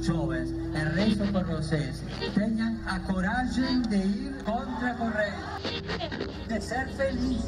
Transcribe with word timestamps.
Jovens, 0.00 0.50
rezo 0.94 1.26
por 1.30 1.44
vocês. 1.44 2.02
Tenham 2.34 2.78
a 2.86 2.98
coragem 3.00 3.82
de 3.82 3.96
ir 3.96 4.42
contra 4.42 4.90
a 4.90 4.94
corrente, 4.94 5.82
de 6.48 6.60
ser 6.60 6.88
felizes. 6.88 7.44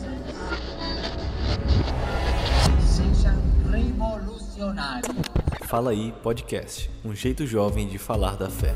Sejam 2.87 3.41
revolucionários. 3.71 5.17
Fala 5.65 5.93
aí 5.93 6.13
Podcast, 6.23 6.91
um 7.03 7.15
jeito 7.15 7.47
jovem 7.47 7.89
de 7.89 7.97
falar 7.97 8.37
da 8.37 8.51
fé. 8.51 8.75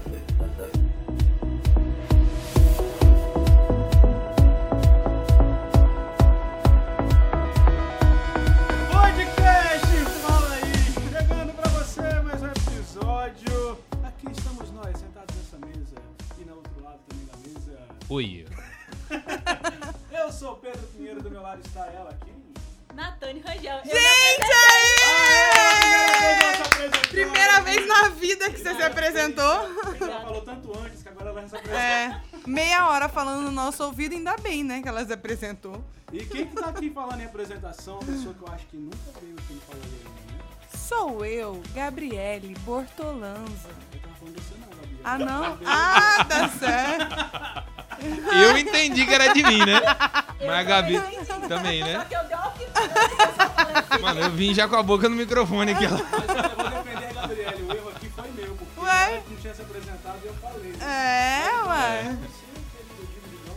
Oi. 18.11 18.45
Eu 20.11 20.33
sou 20.33 20.55
o 20.55 20.57
Pedro 20.57 20.85
Pinheiro, 20.89 21.23
do 21.23 21.31
meu 21.31 21.41
lado 21.41 21.61
está 21.65 21.87
ela 21.87 22.11
aqui. 22.11 22.33
Natane 22.93 23.39
Rangel. 23.39 23.81
Gente, 23.85 24.43
aí! 24.43 24.99
Primeira 27.09 27.61
vez 27.61 27.87
na 27.87 28.09
vida 28.09 28.51
que 28.51 28.59
você 28.59 28.75
se 28.75 28.83
apresentou. 28.83 29.45
Ela 30.01 30.23
falou 30.23 30.41
tanto 30.41 30.77
antes 30.77 31.05
que 31.05 31.09
agora 31.09 31.31
ela 31.31 31.49
se 31.49 31.55
apresentou. 31.55 31.81
É, 31.81 32.21
meia 32.45 32.89
hora 32.89 33.09
falando 33.09 33.43
no 33.43 33.53
nosso 33.53 33.85
ouvido, 33.85 34.17
ainda 34.17 34.37
bem, 34.39 34.65
né, 34.65 34.83
que 34.83 34.89
ela 34.89 35.05
se 35.07 35.13
apresentou. 35.13 35.81
E 36.13 36.25
quem 36.25 36.49
que 36.49 36.57
tá 36.57 36.71
aqui 36.71 36.91
falando 36.91 37.21
em 37.21 37.27
apresentação, 37.27 38.01
uma 38.01 38.13
pessoa 38.13 38.35
que 38.35 38.43
eu 38.43 38.49
acho 38.53 38.67
que 38.67 38.77
nunca 38.77 39.21
veio 39.21 39.37
aqui 39.39 39.55
no 39.55 39.61
Fala 39.61 39.79
aí 39.85 40.03
ainda, 40.05 40.33
né? 40.33 40.41
Sou 40.77 41.25
eu, 41.25 41.63
Gabriele 41.73 42.57
Bortolanza. 42.65 43.69
Eu 43.93 44.01
tava 44.01 44.15
falando 44.17 44.35
de 44.35 44.43
você 44.43 44.55
não, 44.59 44.69
Gabi. 44.69 45.01
Ah, 45.05 45.19
não? 45.19 45.59
Ah, 45.65 46.25
tá 46.25 46.49
certo. 46.49 47.81
Eu 48.33 48.57
entendi 48.59 49.05
que 49.07 49.13
era 49.15 49.33
de 49.33 49.43
mim, 49.43 49.65
né? 49.65 49.81
Mas 50.41 50.51
a 50.51 50.63
Gabi 50.63 51.01
também, 51.49 51.81
Só 51.81 51.87
né? 51.87 52.07
que 52.09 52.15
eu 52.15 52.25
dei 52.25 52.37
uma 52.37 52.49
opinião. 52.49 54.01
Mano, 54.01 54.21
eu 54.21 54.31
vim 54.31 54.55
já 54.55 54.69
com 54.69 54.77
a 54.77 54.83
boca 54.83 55.09
no 55.09 55.17
microfone 55.17 55.73
aqui, 55.73 55.85
ó. 55.87 55.91
Mas 55.91 56.01
eu 56.01 56.57
vou 56.57 56.71
defender 56.71 57.07
a 57.07 57.13
Gabriele, 57.13 57.63
o 57.63 57.73
erro 57.73 57.89
aqui 57.91 58.09
foi 58.09 58.31
meu, 58.31 58.55
porque 58.55 58.81
Ué? 58.81 59.23
não 59.29 59.37
tinha 59.37 59.55
se 59.55 59.63
apresentado 59.63 60.19
e 60.23 60.27
eu 60.27 60.35
falei. 60.35 60.75
É, 60.81 61.51
ué. 61.67 62.17
Digão, 63.29 63.57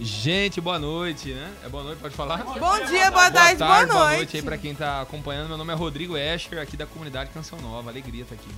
Gente, 0.00 0.60
boa 0.60 0.78
noite, 0.78 1.32
né? 1.32 1.52
É 1.64 1.68
boa 1.68 1.84
noite, 1.84 2.00
pode 2.00 2.16
falar? 2.16 2.38
Bom 2.38 2.84
dia, 2.86 3.10
boa 3.10 3.30
tarde, 3.30 3.58
boa 3.58 3.68
tarde, 3.70 3.92
boa 3.92 4.00
noite. 4.04 4.16
noite 4.16 4.36
aí 4.36 4.42
pra 4.42 4.58
quem 4.58 4.74
tá 4.74 5.02
acompanhando. 5.02 5.48
Meu 5.48 5.56
nome 5.58 5.72
é 5.72 5.76
Rodrigo 5.76 6.16
Escher, 6.16 6.58
aqui 6.58 6.76
da 6.76 6.86
comunidade 6.86 7.30
Canção 7.30 7.60
Nova. 7.60 7.90
Alegria 7.90 8.24
tá 8.24 8.34
aqui. 8.34 8.50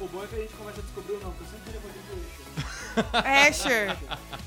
O 0.00 0.06
bom 0.06 0.22
é 0.22 0.26
que 0.26 0.34
a 0.36 0.38
gente 0.38 0.52
começa 0.54 0.78
a 0.80 0.82
descobrir 0.82 1.12
o 1.14 1.20
nome, 1.20 1.34
porque 1.36 1.44
eu 1.44 1.58
sempre 1.58 1.72
queria 1.72 1.80
fazer 1.80 2.00
com 2.08 2.16
isso. 2.16 2.67
Asher. 3.48 3.96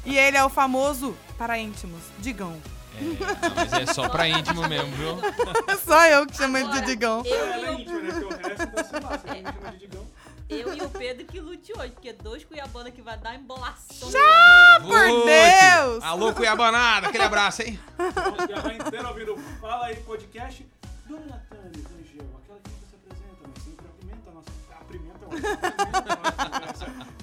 E 0.05 0.17
ele 0.17 0.37
é 0.37 0.43
o 0.43 0.49
famoso, 0.49 1.15
para 1.37 1.57
íntimos, 1.57 2.01
Digão. 2.19 2.59
É, 2.97 3.03
não, 3.49 3.55
mas 3.55 3.73
é 3.73 3.85
só 3.93 4.09
pra 4.09 4.27
íntimo 4.27 4.67
mesmo, 4.67 4.91
viu? 4.95 5.17
Só 5.85 6.05
eu 6.07 6.27
que 6.27 6.35
chamo 6.35 6.57
ele 6.57 6.69
de 6.69 6.81
Digão. 6.81 7.23
Eu 7.25 7.45
é 7.45 7.73
e, 7.73 7.85
né? 7.85 8.11
Porque 8.11 8.25
o 8.25 8.29
resto 8.29 8.63
então 8.63 8.83
sei 8.83 8.99
lá, 8.99 9.17
você 9.17 9.27
me 9.29 9.43
chama 9.43 9.71
de 9.71 9.77
Digão. 9.79 10.01
o, 10.01 10.53
eu 10.53 10.75
e 10.75 10.81
o 10.81 10.89
Pedro 10.89 11.25
que 11.25 11.39
lute 11.39 11.71
hoje, 11.77 11.91
porque 11.91 12.13
dois 12.13 12.43
cuiabanos 12.43 12.93
que 12.93 13.01
vai 13.01 13.17
dar 13.17 13.35
embolação. 13.35 14.11
por 14.81 14.89
Vote! 14.89 15.25
Deus! 15.25 16.03
Alô, 16.03 16.33
Cuiabanada, 16.33 17.07
aquele 17.07 17.23
abraço, 17.23 17.61
hein? 17.61 17.79
E 18.49 18.53
a 18.53 18.61
mãe 18.61 18.77
inteira 18.77 19.07
ouvindo 19.07 19.37
Fala 19.61 19.85
aí 19.85 19.95
podcast. 19.95 20.65
Dona 21.07 21.25
Natane 21.25 21.83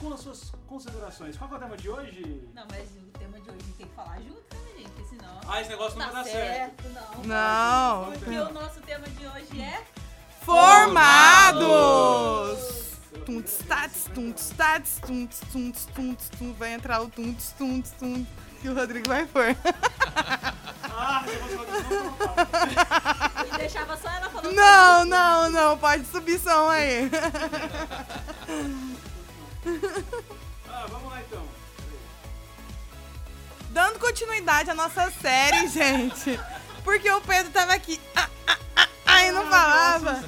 Com 0.01 0.13
as 0.13 0.21
suas 0.21 0.53
considerações. 0.67 1.37
Qual 1.37 1.51
é 1.51 1.55
o 1.55 1.59
tema 1.59 1.77
de 1.77 1.89
hoje? 1.89 2.49
Não, 2.55 2.65
mas 2.71 2.89
o 2.91 3.11
tema 3.19 3.41
de 3.41 3.51
hoje 3.51 3.59
a 3.61 3.65
gente 3.65 3.77
tem 3.77 3.87
que 3.87 3.95
falar 3.95 4.21
junto, 4.21 4.55
né, 4.55 4.71
gente? 4.79 4.91
Porque 4.91 5.17
senão. 5.17 5.41
Ah, 5.47 5.61
esse 5.61 5.71
negócio 5.71 5.99
não 5.99 6.07
tá 6.07 6.13
vai 6.13 6.25
dar 6.25 6.31
certo. 6.31 6.83
certo. 6.83 6.89
Não. 6.95 7.25
Não. 7.25 8.13
Porque 8.13 8.39
o 8.39 8.53
nosso 8.53 8.81
tema 8.81 9.09
de 9.09 9.27
hoje 9.27 9.61
é. 9.61 9.85
Formados! 10.43 11.69
Tunts, 13.27 13.59
tats, 13.69 14.05
tunts, 14.15 14.51
tats, 14.57 15.01
tunts, 15.07 15.41
tunts, 15.53 15.87
tunts, 15.95 16.29
tunts. 16.31 16.57
Vai 16.57 16.73
entrar 16.73 17.03
o 17.03 17.11
tunts, 17.11 17.53
tunts, 17.59 17.91
tunts. 17.93 18.27
Que 18.61 18.69
o 18.69 18.75
Rodrigo 18.75 19.09
vai 19.09 19.25
pôr. 19.27 19.57
Ah, 21.01 21.25
Ele 23.47 23.59
deixava 23.59 23.97
só 23.97 24.09
ela 24.09 24.29
falando. 24.31 24.53
Não, 24.53 25.05
não, 25.05 25.51
não. 25.51 25.79
Pode 25.79 26.05
subir 26.07 26.39
som 26.41 26.69
aí. 26.69 27.11
Ah, 30.69 30.87
vamos 30.89 31.11
lá 31.11 31.21
então. 31.21 31.45
Dando 33.71 33.99
continuidade 33.99 34.71
à 34.71 34.75
nossa 34.75 35.11
série, 35.11 35.69
gente. 35.69 36.39
Porque 36.83 37.11
o 37.11 37.21
Pedro 37.21 37.53
tava 37.53 37.75
aqui. 37.75 38.01
Ah, 38.17 38.29
ah, 38.47 38.59
ah, 38.77 38.89
ah, 39.07 39.25
e 39.27 39.31
não 39.31 39.47
falava. 39.47 40.25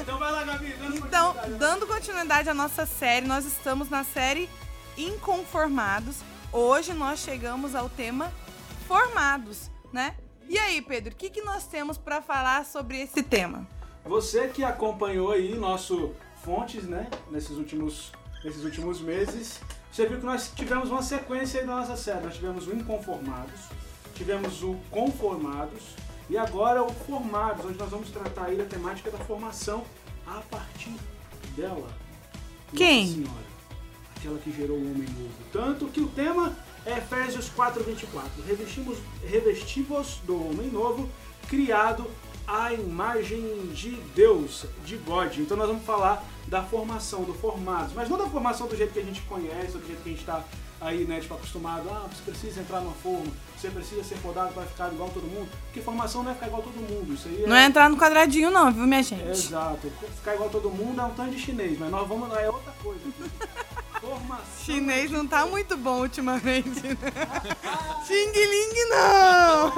Então 0.00 0.18
vai 0.18 0.32
lá, 0.32 0.44
Gabi. 0.44 0.76
Então, 0.96 1.36
dando 1.58 1.86
continuidade 1.86 2.48
à 2.48 2.54
nossa 2.54 2.84
série, 2.84 3.26
nós 3.26 3.44
estamos 3.44 3.88
na 3.88 4.04
série 4.04 4.50
Inconformados. 4.96 6.16
Hoje 6.52 6.92
nós 6.92 7.20
chegamos 7.20 7.74
ao 7.74 7.88
tema 7.88 8.30
Formados, 8.86 9.70
né? 9.90 10.14
E 10.46 10.58
aí, 10.58 10.82
Pedro, 10.82 11.14
o 11.14 11.16
que, 11.16 11.30
que 11.30 11.40
nós 11.40 11.66
temos 11.66 11.96
para 11.96 12.20
falar 12.20 12.66
sobre 12.66 13.00
esse 13.00 13.22
tema? 13.22 13.66
Você 14.04 14.48
que 14.48 14.62
acompanhou 14.62 15.30
aí 15.30 15.54
nosso 15.54 16.12
Fontes, 16.44 16.84
né, 16.84 17.08
nesses 17.30 17.56
últimos, 17.56 18.12
nesses 18.44 18.64
últimos 18.64 19.00
meses, 19.00 19.60
você 19.90 20.06
viu 20.06 20.18
que 20.18 20.26
nós 20.26 20.52
tivemos 20.54 20.90
uma 20.90 21.00
sequência 21.00 21.60
aí 21.60 21.66
da 21.66 21.76
nossa 21.76 21.96
série. 21.96 22.22
Nós 22.22 22.34
tivemos 22.34 22.66
o 22.66 22.74
Inconformados, 22.74 23.60
tivemos 24.14 24.62
o 24.62 24.76
Conformados 24.90 25.94
e 26.28 26.36
agora 26.36 26.82
o 26.82 26.92
Formados, 26.92 27.64
onde 27.64 27.78
nós 27.78 27.88
vamos 27.88 28.10
tratar 28.10 28.46
aí 28.46 28.56
da 28.56 28.66
temática 28.66 29.10
da 29.10 29.18
formação 29.18 29.84
a 30.26 30.40
partir 30.50 30.94
dela. 31.56 31.88
Quem? 32.76 33.06
Nossa 33.06 33.14
Senhora, 33.14 33.51
aquela 34.22 34.38
que 34.38 34.52
gerou 34.52 34.76
o 34.76 34.80
homem 34.80 35.08
novo. 35.08 35.34
Tanto 35.52 35.86
que 35.86 36.00
o 36.00 36.06
tema 36.06 36.56
é 36.86 36.98
Efésios 36.98 37.50
4:24. 37.50 38.42
Revestimos, 38.46 38.98
revestivos 39.24 40.20
do 40.24 40.48
homem 40.48 40.70
novo, 40.70 41.08
criado 41.48 42.06
à 42.46 42.72
imagem 42.72 43.66
de 43.72 43.90
Deus, 44.14 44.66
de 44.84 44.96
God. 44.96 45.38
Então 45.38 45.56
nós 45.56 45.66
vamos 45.66 45.84
falar 45.84 46.24
da 46.46 46.62
formação, 46.62 47.24
do 47.24 47.34
formados, 47.34 47.92
mas 47.94 48.08
não 48.08 48.18
da 48.18 48.26
formação 48.26 48.66
do 48.66 48.76
jeito 48.76 48.92
que 48.92 48.98
a 48.98 49.04
gente 49.04 49.22
conhece, 49.22 49.74
ou 49.74 49.80
do 49.80 49.86
jeito 49.86 50.02
que 50.02 50.08
a 50.08 50.12
gente 50.12 50.20
está 50.20 50.44
aí, 50.80 51.04
né, 51.04 51.20
tipo, 51.20 51.34
acostumado. 51.34 51.88
Ah, 51.88 52.08
você 52.12 52.22
precisa 52.30 52.60
entrar 52.60 52.80
numa 52.80 52.94
forma, 52.94 53.30
você 53.56 53.70
precisa 53.70 54.02
ser 54.02 54.16
podado 54.16 54.52
para 54.52 54.64
ficar 54.64 54.92
igual 54.92 55.08
todo 55.10 55.22
mundo. 55.22 55.48
Porque 55.66 55.80
formação 55.80 56.24
não 56.24 56.32
é 56.32 56.34
ficar 56.34 56.48
igual 56.48 56.62
todo 56.62 56.74
mundo. 56.74 57.14
Isso 57.14 57.28
aí 57.28 57.44
Não 57.46 57.56
é 57.56 57.64
entrar 57.64 57.88
no 57.88 57.96
quadradinho, 57.96 58.50
não, 58.50 58.72
viu, 58.72 58.86
minha 58.86 59.02
gente? 59.02 59.28
Exato. 59.28 59.90
Ficar 60.16 60.34
igual 60.34 60.50
todo 60.50 60.68
mundo 60.68 61.00
é 61.00 61.04
um 61.04 61.14
tanto 61.14 61.30
de 61.30 61.38
chinês, 61.38 61.78
mas 61.78 61.90
nós 61.90 62.08
vamos. 62.08 62.32
É 62.36 62.50
outra 62.50 62.72
coisa. 62.82 63.00
Formação. 64.02 64.64
Chinês 64.64 65.12
não 65.12 65.24
tá 65.24 65.46
muito 65.46 65.76
bom 65.76 66.00
ultimamente, 66.00 66.68
né? 66.82 66.96
Xing 68.04 68.32
Ling, 68.32 68.88
não! 68.90 69.72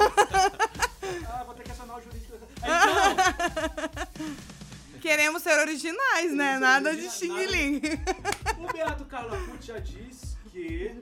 Ah, 1.29 1.45
vou 1.45 1.55
ter 1.55 1.63
que 1.63 1.71
acionar 1.71 1.99
o 1.99 2.03
jurídico. 2.03 2.35
Então, 2.57 4.35
Queremos 5.03 5.43
ser 5.43 5.59
originais, 5.59 6.33
né? 6.33 6.53
Isso, 6.53 6.61
Nada 6.61 6.97
de 6.97 7.11
Xing 7.11 7.29
nada. 7.29 7.45
Ling. 7.51 7.83
o 8.59 8.73
Beato 8.73 9.05
Carlaput 9.05 9.67
já 9.67 9.79
diz 9.79 10.39
que 10.51 10.99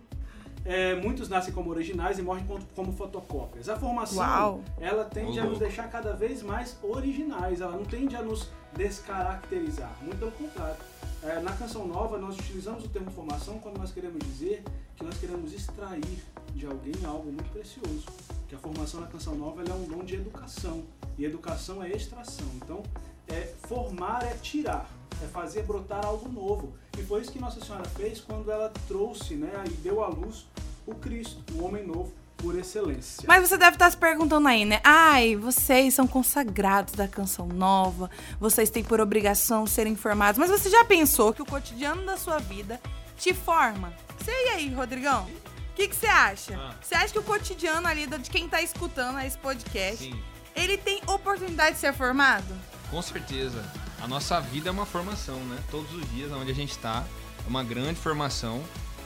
é, 0.64 0.96
muitos 0.96 1.28
nascem 1.28 1.54
como 1.54 1.70
originais 1.70 2.18
e 2.18 2.22
morrem 2.22 2.44
como, 2.74 2.92
fotocópias. 2.92 3.68
A 3.68 3.78
formação, 3.78 4.18
Uau. 4.18 4.64
ela 4.80 5.04
tende 5.04 5.38
Ô, 5.38 5.42
a 5.42 5.46
nos 5.46 5.60
deixar 5.60 5.88
cada 5.88 6.12
vez 6.12 6.42
mais 6.42 6.76
originais, 6.82 7.60
ela 7.60 7.76
não 7.76 7.84
tende 7.84 8.16
a 8.16 8.22
nos 8.22 8.50
descaracterizar, 8.76 9.92
muito 10.02 10.18
pelo 10.18 10.32
contrário. 10.32 10.76
É, 11.22 11.38
na 11.38 11.52
canção 11.52 11.86
nova, 11.86 12.18
nós 12.18 12.36
utilizamos 12.36 12.84
o 12.84 12.88
termo 12.88 13.08
formação 13.12 13.60
quando 13.60 13.78
nós 13.78 13.92
queremos 13.92 14.18
dizer 14.24 14.64
que 14.96 15.04
nós 15.04 15.16
queremos 15.18 15.52
extrair 15.52 16.20
de 16.52 16.66
alguém 16.66 16.94
algo 17.04 17.30
muito 17.30 17.48
precioso. 17.52 18.06
Que 18.48 18.56
a 18.56 18.58
formação 18.58 19.00
na 19.00 19.06
canção 19.06 19.36
nova 19.36 19.62
é 19.62 19.72
um 19.72 19.84
dom 19.84 20.04
de 20.04 20.16
educação, 20.16 20.82
e 21.16 21.24
educação 21.24 21.80
é 21.80 21.90
extração. 21.90 22.46
Então, 22.56 22.82
é, 23.28 23.52
formar 23.68 24.24
é 24.24 24.34
tirar, 24.34 24.90
é 25.22 25.26
fazer 25.28 25.62
brotar 25.62 26.04
algo 26.04 26.28
novo. 26.28 26.74
E 26.98 27.02
foi 27.02 27.20
isso 27.20 27.30
que 27.30 27.38
Nossa 27.38 27.64
Senhora 27.64 27.88
fez 27.90 28.20
quando 28.20 28.50
ela 28.50 28.72
trouxe 28.88 29.36
né, 29.36 29.62
e 29.66 29.74
deu 29.74 30.02
à 30.02 30.08
luz 30.08 30.46
o 30.84 30.94
Cristo, 30.96 31.40
o 31.54 31.64
homem 31.64 31.86
novo, 31.86 32.12
por 32.36 32.58
excelência. 32.58 33.24
Mas 33.26 33.48
você 33.48 33.56
deve 33.56 33.76
estar 33.76 33.90
se 33.90 33.96
perguntando 33.96 34.48
aí, 34.48 34.64
né? 34.64 34.80
Ai, 34.82 35.36
vocês 35.36 35.94
são 35.94 36.06
consagrados 36.06 36.94
da 36.94 37.06
canção 37.06 37.46
nova, 37.46 38.10
vocês 38.40 38.68
têm 38.70 38.82
por 38.82 39.00
obrigação 39.00 39.66
ser 39.66 39.86
informados. 39.86 40.38
Mas 40.38 40.50
você 40.50 40.68
já 40.68 40.84
pensou 40.84 41.32
que 41.32 41.42
o 41.42 41.46
cotidiano 41.46 42.04
da 42.04 42.16
sua 42.16 42.38
vida 42.38 42.80
te 43.16 43.32
forma? 43.32 43.92
Você 44.18 44.30
e 44.30 44.48
aí, 44.50 44.74
Rodrigão? 44.74 45.24
O 45.24 45.74
que 45.74 45.88
que 45.88 45.96
você 45.96 46.06
acha? 46.06 46.54
Ah. 46.56 46.74
Você 46.82 46.94
acha 46.94 47.12
que 47.12 47.18
o 47.18 47.22
cotidiano 47.22 47.86
ali 47.86 48.06
de 48.06 48.30
quem 48.30 48.48
tá 48.48 48.60
escutando 48.60 49.18
esse 49.20 49.38
podcast, 49.38 50.04
Sim, 50.04 50.20
ele 50.54 50.76
tem 50.76 51.00
oportunidade 51.06 51.76
de 51.76 51.80
ser 51.80 51.92
formado? 51.94 52.54
com 52.90 53.00
certeza. 53.00 53.64
a 54.02 54.06
nossa 54.06 54.38
vida 54.38 54.68
é 54.68 54.72
uma 54.72 54.84
formação, 54.84 55.36
né? 55.46 55.58
Todos 55.70 55.90
os 55.94 56.10
dias 56.10 56.30
onde 56.30 56.50
a 56.50 56.54
gente 56.54 56.72
está, 56.72 57.04
é 57.44 57.48
uma 57.48 57.64
grande 57.64 57.94
formação. 57.94 58.62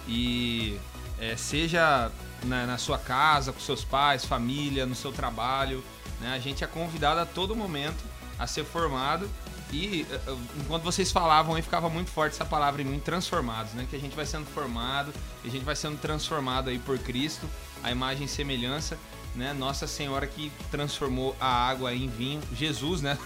E 0.09 0.77
é, 1.21 1.37
seja 1.37 2.11
na, 2.47 2.67
na 2.67 2.79
sua 2.79 2.99
casa, 2.99 3.53
com 3.53 3.61
seus 3.61 3.85
pais, 3.85 4.25
família, 4.25 4.87
no 4.87 4.95
seu 4.95 5.13
trabalho, 5.13 5.83
né? 6.21 6.33
A 6.35 6.39
gente 6.39 6.65
é 6.65 6.67
convidado 6.67 7.21
a 7.21 7.27
todo 7.27 7.55
momento 7.55 8.03
a 8.39 8.47
ser 8.47 8.65
formado. 8.65 9.29
E 9.73 10.07
eh, 10.11 10.21
eh, 10.27 10.37
enquanto 10.61 10.83
vocês 10.85 11.11
falavam 11.11 11.55
aí, 11.55 11.63
ficava 11.63 11.89
muito 11.89 12.11
forte 12.11 12.35
essa 12.35 12.45
palavra 12.45 12.83
em 12.83 12.85
mim, 12.85 13.01
transformados, 13.01 13.73
né? 13.73 13.87
Que 13.89 13.97
a 13.97 13.99
gente 13.99 14.15
vai 14.15 14.25
sendo 14.25 14.47
formado, 14.47 15.13
a 15.45 15.49
gente 15.49 15.65
vai 15.65 15.75
sendo 15.75 15.99
transformado 15.99 16.71
aí 16.71 16.79
por 16.79 16.99
Cristo, 16.99 17.49
a 17.83 17.91
imagem 17.91 18.27
e 18.27 18.29
semelhança, 18.29 18.97
né? 19.35 19.53
Nossa 19.53 19.87
Senhora 19.87 20.27
que 20.27 20.53
transformou 20.71 21.37
a 21.41 21.47
água 21.47 21.93
em 21.93 22.09
vinho, 22.09 22.41
Jesus, 22.55 23.03
né? 23.03 23.19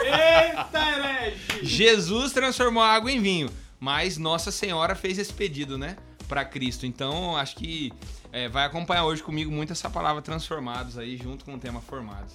Eita, 0.00 0.78
herege! 0.78 1.66
Jesus 1.66 2.32
transformou 2.32 2.82
a 2.82 2.88
água 2.88 3.10
em 3.10 3.20
vinho, 3.20 3.50
mas 3.80 4.16
Nossa 4.16 4.52
Senhora 4.52 4.94
fez 4.94 5.18
esse 5.18 5.32
pedido, 5.32 5.76
né? 5.76 5.96
Para 6.28 6.44
Cristo. 6.44 6.86
Então, 6.86 7.36
acho 7.36 7.56
que 7.56 7.92
é, 8.32 8.48
vai 8.48 8.64
acompanhar 8.64 9.04
hoje 9.04 9.22
comigo 9.22 9.50
muito 9.50 9.72
essa 9.72 9.88
palavra 9.88 10.20
transformados 10.22 10.98
aí, 10.98 11.16
junto 11.16 11.44
com 11.44 11.54
o 11.54 11.58
tema 11.58 11.80
formados. 11.80 12.34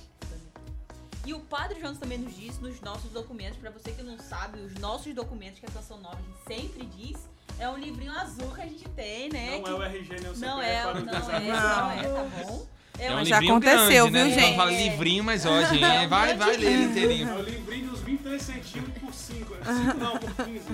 E 1.26 1.34
o 1.34 1.40
Padre 1.40 1.80
Jonas 1.80 2.00
também 2.00 2.18
nos 2.18 2.36
diz 2.36 2.60
nos 2.60 2.82
nossos 2.82 3.12
documentos, 3.12 3.58
pra 3.60 3.70
você 3.70 3.92
que 3.92 4.02
não 4.02 4.18
sabe, 4.18 4.60
os 4.60 4.74
nossos 4.76 5.14
documentos 5.14 5.60
que 5.60 5.66
a 5.68 5.70
Canção 5.70 6.00
Nova 6.00 6.18
sempre 6.48 6.84
diz, 6.98 7.18
é 7.60 7.70
um 7.70 7.78
livrinho 7.78 8.12
azul 8.18 8.50
que 8.56 8.62
a 8.62 8.66
gente 8.66 8.90
tem, 8.90 9.30
né? 9.30 9.58
Não 9.58 9.64
que- 9.64 9.70
é 9.70 9.74
o 9.74 9.84
RG, 9.84 10.10
nem 10.10 10.32
o 10.32 10.36
CPF 10.36 10.40
Não 10.40 10.62
é, 10.62 10.82
para 10.82 10.94
não 11.00 11.14
o 11.14 11.32
é, 11.32 11.40
não 11.48 11.92
é, 11.92 12.04
tá 12.10 12.24
bom? 12.44 12.68
É, 12.98 13.06
É 13.06 13.16
um 13.16 13.24
Já 13.26 13.38
aconteceu, 13.38 14.10
grande, 14.10 14.12
né? 14.12 14.12
viu, 14.12 14.22
A 14.22 14.30
gente 14.30 14.40
gente? 14.40 14.56
fala 14.58 14.72
livrinho, 14.72 15.24
mas 15.24 15.46
ó, 15.46 15.62
gente, 15.66 15.82
vai, 16.08 16.36
vai 16.36 16.58
ler 16.58 16.90
inteirinho. 16.90 17.30
É 17.30 17.34
o 17.36 17.42
livrinho 17.44 17.90
dos 17.92 18.00
23 18.00 18.42
centímetros 18.42 18.98
por 19.04 19.14
5. 19.14 19.54
5 19.56 19.64
não, 20.00 20.18
por 20.18 20.46
15. 20.46 20.66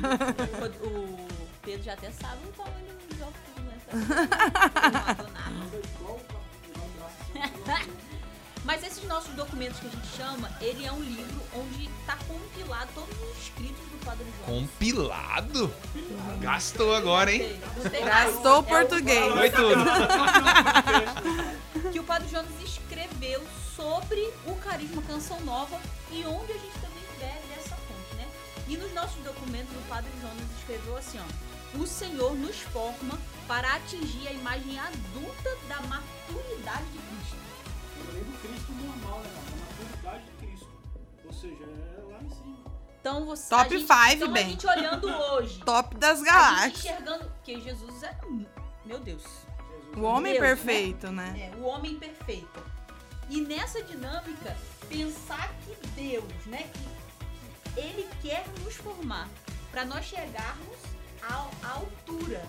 O, 0.86 0.88
o 0.88 1.28
Pedro 1.62 1.84
já 1.84 1.94
até 1.94 2.10
sabe 2.12 2.38
o 2.48 2.52
Mas 8.64 8.84
esses 8.84 9.04
nossos 9.06 9.34
documentos 9.34 9.80
que 9.80 9.88
a 9.88 9.90
gente 9.90 10.08
chama, 10.18 10.50
ele 10.60 10.86
é 10.86 10.92
um 10.92 11.00
livro 11.00 11.42
onde 11.56 11.90
tá 12.06 12.18
compilado 12.28 12.90
todos 12.94 13.18
os 13.32 13.38
escritos 13.44 13.82
do 13.86 14.06
Padre 14.06 14.26
Jonas. 14.26 14.46
Compilado? 14.46 15.74
Gastou 16.42 16.94
agora, 16.94 17.32
hein? 17.32 17.58
Gostei. 17.76 18.04
Gastou 18.04 18.58
o 18.58 18.60
É 18.60 18.64
português. 18.64 19.34
Foi 19.34 19.50
tudo. 19.52 19.86
que 21.94 22.00
o 22.00 22.04
Padre 22.04 22.28
Jonas 22.28 22.52
escreveu 22.62 23.42
sobre 23.74 24.20
o 24.46 24.54
carisma 24.56 25.02
Canção 25.04 25.40
Nova 25.42 25.80
e 26.12 26.26
onde 26.26 26.52
a 26.52 26.58
gente 26.58 26.74
também 26.82 27.04
bebe 27.20 27.48
dessa 27.56 27.78
fonte, 27.78 28.16
né? 28.18 28.28
E 28.68 28.76
nos 28.76 28.94
nossos 28.94 29.24
documentos 29.24 29.72
o 29.78 29.82
Padre 29.88 30.12
Jonas 30.22 30.44
escreveu 30.60 30.98
assim, 30.98 31.20
ó: 31.20 31.24
"O 31.80 31.88
Senhor 31.88 32.36
nos 32.36 32.58
forma 32.60 33.18
para 33.48 33.76
atingir 33.76 34.28
a 34.28 34.32
imagem 34.34 34.80
adulta 34.80 35.58
da 35.68 35.82
maturidade 35.82 36.86
de 36.92 37.00
Cristo". 37.00 37.38
Eu 38.08 38.14
lembro 38.14 38.32
do 38.32 38.38
Cristo 38.48 38.72
normal, 38.74 39.20
né, 39.20 39.30
cara? 39.30 39.48
A 39.48 39.82
maturidade 39.82 40.26
de 40.26 40.46
Cristo. 40.46 40.70
Ou 41.26 41.34
seja, 41.34 41.64
é 41.64 42.04
lá 42.12 42.20
em 42.22 42.30
cima. 42.30 42.58
Então 43.00 43.26
você 43.26 43.50
Top 43.50 43.62
a 43.76 43.78
gente, 43.80 43.88
five, 43.88 44.16
então 44.24 44.34
bem. 44.34 44.46
a 44.46 44.50
gente 44.50 44.68
olhando 44.68 45.08
hoje, 45.34 45.60
Top 45.62 45.96
das 45.98 46.20
a 46.20 46.24
gente 46.24 46.26
galáxias. 46.26 46.78
enxergando 46.86 47.32
que 47.44 47.62
Jesus 47.62 48.04
é, 48.04 48.18
meu 48.86 49.00
Deus, 49.00 49.24
O 49.96 50.02
homem 50.02 50.34
Deus, 50.34 50.44
né? 50.44 50.56
perfeito, 50.56 51.12
né? 51.12 51.52
É, 51.54 51.56
o 51.58 51.64
homem 51.64 51.96
perfeito. 51.98 52.64
E 53.30 53.42
nessa 53.42 53.82
dinâmica, 53.84 54.56
pensar 54.90 55.54
que 55.66 55.88
Deus, 55.90 56.46
né, 56.46 56.70
que 56.74 57.80
ele 57.80 58.08
quer 58.22 58.46
nos 58.64 58.76
formar 58.76 59.28
para 59.72 59.84
nós 59.86 60.06
chegarmos 60.06 60.78
à 61.22 61.70
altura 61.70 62.46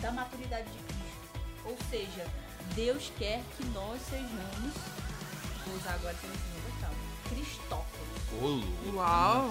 da 0.00 0.12
maturidade 0.12 0.64
de 0.64 0.78
Cristo. 0.78 1.04
Ou 1.64 1.76
seja, 1.90 2.26
Deus 2.74 3.12
quer 3.18 3.42
que 3.56 3.64
nós 3.66 4.00
sejamos, 4.02 4.74
vou 5.66 5.76
usar 5.76 5.94
agora 5.94 6.14
que 6.14 6.24
eu 6.24 6.30
não 6.30 6.54
Cristóforos. 7.28 8.04
Ô. 8.42 8.96
Uau. 8.96 9.50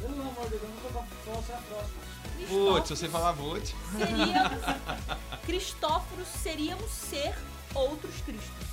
Eu 0.00 0.10
não 0.10 0.30
vou 0.30 0.44
dizer, 0.44 0.60
eu 0.62 0.68
não 0.68 0.76
vou 0.76 0.90
falar 0.92 1.06
é 1.38 1.60
próxima. 1.68 2.86
Se 2.86 2.96
você 2.96 3.08
falar 3.08 3.32
vote. 3.32 3.74
Seríamos, 3.96 4.62
Cristóforos 5.44 6.28
seríamos 6.28 6.90
ser 6.90 7.34
outros 7.74 8.14
Cristos. 8.20 8.68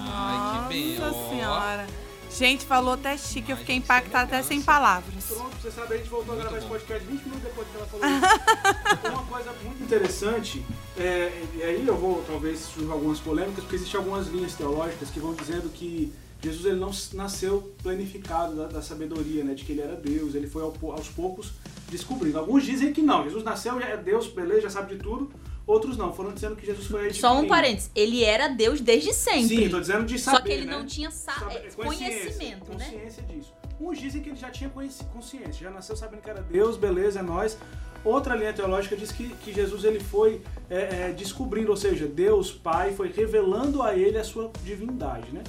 Ai, 0.00 0.62
que 0.62 0.68
bem. 0.68 0.98
Nossa 0.98 1.28
senhora. 1.30 1.86
Gente, 2.36 2.64
falou 2.64 2.94
até 2.94 3.16
chique, 3.16 3.50
eu 3.50 3.56
fiquei 3.56 3.76
impactada 3.76 4.24
até 4.24 4.42
sem 4.42 4.62
palavras. 4.62 5.24
Pronto, 5.26 5.54
você 5.60 5.70
sabe, 5.70 5.94
a 5.94 5.96
gente 5.98 6.08
voltou 6.08 6.34
a 6.34 6.38
gravar 6.38 6.58
esse 6.58 6.66
podcast 6.66 7.06
20 7.06 7.22
minutos 7.22 7.42
depois 7.42 7.68
que 7.68 7.76
ela 7.76 7.86
falou 7.86 8.06
isso. 8.06 9.08
Uma 9.12 9.24
coisa 9.24 9.52
muito 9.64 9.82
interessante, 9.82 10.64
é, 10.96 11.44
e 11.54 11.62
aí 11.62 11.86
eu 11.86 11.96
vou 11.96 12.24
talvez 12.26 12.60
surgir 12.60 12.90
algumas 12.90 13.20
polêmicas, 13.20 13.62
porque 13.64 13.76
existem 13.76 13.98
algumas 13.98 14.28
linhas 14.28 14.54
teológicas 14.54 15.10
que 15.10 15.20
vão 15.20 15.34
dizendo 15.34 15.68
que 15.68 16.12
Jesus 16.40 16.66
ele 16.66 16.80
não 16.80 16.90
nasceu 17.12 17.72
planificado 17.82 18.56
da, 18.56 18.66
da 18.66 18.82
sabedoria, 18.82 19.44
né, 19.44 19.54
de 19.54 19.64
que 19.64 19.72
ele 19.72 19.82
era 19.82 19.94
Deus, 19.94 20.34
ele 20.34 20.48
foi 20.48 20.62
ao 20.62 20.74
aos 20.90 21.08
poucos 21.08 21.52
descobrindo. 21.88 22.38
Alguns 22.38 22.64
dizem 22.64 22.92
que 22.92 23.02
não, 23.02 23.24
Jesus 23.24 23.44
nasceu, 23.44 23.78
já 23.78 23.86
é 23.86 23.96
Deus, 23.96 24.26
beleza, 24.26 24.62
já 24.62 24.70
sabe 24.70 24.96
de 24.96 25.02
tudo. 25.02 25.30
Outros 25.66 25.96
não, 25.96 26.12
foram 26.12 26.32
dizendo 26.32 26.56
que 26.56 26.66
Jesus 26.66 26.86
foi 26.86 27.12
Só 27.12 27.38
um 27.38 27.46
parênteses, 27.46 27.90
ele 27.94 28.24
era 28.24 28.48
Deus 28.48 28.80
desde 28.80 29.12
sempre. 29.14 29.56
Sim, 29.56 29.68
tô 29.68 29.80
dizendo 29.80 30.04
de 30.04 30.18
saber, 30.18 30.36
Só 30.36 30.42
que 30.42 30.52
ele 30.52 30.66
né? 30.66 30.72
não 30.72 30.84
tinha 30.84 31.10
sa- 31.10 31.32
Sabe- 31.34 31.54
é, 31.56 31.60
consciência, 31.70 31.84
conhecimento, 31.84 32.70
né? 32.76 32.84
consciência 32.84 33.22
disso. 33.22 33.52
Uns 33.80 33.98
dizem 33.98 34.22
que 34.22 34.28
ele 34.30 34.36
já 34.38 34.50
tinha 34.50 34.70
consciência, 35.12 35.52
já 35.64 35.70
nasceu 35.70 35.96
sabendo 35.96 36.20
que 36.22 36.30
era 36.30 36.40
Deus, 36.42 36.76
beleza, 36.76 37.20
é 37.20 37.22
nós. 37.22 37.56
Outra 38.04 38.34
linha 38.34 38.52
teológica 38.52 38.96
diz 38.96 39.12
que, 39.12 39.28
que 39.28 39.52
Jesus 39.52 39.84
ele 39.84 40.00
foi 40.00 40.40
é, 40.68 41.08
é, 41.08 41.12
descobrindo, 41.12 41.70
ou 41.70 41.76
seja, 41.76 42.06
Deus 42.06 42.50
Pai 42.50 42.92
foi 42.92 43.10
revelando 43.12 43.82
a 43.82 43.96
ele 43.96 44.18
a 44.18 44.24
sua 44.24 44.50
divindade, 44.64 45.30
né? 45.32 45.42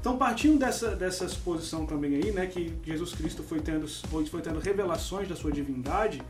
Então, 0.00 0.16
partindo 0.16 0.56
dessa, 0.56 0.94
dessa 0.94 1.24
exposição 1.24 1.84
também 1.84 2.14
aí, 2.14 2.30
né, 2.30 2.46
que 2.46 2.72
Jesus 2.84 3.12
Cristo 3.12 3.42
foi 3.42 3.60
tendo, 3.60 3.88
foi 3.88 4.40
tendo 4.40 4.60
revelações 4.60 5.26
da 5.28 5.34
sua 5.34 5.50
divindade, 5.50 6.22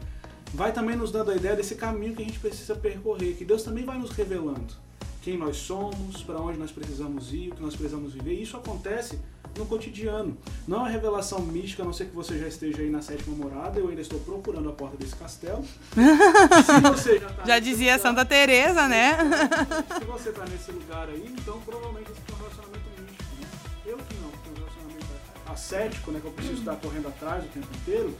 vai 0.54 0.72
também 0.72 0.96
nos 0.96 1.10
dando 1.12 1.30
a 1.30 1.36
ideia 1.36 1.54
desse 1.56 1.74
caminho 1.74 2.14
que 2.14 2.22
a 2.22 2.24
gente 2.26 2.38
precisa 2.38 2.74
percorrer, 2.74 3.34
que 3.36 3.44
Deus 3.44 3.62
também 3.62 3.84
vai 3.84 3.98
nos 3.98 4.10
revelando 4.10 4.74
quem 5.22 5.36
nós 5.36 5.56
somos, 5.56 6.22
para 6.22 6.38
onde 6.38 6.56
nós 6.56 6.70
precisamos 6.70 7.34
ir, 7.34 7.48
o 7.50 7.56
que 7.56 7.60
nós 7.60 7.74
precisamos 7.74 8.12
viver. 8.12 8.34
E 8.34 8.42
isso 8.42 8.56
acontece 8.56 9.18
no 9.58 9.66
cotidiano. 9.66 10.38
Não 10.68 10.76
é 10.76 10.80
uma 10.82 10.88
revelação 10.88 11.40
mística, 11.40 11.82
a 11.82 11.84
não 11.84 11.92
ser 11.92 12.04
que 12.04 12.14
você 12.14 12.38
já 12.38 12.46
esteja 12.46 12.80
aí 12.80 12.88
na 12.88 13.02
sétima 13.02 13.34
morada, 13.34 13.80
eu 13.80 13.88
ainda 13.88 14.00
estou 14.00 14.20
procurando 14.20 14.68
a 14.68 14.72
porta 14.72 14.96
desse 14.96 15.16
castelo. 15.16 15.64
Se 16.64 16.80
você 16.80 17.18
já, 17.18 17.28
tá 17.28 17.44
Já 17.44 17.58
dizia 17.58 17.96
lugar- 17.96 18.08
Santa 18.08 18.24
Teresa, 18.24 18.86
né? 18.86 19.16
se 19.98 20.04
você 20.04 20.30
tá 20.30 20.44
nesse 20.44 20.70
lugar 20.70 21.08
aí, 21.08 21.26
então 21.36 21.60
provavelmente 21.62 22.08
você 22.08 22.20
tem 22.24 22.34
um 22.36 22.38
relacionamento 22.38 22.84
místico, 23.02 23.24
né? 23.40 23.48
Eu 23.84 23.96
que 23.98 24.14
não, 24.22 24.30
tenho 24.30 24.54
um 24.54 24.58
relacionamento 24.60 25.06
ascético, 25.48 26.10
né? 26.12 26.20
Que 26.20 26.26
eu 26.28 26.32
preciso 26.32 26.58
estar 26.60 26.76
correndo 26.76 27.08
atrás 27.08 27.44
o 27.44 27.48
tempo 27.48 27.66
inteiro. 27.82 28.14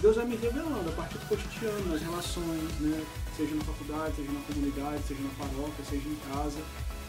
Deus 0.00 0.16
vai 0.16 0.26
me 0.26 0.36
revelando 0.36 0.88
a 0.88 0.92
partir 0.92 1.18
do 1.18 1.26
cotidiano, 1.26 1.92
nas 1.92 2.00
relações, 2.02 2.62
né? 2.80 3.04
Seja 3.36 3.54
na 3.54 3.64
faculdade, 3.64 4.16
seja 4.16 4.30
na 4.32 4.40
comunidade, 4.40 5.02
seja 5.06 5.20
na 5.22 5.30
paróquia, 5.30 5.84
seja 5.88 6.08
em 6.08 6.16
casa. 6.32 6.58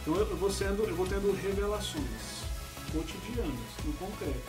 Então 0.01 0.15
eu, 0.15 0.37
vou 0.37 0.51
sendo, 0.51 0.83
eu 0.83 0.95
vou 0.95 1.05
tendo 1.07 1.31
revelações 1.31 2.03
cotidianas, 2.91 3.53
no 3.85 3.93
concreto, 3.93 4.39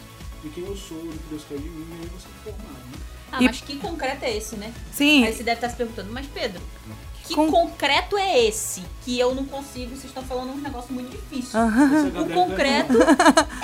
de 0.42 0.49
quem 0.50 0.64
eu 0.64 0.76
sou, 0.76 0.99
do 0.99 1.12
que 1.12 1.28
Deus 1.28 1.44
quer 1.49 1.59
de 1.59 1.68
mim, 1.68 1.87
e 1.90 2.02
aí 2.02 2.09
você 2.09 2.26
é 2.28 2.50
formado, 2.50 2.87
né? 2.87 2.99
Ah, 3.32 3.42
E- 3.42 3.44
mas 3.44 3.61
que 3.61 3.76
concreto 3.76 4.25
é 4.25 4.37
esse, 4.37 4.56
né? 4.56 4.73
Sim, 4.92 5.25
Aí 5.25 5.32
você 5.35 5.42
deve 5.42 5.56
estar 5.59 5.68
se 5.68 5.76
perguntando, 5.76 6.11
mas 6.12 6.26
Pedro, 6.26 6.62
que 7.30 7.37
Com- 7.37 7.50
concreto 7.50 8.16
é 8.18 8.44
esse? 8.44 8.82
Que 9.04 9.18
eu 9.18 9.34
não 9.34 9.44
consigo, 9.46 9.90
vocês 9.90 10.04
estão 10.06 10.22
falando 10.25 10.50
um 10.52 10.56
negócio 10.60 10.92
muito 10.92 11.10
difícil. 11.10 11.58
Você 11.60 12.18
O 12.20 12.34
concreto 12.34 12.94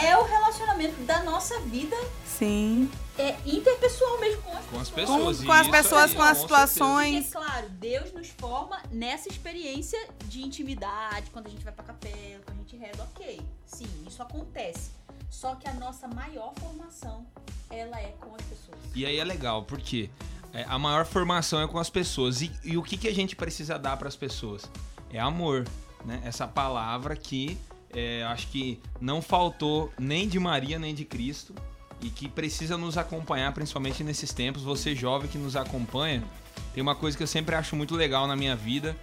é 0.02 0.16
o 0.16 0.24
relacionamento 0.24 1.00
da 1.02 1.22
nossa 1.24 1.58
vida 1.60 1.96
sim. 2.24 2.88
é, 3.18 3.34
interpessoal 3.44 4.18
mesmo 4.20 4.42
com 4.42 4.56
as 4.56 4.64
Com 4.66 4.80
as 4.80 4.88
pessoas. 4.90 5.18
pessoas. 5.38 5.44
Com 5.46 5.52
as 5.52 5.68
pessoas, 5.68 6.10
aí, 6.10 6.16
com 6.16 6.22
as 6.22 6.38
certeza. 6.38 6.40
situações. 6.42 7.26
Porque, 7.30 7.46
claro, 7.46 7.68
Deus 7.70 8.12
nos 8.12 8.28
forma 8.28 8.80
nessa 8.90 9.28
experiência 9.28 9.98
de 10.26 10.42
intimidade, 10.42 11.30
quando 11.32 11.46
a 11.46 11.50
gente 11.50 11.64
vai 11.64 11.72
pra 11.72 11.84
capela, 11.84 12.42
quando 12.44 12.58
a 12.58 12.62
gente 12.62 12.76
reza, 12.76 13.02
ok. 13.14 13.40
Sim, 13.66 13.88
isso 14.06 14.22
acontece. 14.22 14.90
Só 15.28 15.54
que 15.56 15.68
a 15.68 15.74
nossa 15.74 16.06
maior 16.08 16.52
formação, 16.60 17.26
ela 17.68 18.00
é 18.00 18.14
com 18.20 18.34
as 18.34 18.42
pessoas. 18.42 18.78
E 18.94 19.04
aí 19.04 19.18
é 19.18 19.24
legal, 19.24 19.64
porque 19.64 20.08
é, 20.56 20.64
a 20.66 20.78
maior 20.78 21.04
formação 21.04 21.60
é 21.60 21.68
com 21.68 21.78
as 21.78 21.90
pessoas. 21.90 22.40
E, 22.40 22.50
e 22.64 22.78
o 22.78 22.82
que, 22.82 22.96
que 22.96 23.06
a 23.06 23.14
gente 23.14 23.36
precisa 23.36 23.78
dar 23.78 23.96
para 23.98 24.08
as 24.08 24.16
pessoas? 24.16 24.70
É 25.12 25.20
amor, 25.20 25.64
né? 26.02 26.22
Essa 26.24 26.48
palavra 26.48 27.14
que 27.14 27.58
é, 27.90 28.24
acho 28.24 28.48
que 28.48 28.80
não 28.98 29.20
faltou 29.20 29.92
nem 29.98 30.26
de 30.26 30.38
Maria 30.38 30.78
nem 30.78 30.94
de 30.94 31.04
Cristo 31.04 31.54
e 32.00 32.08
que 32.08 32.26
precisa 32.26 32.78
nos 32.78 32.96
acompanhar, 32.96 33.52
principalmente 33.52 34.02
nesses 34.02 34.32
tempos. 34.32 34.62
Você 34.62 34.94
jovem 34.94 35.28
que 35.28 35.36
nos 35.36 35.56
acompanha, 35.56 36.24
tem 36.72 36.82
uma 36.82 36.94
coisa 36.94 37.16
que 37.16 37.22
eu 37.22 37.26
sempre 37.26 37.54
acho 37.54 37.76
muito 37.76 37.94
legal 37.94 38.26
na 38.26 38.34
minha 38.34 38.56
vida, 38.56 38.96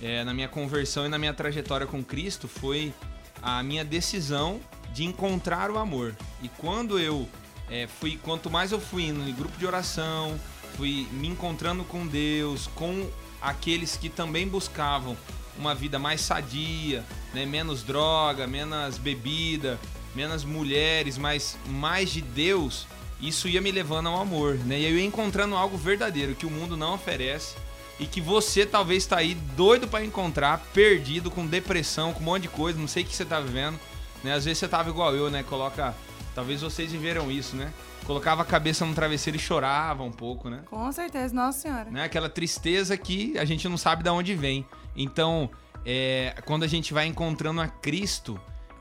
é, 0.00 0.22
na 0.22 0.32
minha 0.32 0.48
conversão 0.48 1.06
e 1.06 1.08
na 1.08 1.18
minha 1.18 1.34
trajetória 1.34 1.88
com 1.88 2.04
Cristo, 2.04 2.46
foi 2.46 2.94
a 3.42 3.62
minha 3.64 3.84
decisão 3.84 4.60
de 4.92 5.04
encontrar 5.04 5.72
o 5.72 5.78
amor. 5.78 6.14
E 6.40 6.48
quando 6.48 7.00
eu 7.00 7.28
é, 7.68 7.86
fui 7.86 8.16
quanto 8.16 8.48
mais 8.48 8.70
eu 8.70 8.80
fui 8.80 9.04
indo 9.04 9.28
em 9.28 9.34
grupo 9.34 9.56
de 9.56 9.66
oração, 9.66 10.38
fui 10.80 11.06
me 11.12 11.28
encontrando 11.28 11.84
com 11.84 12.06
Deus, 12.06 12.66
com 12.74 13.06
aqueles 13.42 13.98
que 13.98 14.08
também 14.08 14.48
buscavam 14.48 15.14
uma 15.58 15.74
vida 15.74 15.98
mais 15.98 16.22
sadia, 16.22 17.04
né? 17.34 17.44
menos 17.44 17.82
droga, 17.82 18.46
menos 18.46 18.96
bebida, 18.96 19.78
menos 20.14 20.42
mulheres, 20.42 21.18
mas 21.18 21.58
mais 21.66 22.10
de 22.10 22.22
Deus, 22.22 22.86
isso 23.20 23.46
ia 23.46 23.60
me 23.60 23.70
levando 23.70 24.08
ao 24.08 24.22
amor, 24.22 24.54
né? 24.54 24.80
E 24.80 24.86
eu 24.86 24.96
ia 24.96 25.04
encontrando 25.04 25.54
algo 25.54 25.76
verdadeiro 25.76 26.34
que 26.34 26.46
o 26.46 26.50
mundo 26.50 26.78
não 26.78 26.94
oferece 26.94 27.56
e 27.98 28.06
que 28.06 28.22
você 28.22 28.64
talvez 28.64 29.02
está 29.02 29.18
aí 29.18 29.34
doido 29.34 29.86
para 29.86 30.02
encontrar, 30.02 30.66
perdido, 30.72 31.30
com 31.30 31.46
depressão, 31.46 32.14
com 32.14 32.20
um 32.20 32.24
monte 32.24 32.42
de 32.44 32.48
coisa, 32.48 32.78
não 32.78 32.88
sei 32.88 33.02
o 33.02 33.06
que 33.06 33.14
você 33.14 33.26
tá 33.26 33.38
vivendo, 33.38 33.78
né? 34.24 34.32
Às 34.32 34.46
vezes 34.46 34.58
você 34.58 34.66
tava 34.66 34.88
igual 34.88 35.14
eu, 35.14 35.30
né? 35.30 35.42
Coloca, 35.42 35.94
talvez 36.40 36.62
vocês 36.62 36.90
viveram 36.90 37.30
isso, 37.30 37.54
né? 37.54 37.70
Colocava 38.06 38.40
a 38.40 38.44
cabeça 38.46 38.86
no 38.86 38.94
travesseiro 38.94 39.36
e 39.36 39.38
chorava 39.38 40.02
um 40.02 40.10
pouco, 40.10 40.48
né? 40.48 40.62
Com 40.70 40.90
certeza, 40.90 41.34
nossa 41.34 41.60
senhora. 41.60 41.90
né? 41.90 42.02
Aquela 42.02 42.30
tristeza 42.30 42.96
que 42.96 43.36
a 43.38 43.44
gente 43.44 43.68
não 43.68 43.76
sabe 43.76 44.02
de 44.02 44.08
onde 44.08 44.34
vem. 44.34 44.64
Então, 44.96 45.50
é, 45.84 46.34
quando 46.46 46.62
a 46.62 46.66
gente 46.66 46.94
vai 46.94 47.04
encontrando 47.04 47.60
a 47.60 47.68
Cristo, 47.68 48.40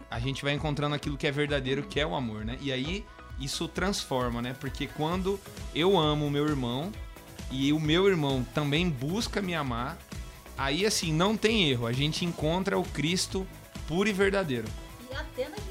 a 0.10 0.22
gente 0.22 0.42
vai 0.42 0.54
encontrando 0.54 0.96
aquilo 0.96 1.18
que 1.18 1.28
é 1.28 1.32
verdadeiro, 1.32 1.84
que 1.84 2.00
é 2.00 2.08
o 2.08 2.16
amor, 2.16 2.46
né? 2.46 2.58
E 2.62 2.72
aí 2.72 3.06
isso 3.38 3.68
transforma, 3.68 4.42
né? 4.42 4.56
Porque 4.58 4.88
quando 4.88 5.38
eu 5.76 6.00
amo 6.00 6.28
o 6.28 6.32
meu 6.32 6.48
irmão 6.48 6.94
e 7.52 7.74
o 7.74 7.80
meu 7.80 8.08
irmão 8.08 8.48
também 8.54 8.90
busca 8.90 9.42
me 9.42 9.54
amar, 9.54 9.98
aí 10.58 10.86
assim 10.86 11.12
não 11.12 11.36
tem 11.36 11.70
erro. 11.70 11.86
A 11.88 11.92
gente 11.92 12.24
encontra 12.24 12.80
o 12.80 12.84
Cristo 12.86 13.46
puro 13.86 14.08
e 14.08 14.14
verdadeiro. 14.14 14.68
E 15.12 15.14
até 15.14 15.50
nas 15.50 15.69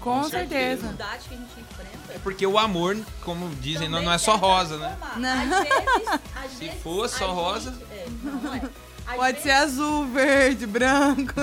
Com 0.00 0.20
Nas 0.22 0.30
certeza. 0.30 0.94
que 0.96 1.02
a 1.02 1.18
gente 1.18 1.60
enfrenta. 1.60 2.12
É 2.14 2.18
porque 2.22 2.46
o 2.46 2.58
amor, 2.58 2.96
como 3.22 3.48
dizem, 3.56 3.88
não, 3.88 4.00
não 4.02 4.12
é 4.12 4.18
só 4.18 4.36
rosa, 4.36 4.76
né? 4.78 4.96
Não. 5.16 5.30
Às 5.30 5.48
vezes, 5.48 6.08
às 6.34 6.50
Se 6.58 6.64
vezes, 6.66 6.82
fosse 6.82 7.18
só 7.18 7.26
a 7.26 7.32
rosa- 7.32 7.70
gente- 7.72 7.84
é, 7.92 8.06
não, 8.22 8.54
é. 8.54 8.62
Às 9.06 9.16
Pode 9.16 9.32
vezes- 9.32 9.42
ser 9.42 9.50
azul, 9.50 10.06
verde, 10.08 10.66
branco. 10.66 11.34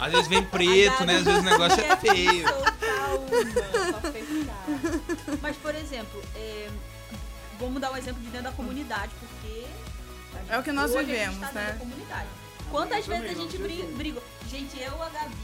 Às 0.00 0.12
vezes 0.12 0.28
vem 0.28 0.42
preto, 0.44 1.04
né? 1.04 1.16
Às 1.16 1.24
vezes 1.24 1.40
o 1.40 1.42
negócio 1.42 1.82
é 1.84 1.96
feio. 1.96 2.44
Mas, 5.40 5.56
por 5.56 5.74
exemplo, 5.74 6.22
é, 6.36 6.68
vamos 7.58 7.80
dar 7.80 7.90
um 7.92 7.96
exemplo 7.96 8.20
de 8.20 8.28
dentro 8.28 8.50
da 8.50 8.52
comunidade, 8.52 9.10
porque. 9.20 9.64
a 10.34 10.38
gente- 10.40 10.52
É 10.52 10.58
o 10.58 10.62
que 10.62 10.72
nós 10.72 10.90
hoje 10.90 10.98
a 10.98 11.02
gente 11.04 11.10
vivemos, 11.12 11.38
tá 11.40 11.46
dentro 11.46 11.60
né? 11.60 11.72
da 11.72 11.78
comunidade. 11.78 12.28
Quantas 12.70 13.06
vezes 13.06 13.24
a 13.30 13.34
gente 13.34 13.52
Jesus. 13.56 13.72
bri- 13.72 13.92
brigou? 13.96 14.22
Gente, 14.50 14.78
eu, 14.80 15.02
a 15.02 15.08
Gabi 15.08 15.34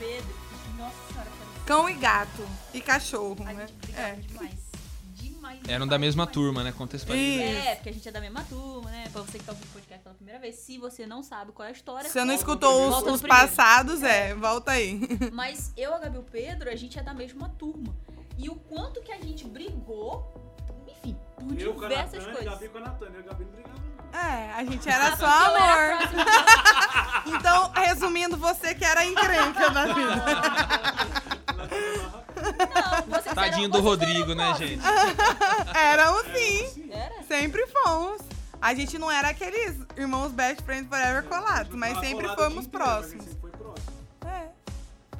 Pedro. 0.00 0.34
Nossa 0.76 0.96
senhora, 1.12 1.30
parece- 1.38 1.64
Cão 1.66 1.88
e 1.88 1.94
gato. 1.94 2.48
E 2.74 2.80
cachorro, 2.80 3.36
a 3.46 3.52
né? 3.52 3.66
gente 3.68 3.94
É. 3.96 4.12
demais. 4.14 4.70
Demais. 5.14 5.58
Eram 5.60 5.84
demais, 5.86 5.90
da 5.90 5.98
mesma 5.98 6.22
demais. 6.24 6.34
turma, 6.34 6.64
né? 6.64 6.72
Contextualizando. 6.72 7.42
Isso. 7.58 7.68
É, 7.68 7.74
porque 7.76 7.88
a 7.88 7.92
gente 7.92 8.08
é 8.08 8.12
da 8.12 8.20
mesma 8.20 8.42
turma, 8.44 8.90
né? 8.90 9.08
Pra 9.12 9.22
você 9.22 9.38
que 9.38 9.44
tá 9.44 9.52
ouvindo 9.52 9.66
o 9.68 9.72
podcast 9.72 10.02
pela 10.02 10.14
primeira 10.14 10.40
vez, 10.40 10.54
se 10.56 10.78
você 10.78 11.06
não 11.06 11.22
sabe 11.22 11.52
qual 11.52 11.66
é 11.66 11.70
a 11.70 11.72
história. 11.72 12.06
Se 12.08 12.12
você 12.14 12.24
não 12.24 12.34
escutou 12.34 12.88
os, 12.88 13.02
os 13.14 13.22
passados, 13.22 14.02
é, 14.02 14.34
volta 14.34 14.72
aí. 14.72 15.00
Mas 15.32 15.72
eu, 15.76 15.94
a 15.94 15.98
Gabi 15.98 16.16
e 16.16 16.18
o 16.18 16.22
Pedro, 16.22 16.70
a 16.70 16.76
gente 16.76 16.98
é 16.98 17.02
da 17.02 17.12
mesma 17.14 17.48
turma. 17.50 17.94
E 18.38 18.48
o 18.48 18.54
quanto 18.56 19.02
que 19.02 19.12
a 19.12 19.20
gente 19.20 19.46
brigou, 19.46 20.32
enfim, 20.88 21.16
por 21.36 21.60
eu 21.60 21.74
com 21.74 21.84
a 21.84 21.88
diversas 21.88 22.12
Natânia, 22.26 22.32
coisas. 22.34 22.54
Gabi 22.54 22.68
com 22.68 22.78
a 22.78 22.80
Natânia. 22.80 23.14
Eu 23.16 23.20
e 23.20 23.24
a 23.24 23.26
Gabi 23.26 23.44
não 23.44 23.52
brigava. 23.52 23.89
É, 24.12 24.52
a 24.56 24.64
gente 24.64 24.88
era 24.88 25.16
só 25.16 25.26
era 25.26 25.96
amor. 25.96 26.08
Então, 27.26 27.70
resumindo, 27.74 28.36
você 28.36 28.74
que 28.74 28.84
era 28.84 29.04
encrenca 29.04 29.70
da 29.70 29.84
vida. 29.92 30.24
Não, 32.74 33.02
vocês 33.18 33.34
Tadinho 33.34 33.64
eram- 33.64 33.70
do 33.70 33.82
vocês 33.82 33.84
Rodrigo, 33.84 34.32
eram 34.32 34.34
né, 34.52 34.54
gente? 34.58 34.82
Éramos 35.74 36.22
sim. 36.34 36.90
Era? 36.90 37.22
Sempre 37.28 37.66
fomos. 37.66 38.20
A 38.60 38.74
gente 38.74 38.98
não 38.98 39.10
era 39.10 39.28
aqueles 39.28 39.76
irmãos 39.96 40.32
best 40.32 40.62
friends 40.64 40.88
forever 40.88 41.22
colados, 41.24 41.74
mas 41.74 41.98
sempre 41.98 42.28
fomos 42.34 42.66
próximos. 42.66 43.26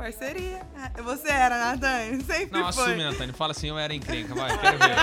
Parceria. 0.01 0.63
É, 0.97 1.03
Você 1.03 1.29
era, 1.29 1.59
Natane? 1.59 2.25
Sempre 2.25 2.59
Não, 2.59 2.73
foi. 2.73 2.85
assume, 2.85 3.03
Antônio. 3.03 3.35
Fala 3.35 3.51
assim, 3.53 3.69
eu 3.69 3.79
era 3.79 3.93
encrenca, 3.95 4.35
vai, 4.35 4.57
quero 4.59 4.79
ver. 4.79 4.97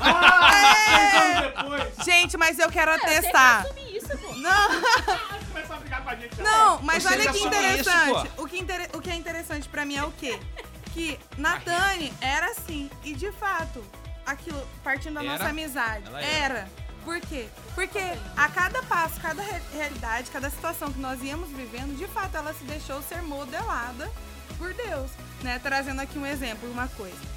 Ah, 0.00 1.40
depois. 1.40 1.94
Gente, 2.04 2.36
mas 2.36 2.58
eu 2.58 2.70
quero 2.70 2.92
sempre 2.92 3.16
atestar. 3.16 3.66
isso, 3.90 4.18
pô. 4.18 4.34
Não, 4.34 4.68
Começou 5.48 5.76
a 5.76 5.78
brigar 5.78 6.02
com 6.02 6.10
a 6.10 6.14
gente. 6.16 6.42
não, 6.42 6.82
mas 6.82 7.02
Você 7.02 7.08
olha 7.14 7.22
que 7.22 7.28
assume 7.28 7.46
interessante. 7.46 8.26
isso, 8.26 8.42
o, 8.42 8.46
que 8.46 8.58
inter- 8.58 8.90
o 8.94 9.00
que 9.00 9.10
é 9.10 9.14
interessante 9.14 9.68
pra 9.68 9.84
mim 9.86 9.96
é 9.96 10.04
o 10.04 10.10
quê? 10.12 10.38
Que 10.92 11.18
Natane 11.38 12.12
era 12.20 12.50
assim. 12.50 12.90
E 13.02 13.14
de 13.14 13.32
fato, 13.32 13.82
aquilo, 14.26 14.60
partindo 14.84 15.14
da 15.14 15.20
Era? 15.24 15.32
nossa 15.32 15.48
amizade, 15.48 16.04
Ela 16.06 16.20
era. 16.20 16.54
era. 16.58 16.68
Por 17.04 17.20
quê? 17.20 17.48
Porque 17.74 17.98
a 18.36 18.48
cada 18.48 18.82
passo, 18.84 19.20
cada 19.20 19.42
re- 19.42 19.60
realidade, 19.72 20.30
cada 20.30 20.48
situação 20.50 20.92
que 20.92 21.00
nós 21.00 21.22
íamos 21.22 21.48
vivendo, 21.50 21.96
de 21.96 22.06
fato 22.06 22.36
ela 22.36 22.52
se 22.54 22.64
deixou 22.64 23.02
ser 23.02 23.22
modelada 23.22 24.10
por 24.58 24.72
Deus, 24.74 25.10
né? 25.42 25.58
Trazendo 25.62 26.00
aqui 26.00 26.18
um 26.18 26.26
exemplo, 26.26 26.70
uma 26.70 26.86
coisa. 26.88 27.32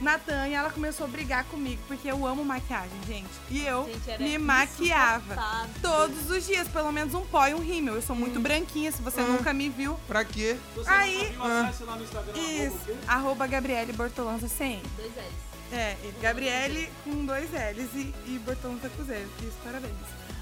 Natânia, 0.00 0.58
ela 0.58 0.70
começou 0.70 1.06
a 1.06 1.08
brigar 1.08 1.42
comigo, 1.46 1.82
porque 1.88 2.06
eu 2.08 2.24
amo 2.24 2.44
maquiagem, 2.44 2.96
gente. 3.04 3.28
E 3.50 3.66
eu 3.66 3.84
Gente, 3.86 4.08
era 4.08 4.22
me 4.22 4.38
maquiava 4.38 5.68
todos 5.82 6.30
os 6.30 6.46
dias, 6.46 6.68
pelo 6.68 6.92
menos 6.92 7.14
um 7.14 7.26
pó 7.26 7.48
e 7.48 7.54
um 7.54 7.58
rímel. 7.58 7.96
Eu 7.96 8.02
sou 8.02 8.14
muito 8.14 8.38
branquinha, 8.38 8.92
se 8.92 9.02
você 9.02 9.20
nunca 9.22 9.52
me 9.52 9.68
viu. 9.68 9.98
Pra 10.06 10.24
quê? 10.24 10.56
Você 10.76 10.88
Aí- 10.88 11.20
Aí, 11.22 11.28
viu, 11.32 11.42
acesse 11.42 11.82
lá 11.82 11.96
no 11.96 12.04
Instagram. 12.04 12.32
arroba 12.32 12.48
Isso, 12.48 12.78
quê? 12.86 12.94
arroba 13.08 13.46
Gabriele 13.48 13.92
Bortolanza 13.92 14.46
CM. 14.48 14.80
Dois 14.96 15.10
L's. 15.16 15.47
É, 15.70 15.96
Gabriele 16.20 16.90
com 17.04 17.26
dois 17.26 17.50
L's 17.50 17.94
e, 17.94 18.14
e 18.26 18.38
Bortolanza 18.44 18.88
com 18.90 19.04
zero. 19.04 19.28
Isso, 19.40 19.56
parabéns. 19.62 19.94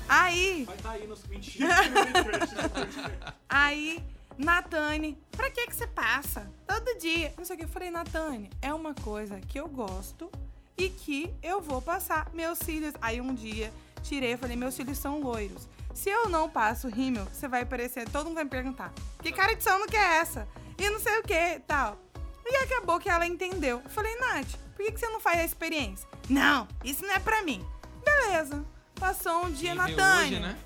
Aí, 0.09 0.65
Vai 0.65 0.77
estar 0.77 0.91
aí 0.93 1.07
nos 1.07 1.25
mentira. 1.27 1.69
que 1.83 1.89
não 1.91 2.05
tem 2.05 2.25
crédito 2.25 2.63
no 2.63 2.71
podcast. 2.71 3.35
Aí, 3.49 4.05
Natane, 4.39 5.19
pra 5.33 5.51
que 5.51 5.67
que 5.67 5.75
você 5.75 5.87
passa? 5.87 6.49
Todo 6.67 6.99
dia. 6.99 7.35
Não 7.37 7.45
sei 7.45 7.57
o 7.57 7.59
que. 7.59 7.65
Eu 7.65 7.69
falei, 7.69 7.91
Natane, 7.91 8.51
é 8.63 8.73
uma 8.73 8.95
coisa 8.95 9.41
que 9.41 9.59
eu 9.59 9.67
gosto 9.67 10.31
e 10.79 10.89
que 10.89 11.35
eu 11.43 11.61
vou 11.61 11.83
passar 11.83 12.31
meus 12.33 12.59
cílios. 12.59 12.95
Aí 13.01 13.21
um 13.21 13.35
dia, 13.35 13.73
tirei 14.05 14.35
e 14.35 14.37
falei, 14.37 14.57
meus 14.57 14.75
cílios 14.75 14.99
são 14.99 15.21
loiros. 15.21 15.67
Se 15.93 16.09
eu 16.11 16.29
não 16.29 16.49
passo 16.49 16.89
rímel, 16.89 17.25
você 17.25 17.49
vai 17.49 17.65
parecer, 17.65 18.09
todo 18.11 18.27
mundo 18.27 18.35
vai 18.35 18.45
me 18.45 18.51
perguntar, 18.51 18.93
que 19.23 19.33
cara 19.33 19.55
de 19.57 19.65
sono 19.65 19.87
que 19.87 19.97
é 19.97 20.19
essa? 20.19 20.47
E 20.79 20.91
não 20.91 21.01
sei 21.01 21.19
o 21.19 21.23
que, 21.23 21.59
tal. 21.67 21.99
E 22.45 22.55
acabou 22.59 23.01
que 23.01 23.09
ela 23.09 23.27
entendeu. 23.27 23.81
Eu 23.83 23.91
falei, 23.91 24.15
Nath, 24.21 24.55
por 24.77 24.85
que, 24.85 24.93
que 24.93 25.01
você 25.01 25.09
não 25.09 25.21
faz 25.21 25.41
a 25.41 25.45
experiência? 25.45 26.07
Não, 26.29 26.69
isso 26.85 27.05
não 27.05 27.15
é 27.15 27.19
pra 27.19 27.43
mim. 27.43 27.65
Beleza. 28.05 28.65
Passou 29.01 29.47
um 29.47 29.51
dia, 29.51 29.75
hoje, 29.75 30.39
né? 30.41 30.57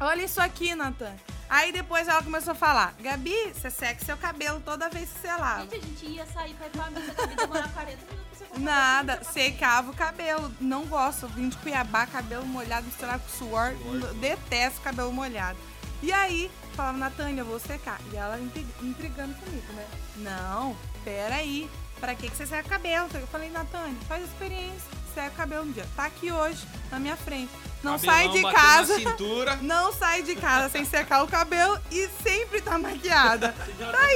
Olha 0.00 0.22
isso 0.24 0.40
aqui, 0.40 0.74
Natan. 0.74 1.14
Aí 1.48 1.70
depois 1.72 2.08
ela 2.08 2.22
começou 2.22 2.52
a 2.52 2.54
falar: 2.54 2.94
Gabi, 3.00 3.34
você 3.54 3.70
seca 3.70 4.04
seu 4.04 4.16
cabelo 4.16 4.60
toda 4.60 4.88
vez 4.88 5.08
que 5.10 5.20
você 5.20 5.28
lava. 5.28 5.62
Gente, 5.62 5.76
a 5.76 5.80
gente 5.80 6.06
ia 6.06 6.26
sair 6.26 6.54
pra 6.54 6.66
ir 6.66 6.70
pra 6.70 6.90
missa, 6.90 7.14
Gabi 7.14 7.36
demorar 7.36 7.68
40 7.72 7.96
minutos 7.96 8.38
pra 8.38 8.46
você 8.48 8.60
Nada, 8.60 9.16
pra 9.18 9.32
secava 9.32 9.90
o 9.90 9.94
cabelo. 9.94 10.52
Não 10.60 10.84
gosto. 10.86 11.28
Vim 11.28 11.48
de 11.48 11.56
Cuiabá, 11.58 12.06
cabelo 12.06 12.44
molhado, 12.46 12.86
misturar 12.86 13.18
com 13.18 13.28
suor. 13.28 13.74
Suor. 13.82 14.14
Detesto 14.14 14.80
cabelo 14.80 15.12
molhado. 15.12 15.58
E 16.02 16.12
aí, 16.12 16.50
falava, 16.74 16.98
Natânia, 16.98 17.40
eu 17.42 17.46
vou 17.46 17.58
secar. 17.60 17.98
E 18.12 18.16
ela 18.16 18.38
intri- 18.38 18.66
intrigando 18.82 19.34
comigo, 19.36 19.72
né? 19.74 19.86
Não, 20.16 20.76
peraí. 21.04 21.70
Pra 22.00 22.14
que, 22.14 22.28
que 22.28 22.36
você 22.36 22.46
seca 22.46 22.66
o 22.66 22.70
cabelo? 22.70 23.08
Eu 23.14 23.26
falei, 23.28 23.50
Natânia, 23.50 23.96
faz 24.06 24.22
a 24.22 24.26
experiência. 24.26 24.90
Seca 25.14 25.30
o 25.30 25.36
cabelo 25.36 25.64
um 25.64 25.72
dia. 25.72 25.86
Tá 25.96 26.06
aqui 26.06 26.32
hoje, 26.32 26.66
na 26.90 26.98
minha 26.98 27.16
frente. 27.16 27.52
Não 27.82 27.98
sai 27.98 28.26
Cabelão 28.26 28.34
de 28.34 28.42
batendo 28.42 29.44
casa. 29.44 29.58
Não 29.62 29.92
sai 29.92 30.22
de 30.22 30.34
casa 30.34 30.68
sem 30.70 30.84
secar 30.84 31.22
o 31.22 31.28
cabelo 31.28 31.78
e 31.90 32.08
sempre 32.22 32.60
tá 32.60 32.78
maquiada. 32.78 33.54
Tá 33.78 34.06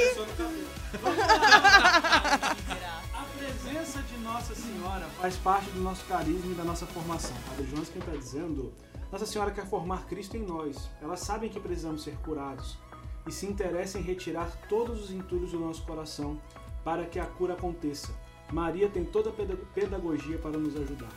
virar. 2.66 3.02
A 3.12 3.24
presença 3.36 4.00
de 4.02 4.16
Nossa 4.18 4.54
Senhora 4.54 5.06
faz 5.20 5.36
parte 5.36 5.70
do 5.70 5.80
nosso 5.80 6.04
carisma 6.06 6.52
e 6.52 6.54
da 6.54 6.64
nossa 6.64 6.86
formação. 6.86 7.36
Padre 7.46 7.66
Jonas 7.66 7.88
quem 7.90 8.00
está 8.00 8.12
dizendo, 8.12 8.72
Nossa 9.12 9.26
Senhora 9.26 9.50
quer 9.50 9.66
formar 9.66 10.06
Cristo 10.06 10.36
em 10.36 10.42
nós. 10.42 10.88
Elas 11.02 11.20
sabem 11.20 11.50
que 11.50 11.60
precisamos 11.60 12.02
ser 12.02 12.16
curados 12.24 12.78
e 13.26 13.32
se 13.32 13.44
interessam 13.44 14.00
em 14.00 14.04
retirar 14.04 14.50
todos 14.68 15.04
os 15.04 15.10
entulhos 15.10 15.52
do 15.52 15.60
nosso 15.60 15.82
coração 15.82 16.40
para 16.88 17.04
que 17.04 17.18
a 17.18 17.26
cura 17.26 17.52
aconteça. 17.52 18.08
Maria 18.50 18.88
tem 18.88 19.04
toda 19.04 19.28
a 19.28 19.32
peda- 19.34 19.58
pedagogia 19.74 20.38
para 20.38 20.52
nos 20.56 20.74
ajudar. 20.74 21.10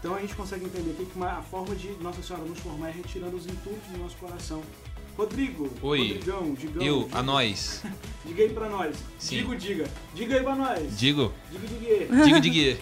Então 0.00 0.16
a 0.16 0.20
gente 0.20 0.34
consegue 0.34 0.64
entender 0.64 0.90
aqui 0.90 1.06
que 1.06 1.22
a 1.22 1.40
forma 1.42 1.76
de 1.76 1.90
Nossa 2.02 2.20
Senhora 2.24 2.44
nos 2.44 2.58
formar 2.58 2.88
é 2.88 2.90
retirando 2.90 3.36
os 3.36 3.46
entulhos 3.46 3.78
do 3.92 3.98
nosso 3.98 4.16
coração. 4.16 4.60
Rodrigo, 5.16 5.70
Oi. 5.80 5.98
Rodrigão, 6.08 6.54
Digão, 6.54 6.82
Eu, 6.82 7.04
diga, 7.04 7.18
a 7.18 7.22
nós. 7.22 7.84
diga 8.26 8.42
aí 8.42 8.48
pra 8.52 8.68
nós. 8.68 8.96
Sim. 9.16 9.36
Digo, 9.36 9.54
diga. 9.54 9.88
Diga 10.12 10.36
aí 10.38 10.42
pra 10.42 10.56
nós. 10.56 10.98
Digo, 10.98 11.32
Diga, 11.52 11.68
diga. 11.68 12.24
digo, 12.24 12.40
digo. 12.50 12.78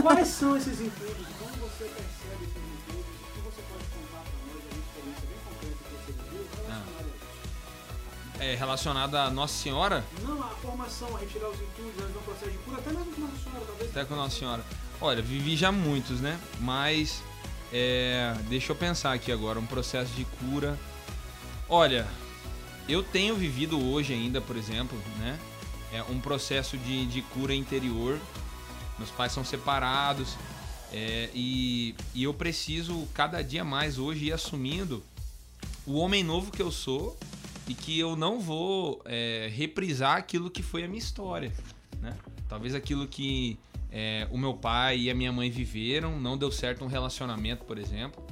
Quais 0.00 0.28
são 0.28 0.56
esses 0.56 0.80
entulhos? 0.80 1.26
Ah. 8.52 8.56
relacionada 8.58 9.24
a 9.24 9.26
é 9.28 9.30
Nossa 9.30 9.54
Senhora, 9.54 10.04
Não, 10.22 10.42
a 10.42 10.48
formação, 10.48 11.14
a 11.16 11.18
retirar 11.18 11.48
os 11.48 11.60
entulhos, 11.60 11.94
ver 11.96 12.18
um 12.18 12.22
processo 12.22 12.50
de 12.50 12.58
cura, 12.58 12.78
até 12.78 12.90
mesmo 12.90 13.12
com 13.12 13.20
Nossa 13.22 13.36
Senhora, 13.42 13.64
talvez. 13.66 13.90
até 13.90 14.04
com 14.04 14.16
Nossa 14.16 14.38
Senhora. 14.38 14.64
Olha, 15.00 15.22
vivi 15.22 15.56
já 15.56 15.72
muitos, 15.72 16.20
né? 16.20 16.38
Mas 16.60 17.22
é, 17.72 18.34
deixa 18.48 18.72
eu 18.72 18.76
pensar 18.76 19.12
aqui 19.12 19.32
agora, 19.32 19.58
um 19.58 19.66
processo 19.66 20.12
de 20.12 20.24
cura. 20.24 20.78
Olha, 21.68 22.06
eu 22.88 23.02
tenho 23.02 23.34
vivido 23.34 23.82
hoje 23.82 24.12
ainda, 24.12 24.40
por 24.40 24.56
exemplo, 24.56 24.98
né? 25.18 25.38
É 25.92 26.02
um 26.02 26.20
processo 26.20 26.76
de, 26.76 27.06
de 27.06 27.22
cura 27.22 27.54
interior. 27.54 28.18
Meus 28.98 29.10
pais 29.10 29.32
são 29.32 29.44
separados 29.44 30.36
é, 30.92 31.28
e, 31.34 31.96
e 32.14 32.22
eu 32.22 32.32
preciso 32.32 33.08
cada 33.12 33.42
dia 33.42 33.64
mais 33.64 33.98
hoje 33.98 34.26
ir 34.26 34.32
assumindo 34.32 35.02
o 35.84 35.98
homem 35.98 36.22
novo 36.22 36.52
que 36.52 36.62
eu 36.62 36.70
sou 36.70 37.18
e 37.68 37.74
que 37.74 37.98
eu 37.98 38.14
não 38.16 38.38
vou 38.40 39.00
é, 39.04 39.50
reprisar 39.54 40.16
aquilo 40.16 40.50
que 40.50 40.62
foi 40.62 40.84
a 40.84 40.88
minha 40.88 40.98
história, 40.98 41.52
né? 42.00 42.16
Talvez 42.48 42.74
aquilo 42.74 43.06
que 43.06 43.58
é, 43.90 44.28
o 44.30 44.36
meu 44.36 44.54
pai 44.54 44.98
e 44.98 45.10
a 45.10 45.14
minha 45.14 45.32
mãe 45.32 45.50
viveram, 45.50 46.20
não 46.20 46.36
deu 46.36 46.50
certo 46.52 46.84
um 46.84 46.88
relacionamento, 46.88 47.64
por 47.64 47.78
exemplo, 47.78 48.22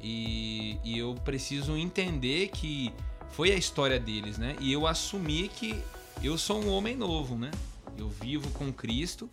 e, 0.00 0.78
e 0.84 0.98
eu 0.98 1.14
preciso 1.24 1.76
entender 1.76 2.48
que 2.48 2.92
foi 3.30 3.52
a 3.52 3.56
história 3.56 3.98
deles, 3.98 4.38
né? 4.38 4.56
E 4.60 4.72
eu 4.72 4.86
assumir 4.86 5.48
que 5.48 5.78
eu 6.22 6.36
sou 6.38 6.62
um 6.62 6.68
homem 6.70 6.96
novo, 6.96 7.36
né? 7.36 7.50
Eu 7.98 8.08
vivo 8.08 8.48
com 8.50 8.72
Cristo 8.72 9.28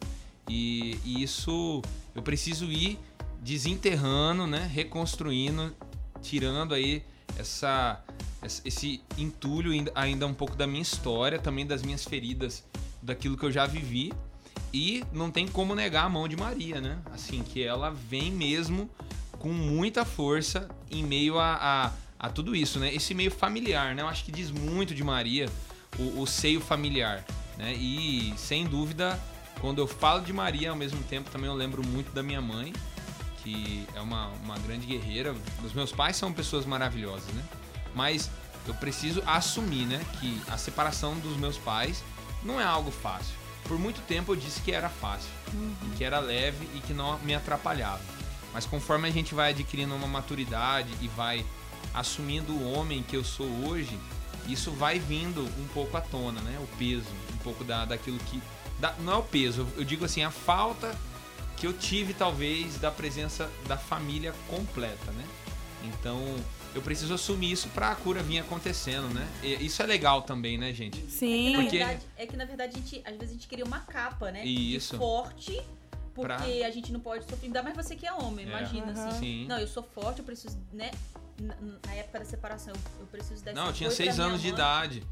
e, 0.50 0.98
e 1.06 1.22
isso 1.24 1.82
eu 2.15 2.22
preciso 2.22 2.65
ir 2.65 2.98
desenterrando, 3.41 4.46
né? 4.48 4.70
Reconstruindo, 4.74 5.75
tirando 6.22 6.74
aí 6.74 7.03
essa- 7.38 8.03
esse 8.63 9.01
entulho 9.17 9.72
ainda- 9.72 9.91
ainda 9.96 10.27
um 10.27 10.34
pouco 10.34 10.56
da 10.56 10.67
minha 10.67 10.82
história, 10.82 11.39
também 11.39 11.65
das 11.65 11.82
minhas 11.82 12.03
feridas, 12.03 12.63
daquilo 13.01 13.38
que 13.38 13.44
eu 13.46 13.51
já 13.51 13.65
vivi. 13.65 14.13
E 14.74 15.03
não 15.13 15.32
tem 15.32 15.48
como 15.48 15.74
negar 15.74 16.06
a 16.06 16.10
mão 16.10 16.27
de 16.27 16.36
Maria, 16.36 16.82
né? 16.82 17.00
Assim, 17.13 17.41
que 17.41 17.63
ela 17.63 17.89
vem 17.89 18.32
mesmo 18.32 18.89
com 19.39 19.50
muita 19.50 20.03
força 20.03 20.67
em 20.91 21.03
meio 21.03 21.39
a, 21.39 21.56
a, 22.20 22.27
a 22.27 22.29
tudo 22.29 22.56
isso, 22.56 22.79
né? 22.79 22.94
Esse 22.94 23.13
meio 23.13 23.32
familiar, 23.32 23.96
né? 23.96 24.01
Eu 24.01 24.08
acho 24.08 24.25
que 24.25 24.32
diz 24.32 24.51
muito 24.51 24.94
de 24.94 25.03
Maria, 25.03 25.48
o, 25.98 26.22
o 26.22 26.27
seio 26.27 26.60
familiar, 26.60 27.24
né? 27.58 27.74
E, 27.74 28.34
sem 28.38 28.65
dúvida, 28.65 29.20
quando 29.62 29.79
eu 29.79 29.88
falo 29.88 30.22
de 30.22 30.34
Maria, 30.34 30.72
ao 30.72 30.75
mesmo 30.75 31.01
tempo 31.03 31.29
também 31.32 31.50
eu 31.50 31.56
lembro 31.56 31.86
muito 31.86 32.12
da 32.12 32.22
minha 32.22 32.41
mãe, 32.41 32.74
que 33.44 33.88
é 33.96 34.01
uma, 34.01 34.27
uma 34.44 34.58
grande 34.60 34.86
guerreira. 34.86 35.34
Os 35.63 35.74
meus 35.74 35.91
pais 35.91 36.17
são 36.17 36.34
pessoas 36.34 36.65
maravilhosas, 36.65 37.34
né? 37.34 37.44
Mas 37.98 38.30
eu 38.68 38.75
preciso 38.75 39.24
assumir, 39.25 39.86
né? 39.88 40.00
Que 40.20 40.39
a 40.48 40.58
separação 40.58 41.16
dos 41.20 41.36
meus 41.36 41.58
pais 41.58 42.04
não 42.44 42.62
é 42.62 42.63
algo 42.63 42.92
fácil. 42.92 43.34
Por 43.63 43.80
muito 43.80 44.00
tempo 44.01 44.32
eu 44.32 44.36
disse 44.36 44.62
que 44.62 44.72
era 44.72 44.88
fácil, 44.88 45.30
e 45.51 45.98
que 45.98 46.04
era 46.04 46.20
leve 46.20 46.70
e 46.75 46.80
que 46.80 46.94
não 46.94 47.18
me 47.20 47.34
atrapalhava. 47.34 48.00
Mas 48.54 48.66
conforme 48.66 49.08
a 49.08 49.12
gente 49.12 49.34
vai 49.34 49.50
adquirindo 49.50 49.94
uma 49.96 50.08
maturidade 50.08 50.89
e 51.01 51.08
vai 51.10 51.44
assumindo 51.94 52.54
o 52.54 52.72
homem 52.72 53.01
que 53.04 53.18
eu 53.18 53.24
sou 53.24 53.48
hoje, 53.68 53.98
isso 54.48 54.72
vai 54.72 55.00
vindo 55.00 55.42
um 55.60 55.68
pouco 55.74 55.98
à 55.98 56.01
tona, 56.01 56.39
né? 56.42 56.58
O 56.62 56.68
peso, 56.77 57.08
um 57.34 57.38
pouco 57.38 57.63
da, 57.63 57.84
daquilo 57.84 58.20
que. 58.20 58.42
da- 58.80 58.94
não 59.00 59.13
é 59.13 59.16
o 59.18 59.24
peso, 59.24 59.62
eu- 59.62 59.80
eu 59.80 59.84
digo 59.84 60.06
assim, 60.06 60.24
a 60.24 60.30
falta 60.32 60.96
que 61.58 61.66
eu 61.66 61.74
tive 61.74 62.13
talvez 62.13 62.77
da 62.77 62.92
presença 62.92 63.50
da 63.68 63.75
família 63.77 64.34
completa, 64.48 65.12
né? 65.12 65.25
Então 65.84 66.36
eu 66.77 66.81
preciso 66.81 67.13
assumir 67.15 67.51
isso 67.51 67.67
pra 67.69 67.91
a 67.91 67.96
cura 67.96 68.22
vir 68.22 68.38
acontecendo, 68.39 69.12
né? 69.12 69.27
E 69.41 69.65
isso 69.65 69.81
é 69.81 69.86
legal 69.88 70.22
também, 70.22 70.57
né, 70.60 70.72
gente? 70.74 71.00
Sim. 71.10 71.53
Na 71.53 71.62
Porque- 71.63 71.77
verdade, 71.79 72.01
é 72.15 72.25
que 72.27 72.38
na 72.38 72.46
verdade 72.46 72.74
a 72.75 72.79
gente, 72.79 73.01
às 73.03 73.13
vezes 73.17 73.29
a 73.31 73.34
gente 73.34 73.48
cria 73.48 73.65
uma 73.65 73.79
capa, 73.79 74.31
né? 74.31 74.46
Isso. 74.46 74.93
De 74.93 74.98
forte, 75.00 75.62
porque 76.13 76.27
Pra- 76.36 76.67
a 76.67 76.69
gente 76.69 76.91
não 76.91 77.00
pode 77.00 77.24
sofrer. 77.25 77.48
Ainda 77.48 77.63
mais 77.63 77.75
você 77.75 77.96
que 77.96 78.05
é 78.05 78.13
homem, 78.13 78.46
É. 78.46 78.50
imagina 78.50 78.91
Aham. 78.91 79.07
assim. 79.07 79.19
Sim. 79.19 79.48
Não, 79.48 79.57
eu 79.59 79.68
sou 79.68 79.81
forte, 79.83 80.20
eu 80.20 80.25
preciso, 80.25 80.55
né? 80.72 80.92
Na, 81.40 81.94
época 81.96 82.20
da 82.20 82.25
separação, 82.25 82.74
eu, 83.00 83.05
preciso 83.07 83.44
dessa 83.44 83.59
Não, 83.59 83.68
eu 83.68 83.74
tinha 83.74 83.90
seis 83.92 84.20
anos 84.20 84.42
de 84.42 84.48
idade. 84.50 85.03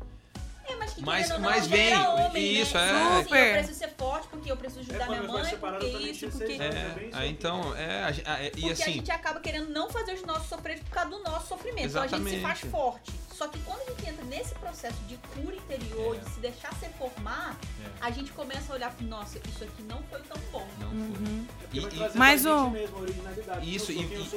É, 0.68 0.76
mas 0.78 0.94
que 0.94 1.02
Mas- 1.02 1.28
querendo 1.28 1.44
ou 1.44 1.50
mas 1.50 1.62
não, 1.64 1.70
vem, 1.70 1.94
homem, 2.08 2.62
isso, 2.62 2.74
né? 2.76 2.82
é. 2.84 2.90
Então, 2.90 3.14
assim, 3.14 3.24
Super. 3.24 3.48
eu 3.48 3.54
preciso 3.54 3.80
ser 3.80 3.90
forte 3.98 4.28
porque 4.30 4.52
eu 4.52 4.58
preciso 4.58 4.80
ajudar 4.82 5.06
É, 5.06 5.10
minha 5.10 5.24
mãe, 5.24 5.58
porque 5.58 5.86
isso, 5.86 6.30
porque... 6.30 6.54
É, 6.54 7.12
aqui. 7.16 7.28
então, 7.28 7.76
é, 7.76 8.04
a 8.04 8.34
a- 8.34 8.40
é, 8.44 8.48
e 8.48 8.50
Porque 8.52 8.70
a 8.70 8.72
assim, 8.74 8.94
gente 8.94 9.12
acaba 9.12 9.40
querendo 9.40 9.70
não 9.70 9.90
fazer 9.90 10.14
os 10.14 10.24
nossos 10.24 10.48
sofrer 10.50 10.80
por 10.80 10.90
causa 10.90 11.10
do 11.12 11.20
nosso 11.24 11.48
sofrimento. 11.48 11.88
Então 11.88 12.02
a 12.02 12.08
gente 12.08 12.24
se 12.30 12.40
faz 12.42 12.60
Exatamente. 12.64 12.68
forte. 12.70 13.12
Só 13.38 13.50
que 13.50 13.60
quando 13.60 13.82
a 13.82 13.92
gente 13.92 14.08
entra 14.10 14.24
nesse 14.26 14.56
processo 14.56 14.98
de 15.10 15.18
cura 15.18 15.56
interior, 15.56 16.16
É. 16.16 16.20
de 16.20 16.30
se 16.30 16.40
deixar 16.40 16.74
ser 16.76 16.90
formar, 16.98 17.58
É. 17.84 17.90
a 18.00 18.10
gente 18.10 18.32
começa 18.32 18.72
a 18.72 18.76
olhar 18.76 18.92
para 18.92 19.06
nossa, 19.06 19.38
isso 19.50 19.62
aqui 19.64 19.84
não 19.84 20.02
foi 20.04 20.22
tão 20.22 20.38
bom. 20.54 20.66
não 20.80 20.90
foi. 20.90 20.98
Uhum. 21.00 21.46
E- 21.74 21.80
e- 21.80 22.18
Mas 22.18 22.46
o- 22.46 22.70
mesmo 22.70 22.98
a 22.98 23.02
originalidade. 23.02 23.76
Isso, 23.76 23.92
e- 23.92 24.00
e-. 24.02 24.30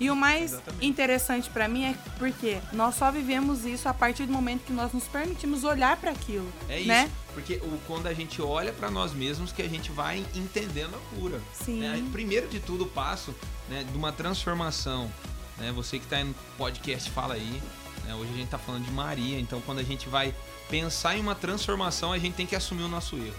E 0.00 0.10
o 0.10 0.16
mais 0.16 0.52
Exatamente. 0.52 0.86
interessante 0.86 1.50
pra 1.50 1.68
mim 1.68 1.84
é 1.84 1.94
porque 2.18 2.58
nós 2.72 2.94
só 2.94 3.10
vivemos 3.10 3.64
isso 3.66 3.88
a 3.88 3.94
partir 3.94 4.24
do 4.26 4.32
momento 4.32 4.64
que 4.64 4.72
nós 4.72 4.92
nos 4.92 5.04
permitimos 5.04 5.62
olhar 5.64 5.96
pra 5.98 6.10
aquilo, 6.12 6.50
É 6.68 6.78
isso. 6.78 6.88
né? 6.88 7.10
Porque 7.34 7.56
o, 7.56 7.78
quando 7.86 8.06
a 8.06 8.14
gente 8.14 8.40
olha 8.40 8.72
pra 8.72 8.90
nós 8.90 9.12
mesmos 9.12 9.52
que 9.52 9.60
a 9.60 9.68
gente 9.68 9.90
vai 9.92 10.24
entendendo 10.34 10.94
a 10.96 11.16
cura. 11.16 11.40
Sim. 11.52 11.80
né? 11.80 12.02
Primeiro 12.12 12.48
de 12.48 12.58
tudo, 12.60 12.84
o 12.84 12.88
passo 12.88 13.34
né, 13.68 13.84
de 13.84 13.96
uma 13.96 14.12
transformação. 14.12 15.10
Né? 15.58 15.70
Você 15.72 15.98
que 15.98 16.06
tá 16.06 16.22
no 16.24 16.34
podcast, 16.56 17.10
fala 17.10 17.34
aí. 17.34 17.62
Né? 18.04 18.14
Hoje 18.14 18.32
a 18.32 18.36
gente 18.36 18.48
tá 18.48 18.58
falando 18.58 18.84
de 18.84 18.90
Maria, 18.90 19.38
então 19.38 19.60
quando 19.60 19.78
a 19.78 19.82
gente 19.82 20.08
vai 20.08 20.34
pensar 20.68 21.16
em 21.16 21.20
uma 21.20 21.34
transformação, 21.34 22.12
a 22.12 22.18
gente 22.18 22.34
tem 22.34 22.46
que 22.46 22.56
assumir 22.56 22.82
o 22.82 22.88
nosso 22.88 23.16
erro. 23.16 23.36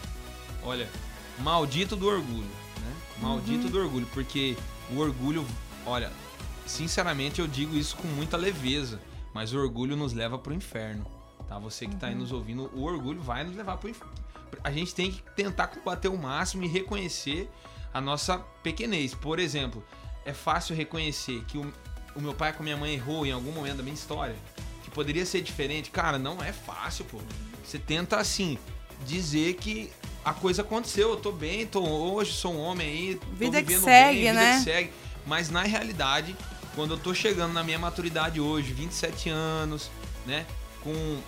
Olha, 0.64 0.90
maldito 1.40 1.96
do 1.96 2.08
orgulho, 2.08 2.44
né? 2.44 2.96
Maldito 3.22 3.70
do 3.70 3.80
orgulho, 3.80 4.08
porque 4.14 4.58
o 4.92 5.00
orgulho, 5.00 5.46
olha, 5.86 6.12
sinceramente 6.66 7.40
eu 7.40 7.48
digo 7.48 7.76
isso 7.76 7.96
com 7.96 8.08
muita 8.08 8.38
leveza, 8.38 9.00
mas 9.34 9.54
o 9.54 9.60
orgulho 9.60 9.96
nos 9.96 10.14
leva 10.14 10.38
pro 10.38 10.54
inferno, 10.54 11.06
tá? 11.48 11.60
Você 11.60 11.88
que 11.88 11.96
tá 11.96 12.08
aí 12.08 12.16
nos 12.16 12.32
ouvindo, 12.32 12.70
o 12.74 12.84
orgulho 12.84 13.22
vai 13.22 13.44
nos 13.44 13.56
levar 13.56 13.78
pro 13.78 13.90
inferno. 13.90 14.14
A 14.64 14.72
gente 14.72 14.96
tem 14.96 15.12
que 15.12 15.22
tentar 15.36 15.68
combater 15.68 16.08
o 16.08 16.18
máximo 16.18 16.64
e 16.64 16.68
reconhecer 16.68 17.50
a 17.94 18.00
nossa 18.00 18.40
pequenez. 18.64 19.14
Por 19.14 19.40
exemplo, 19.40 19.84
é 20.26 20.34
fácil 20.34 20.76
reconhecer 20.76 21.44
que 21.46 21.58
o, 21.58 21.74
o 22.16 22.22
meu 22.22 22.34
pai 22.34 22.54
com 22.54 22.62
a 22.62 22.64
minha 22.64 22.78
mãe 22.78 22.94
errou 22.94 23.26
em 23.26 23.32
algum 23.32 23.52
momento 23.52 23.78
da 23.78 23.84
minha 23.84 23.94
história, 23.94 24.36
que 24.84 24.90
poderia 24.90 25.26
ser 25.26 25.42
diferente. 25.42 25.90
Cara, 25.90 26.18
não 26.18 26.44
é 26.44 26.52
fácil, 26.52 27.06
pô. 27.06 27.20
Você 27.64 27.78
tenta 27.78 28.18
assim 28.18 28.58
dizer 29.06 29.56
que 29.56 29.92
a 30.24 30.34
coisa 30.34 30.62
aconteceu, 30.62 31.10
eu 31.10 31.18
tô 31.18 31.32
bem, 31.32 31.68
tô 31.68 31.84
hoje, 31.84 32.34
sou 32.34 32.54
um 32.54 32.60
homem 32.60 32.88
aí, 32.88 33.16
tô 33.16 33.28
Vida 33.28 33.62
que 33.62 33.68
vivendo 33.68 33.84
segue, 33.84 34.14
bem, 34.14 34.32
vida 34.32 34.34
né? 34.34 34.58
que 34.58 34.64
segue. 34.64 34.92
Mas 35.26 35.50
na 35.50 35.64
realidade, 35.64 36.36
quando 36.74 36.96
eu 36.96 36.98
tô 36.98 37.14
chegando 37.14 37.54
na 37.54 37.64
minha 37.64 37.78
maturidade 37.78 38.40
hoje, 38.40 38.74
27 38.74 39.30
anos, 39.30 39.90
né, 40.26 40.46
com 40.82 41.20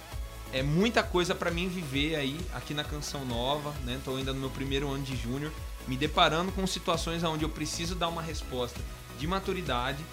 é 0.54 0.63
muita 0.63 1.04
coisa 1.04 1.36
pra 1.36 1.52
mim 1.52 1.67
viver 1.67 2.15
aí 2.15 2.39
aqui 2.54 2.73
na 2.73 2.84
Canção 2.84 3.26
Nova, 3.26 3.73
né? 3.84 4.00
Tô 4.06 4.15
ainda 4.15 4.34
no 4.34 4.39
meu 4.39 4.50
primeiro 4.50 4.89
ano 4.89 5.04
de 5.04 5.15
júnior, 5.15 5.52
me 5.88 5.97
deparando 5.97 6.52
com 6.52 6.65
situações 6.65 7.23
onde 7.23 7.43
eu 7.43 7.50
preciso 7.50 7.95
dar 7.95 8.08
uma 8.08 8.21
resposta 8.21 8.80
de 9.19 9.28
maturidade. 9.28 10.04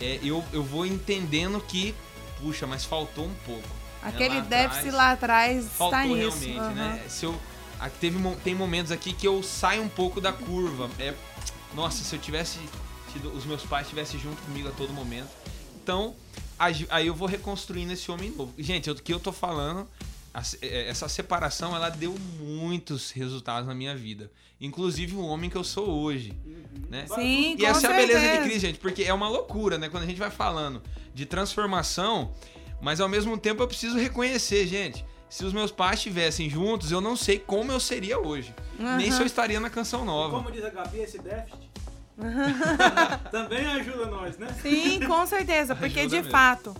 É, 0.00 0.18
eu, 0.22 0.44
eu 0.52 0.62
vou 0.62 0.86
entendendo 0.86 1.60
que, 1.60 1.94
puxa, 2.40 2.66
mas 2.66 2.84
faltou 2.84 3.26
um 3.26 3.34
pouco. 3.44 3.60
né? 3.68 3.74
Aquele 4.02 4.36
Lá 4.36 4.40
déficit 4.40 4.90
lá 4.92 5.12
atrás 5.12 5.66
faltou 5.76 5.98
está 5.98 6.04
nisso. 6.04 6.38
realmente, 6.46 6.58
aham. 6.58 6.72
né? 6.94 7.04
Se 7.08 7.26
eu, 7.26 7.38
aqui 7.78 7.98
teve, 8.00 8.36
tem 8.42 8.54
momentos 8.54 8.90
aqui 8.90 9.12
que 9.12 9.26
eu 9.28 9.42
saio 9.42 9.82
um 9.82 9.88
pouco 9.88 10.20
da 10.20 10.32
curva. 10.32 10.88
É, 10.98 11.14
nossa, 11.74 12.02
se 12.02 12.14
eu 12.16 12.20
tivesse 12.20 12.58
tido, 13.12 13.30
os 13.36 13.44
meus 13.44 13.62
pais 13.64 13.86
estivessem 13.86 14.18
junto 14.18 14.40
comigo 14.42 14.68
a 14.68 14.72
todo 14.72 14.92
momento. 14.92 15.28
Então, 15.82 16.14
aí 16.58 17.06
eu 17.06 17.14
vou 17.14 17.28
reconstruindo 17.28 17.92
esse 17.92 18.10
homem 18.10 18.30
novo. 18.30 18.52
Gente, 18.58 18.90
o 18.90 18.94
que 18.94 19.12
eu 19.12 19.20
tô 19.20 19.32
falando, 19.32 19.86
essa 20.62 21.08
separação, 21.08 21.74
ela 21.74 21.88
deu 21.88 22.14
muitos 22.38 23.10
resultados 23.10 23.66
na 23.66 23.74
minha 23.74 23.96
vida. 23.96 24.30
Inclusive 24.60 25.16
o 25.16 25.20
homem 25.24 25.48
que 25.50 25.56
eu 25.56 25.64
sou 25.64 25.88
hoje, 25.88 26.32
né? 26.88 27.06
Sim, 27.14 27.54
E 27.54 27.58
com 27.58 27.66
essa 27.66 27.86
é 27.86 27.90
a 27.90 27.96
beleza 27.96 28.20
de 28.20 28.26
certeza. 28.26 28.42
Cristo, 28.44 28.60
gente, 28.60 28.78
porque 28.78 29.02
é 29.04 29.12
uma 29.14 29.28
loucura, 29.28 29.78
né? 29.78 29.88
Quando 29.88 30.02
a 30.02 30.06
gente 30.06 30.18
vai 30.18 30.30
falando 30.30 30.82
de 31.14 31.24
transformação, 31.26 32.32
mas 32.80 33.00
ao 33.00 33.08
mesmo 33.08 33.36
tempo 33.38 33.62
eu 33.62 33.66
preciso 33.68 33.96
reconhecer, 33.98 34.66
gente. 34.66 35.04
Se 35.28 35.44
os 35.44 35.52
meus 35.52 35.70
pais 35.70 35.98
estivessem 35.98 36.50
juntos, 36.50 36.90
eu 36.92 37.00
não 37.00 37.16
sei 37.16 37.38
como 37.38 37.70
eu 37.72 37.78
seria 37.80 38.18
hoje. 38.18 38.54
Nem 38.78 39.08
Aham. 39.08 39.16
se 39.16 39.22
eu 39.22 39.26
estaria 39.26 39.60
na 39.60 39.70
canção 39.70 40.04
nova. 40.04 40.36
Como 40.36 40.50
diz 40.50 40.64
a 40.64 40.70
Gabi, 40.70 40.98
esse 40.98 41.18
déficit 41.20 41.70
também 43.30 43.64
ajuda 43.66 44.06
nós, 44.06 44.36
né? 44.36 44.48
Sim, 44.60 45.00
com 45.06 45.24
certeza, 45.26 45.74
porque 45.74 46.00
Ajuda 46.00 46.16
de 46.16 46.22
mesmo. 46.22 46.30
fato, 46.30 46.76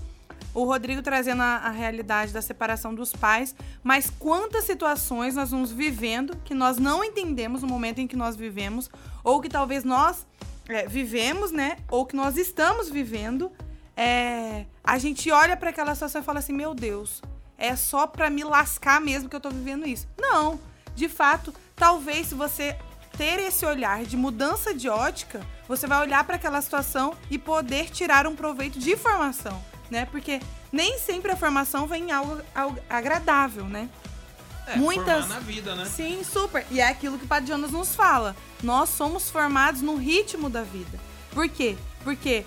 o 0.54 0.64
Rodrigo 0.64 1.02
trazendo 1.02 1.42
a, 1.42 1.56
a 1.56 1.70
realidade 1.70 2.32
da 2.32 2.42
separação 2.42 2.94
dos 2.94 3.12
pais, 3.12 3.54
mas 3.82 4.10
quantas 4.10 4.64
situações 4.64 5.34
nós 5.34 5.50
vamos 5.50 5.70
vivendo 5.70 6.36
que 6.44 6.54
nós 6.54 6.78
não 6.78 7.04
entendemos 7.04 7.62
no 7.62 7.68
momento 7.68 8.00
em 8.00 8.06
que 8.06 8.16
nós 8.16 8.36
vivemos, 8.36 8.90
ou 9.22 9.40
que 9.40 9.48
talvez 9.48 9.84
nós 9.84 10.26
é, 10.68 10.86
vivemos, 10.86 11.50
né? 11.50 11.76
Ou 11.88 12.06
que 12.06 12.16
nós 12.16 12.36
estamos 12.36 12.88
vivendo, 12.88 13.50
é, 13.96 14.66
a 14.82 14.98
gente 14.98 15.30
olha 15.30 15.56
para 15.56 15.70
aquela 15.70 15.94
situação 15.94 16.20
e 16.20 16.24
fala 16.24 16.38
assim: 16.38 16.52
meu 16.52 16.74
Deus, 16.74 17.22
é 17.58 17.76
só 17.76 18.06
pra 18.06 18.30
me 18.30 18.42
lascar 18.42 19.00
mesmo 19.00 19.28
que 19.28 19.36
eu 19.36 19.40
tô 19.40 19.50
vivendo 19.50 19.86
isso. 19.86 20.08
Não. 20.18 20.58
De 20.94 21.08
fato, 21.08 21.54
talvez 21.76 22.28
se 22.28 22.34
você 22.34 22.76
ter 23.16 23.38
esse 23.38 23.66
olhar 23.66 24.04
de 24.04 24.16
mudança 24.16 24.72
de 24.72 24.88
ótica, 24.88 25.46
você 25.68 25.86
vai 25.86 26.00
olhar 26.00 26.24
para 26.24 26.36
aquela 26.36 26.60
situação 26.62 27.14
e 27.30 27.38
poder 27.38 27.90
tirar 27.90 28.26
um 28.26 28.34
proveito 28.34 28.78
de 28.78 28.96
formação, 28.96 29.62
né? 29.90 30.07
Porque 30.11 30.40
nem 30.72 30.98
sempre 30.98 31.33
a 31.33 31.37
formação 31.37 31.87
vem 31.87 32.05
em 32.09 32.12
algo, 32.12 32.40
algo 32.55 32.79
agradável, 32.88 33.64
né? 33.64 33.88
É, 34.66 34.76
Muitas- 34.76 35.29
na 35.29 35.40
vida, 35.40 35.74
né? 35.74 35.85
Sim, 35.85 36.22
super. 36.22 36.64
E 36.70 36.81
é 36.81 36.87
aquilo 36.88 37.18
que 37.18 37.24
o 37.24 37.29
Padre 37.29 37.48
Jonas 37.48 37.72
nos 37.72 37.94
fala. 37.94 38.37
Nós 38.62 38.88
somos 38.90 39.29
formados 39.29 39.81
no 39.83 39.96
ritmo 39.96 40.48
da 40.48 40.62
vida. 40.62 40.98
Por 41.33 41.48
quê? 41.48 41.76
Porque, 42.05 42.44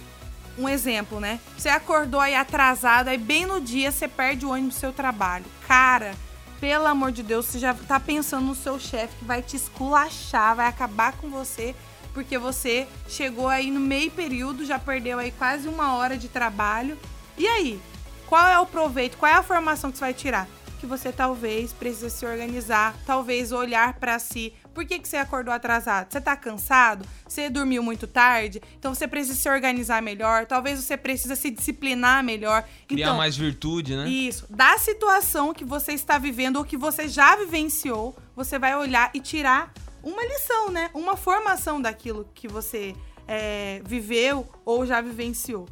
um 0.57 0.69
exemplo, 0.69 1.19
né? 1.19 1.39
Você 1.57 1.67
acordou 1.69 2.19
aí 2.21 2.33
atrasado, 2.35 3.09
aí 3.09 3.17
bem 3.17 3.45
no 3.45 3.59
dia 3.59 3.91
você 3.91 4.07
perde 4.07 4.45
o 4.45 4.51
ônibus 4.51 4.75
do 4.75 4.79
seu 4.79 4.93
trabalho. 4.93 5.45
Cara, 5.67 6.13
pelo 6.61 6.85
amor 6.87 7.11
de 7.11 7.23
Deus, 7.23 7.45
você 7.47 7.59
já 7.59 7.73
tá 7.73 7.99
pensando 7.99 8.45
no 8.45 8.55
seu 8.55 8.79
chefe 8.79 9.17
que 9.17 9.25
vai 9.25 9.41
te 9.41 9.57
esculachar, 9.57 10.55
vai 10.55 10.67
acabar 10.67 11.11
com 11.13 11.29
você, 11.29 11.75
porque 12.13 12.37
você 12.37 12.87
chegou 13.09 13.49
aí 13.49 13.69
no 13.69 13.81
meio 13.81 14.09
período, 14.11 14.65
já 14.65 14.79
perdeu 14.79 15.19
aí 15.19 15.31
quase 15.31 15.67
uma 15.67 15.95
hora 15.95 16.17
de 16.17 16.29
trabalho. 16.29 16.97
E 17.37 17.47
aí? 17.47 17.79
Qual 18.27 18.47
é 18.47 18.59
o 18.59 18.65
proveito? 18.65 19.17
Qual 19.17 19.31
é 19.31 19.35
a 19.35 19.43
formação 19.43 19.91
que 19.91 19.97
você 19.97 20.05
vai 20.05 20.13
tirar? 20.13 20.47
Que 20.79 20.85
você 20.85 21.11
talvez 21.11 21.71
precisa 21.71 22.09
se 22.09 22.25
organizar, 22.25 22.95
talvez 23.05 23.51
olhar 23.51 23.93
pra 23.93 24.19
si. 24.19 24.53
Por 24.73 24.85
que, 24.85 24.99
que 24.99 25.07
você 25.07 25.17
acordou 25.17 25.53
atrasado? 25.53 26.11
Você 26.11 26.19
tá 26.19 26.35
cansado? 26.35 27.05
Você 27.27 27.49
dormiu 27.49 27.81
muito 27.81 28.05
tarde? 28.05 28.61
Então 28.77 28.93
você 28.93 29.07
precisa 29.07 29.35
se 29.39 29.49
organizar 29.49 30.01
melhor. 30.01 30.45
Talvez 30.45 30.83
você 30.83 30.97
precisa 30.97 31.35
se 31.35 31.49
disciplinar 31.49 32.23
melhor. 32.23 32.65
Criar 32.87 33.07
então, 33.07 33.17
mais 33.17 33.37
virtude, 33.37 33.95
né? 33.95 34.09
isso. 34.09 34.45
Da 34.49 34.77
situação 34.77 35.53
que 35.53 35.63
você 35.63 35.93
está 35.93 36.17
vivendo 36.17 36.57
ou 36.57 36.65
que 36.65 36.75
você 36.75 37.07
já 37.07 37.35
vivenciou, 37.35 38.15
você 38.35 38.59
vai 38.59 38.75
olhar 38.75 39.11
e 39.13 39.19
tirar 39.19 39.71
uma 40.03 40.23
lição, 40.23 40.69
né? 40.69 40.89
Uma 40.93 41.15
formação 41.15 41.81
daquilo 41.81 42.27
que 42.35 42.47
você 42.47 42.93
é, 43.27 43.81
viveu 43.85 44.47
ou 44.65 44.85
já 44.85 44.99
vivenciou. 44.99 45.67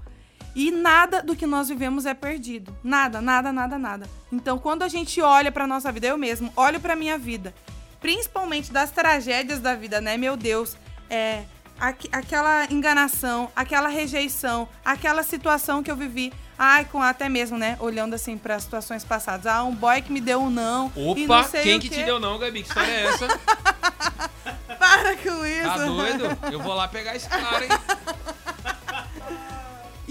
E 0.56 0.70
nada 0.72 1.22
do 1.24 1.36
que 1.36 1.46
nós 1.46 1.70
vivemos 1.70 2.06
é 2.06 2.14
perdido. 2.14 2.76
Nada, 2.84 3.22
nada, 3.22 3.52
nada, 3.54 3.78
nada. 3.78 4.10
Então, 4.32 4.58
quando 4.60 4.84
a 4.84 4.88
gente 4.90 5.22
olha 5.22 5.52
pra 5.52 5.66
nossa 5.66 5.92
vida, 5.92 6.08
eu 6.08 6.18
mesmo 6.18 6.52
olho 6.56 6.80
pra 6.80 6.96
minha 6.96 7.18
vida, 7.18 7.54
principalmente 8.02 8.72
das 8.72 8.92
tragédias 8.92 9.60
da 9.60 9.76
vida, 9.76 10.02
né? 10.02 10.18
Meu 10.18 10.36
Deus, 10.36 10.76
é 11.10 11.44
aqu- 11.80 12.10
aquela 12.12 12.66
enganação, 12.72 13.50
aquela 13.56 13.88
rejeição, 13.88 14.68
aquela 14.84 15.24
situação 15.24 15.82
que 15.82 15.90
eu 15.92 15.96
vivi. 15.96 16.34
Ai, 16.60 16.86
com 16.86 17.02
até 17.02 17.28
mesmo, 17.30 17.58
né? 17.58 17.76
Olhando 17.80 18.14
assim 18.14 18.38
pra 18.38 18.60
situações 18.60 19.04
passadas. 19.04 19.48
Ah, 19.48 19.64
um 19.64 19.74
boy 19.74 20.00
que 20.02 20.12
me 20.12 20.22
deu 20.22 20.42
um 20.42 20.50
não. 20.50 20.92
não 20.96 21.12
Opa, 21.12 21.44
sei 21.46 21.64
quem 21.64 21.80
que 21.80 21.90
te 21.90 22.04
deu 22.04 22.20
não, 22.20 22.38
Gabi? 22.38 22.62
Que 22.62 22.68
história 22.68 22.92
é 22.92 23.06
essa? 23.06 23.28
Para 24.78 25.16
com 25.18 25.46
isso. 25.46 25.64
Tá 25.64 25.86
doido? 25.86 26.38
Eu 26.52 26.60
vou 26.60 26.74
lá 26.74 26.88
pegar 26.88 27.16
esse 27.16 27.28
cara, 27.28 27.64
hein? 27.66 27.72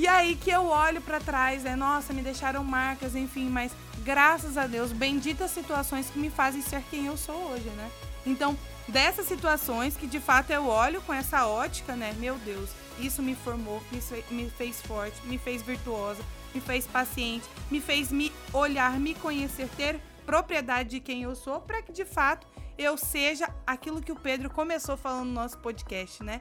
E 0.00 0.08
aí 0.08 0.34
que 0.34 0.48
eu 0.48 0.64
olho 0.64 0.98
pra 1.02 1.20
trás, 1.20 1.62
né? 1.62 1.76
Nossa, 1.76 2.14
me 2.14 2.22
deixaram 2.22 2.64
marcas, 2.64 3.14
enfim, 3.14 3.50
mas 3.50 3.70
graças 4.02 4.56
a 4.56 4.66
Deus, 4.66 4.92
benditas 4.92 5.50
situações 5.50 6.08
que 6.08 6.18
me 6.18 6.30
fazem 6.30 6.62
ser 6.62 6.82
quem 6.88 7.04
eu 7.04 7.18
sou 7.18 7.36
hoje, 7.50 7.68
né? 7.68 7.90
Então, 8.24 8.56
dessas 8.88 9.26
situações 9.26 9.98
que 9.98 10.06
de 10.06 10.18
fato 10.18 10.52
eu 10.52 10.66
olho 10.66 11.02
com 11.02 11.12
essa 11.12 11.46
ótica, 11.46 11.94
né? 11.94 12.14
Meu 12.18 12.36
Deus, 12.36 12.70
isso 12.98 13.22
me 13.22 13.34
formou, 13.34 13.82
me 14.30 14.48
fez 14.48 14.80
forte, 14.80 15.20
me 15.26 15.36
fez 15.36 15.60
virtuosa, 15.60 16.22
me 16.54 16.62
fez 16.62 16.86
paciente, 16.86 17.46
me 17.70 17.78
fez 17.78 18.10
me 18.10 18.32
olhar, 18.54 18.98
me 18.98 19.14
conhecer, 19.14 19.68
ter 19.76 20.00
propriedade 20.24 20.88
de 20.88 21.00
quem 21.00 21.24
eu 21.24 21.36
sou, 21.36 21.60
para 21.60 21.82
que 21.82 21.92
de 21.92 22.06
fato 22.06 22.46
eu 22.78 22.96
seja 22.96 23.54
aquilo 23.66 24.00
que 24.00 24.12
o 24.12 24.16
Pedro 24.16 24.48
começou 24.48 24.96
falando 24.96 25.26
no 25.26 25.34
nosso 25.34 25.58
podcast, 25.58 26.24
né? 26.24 26.40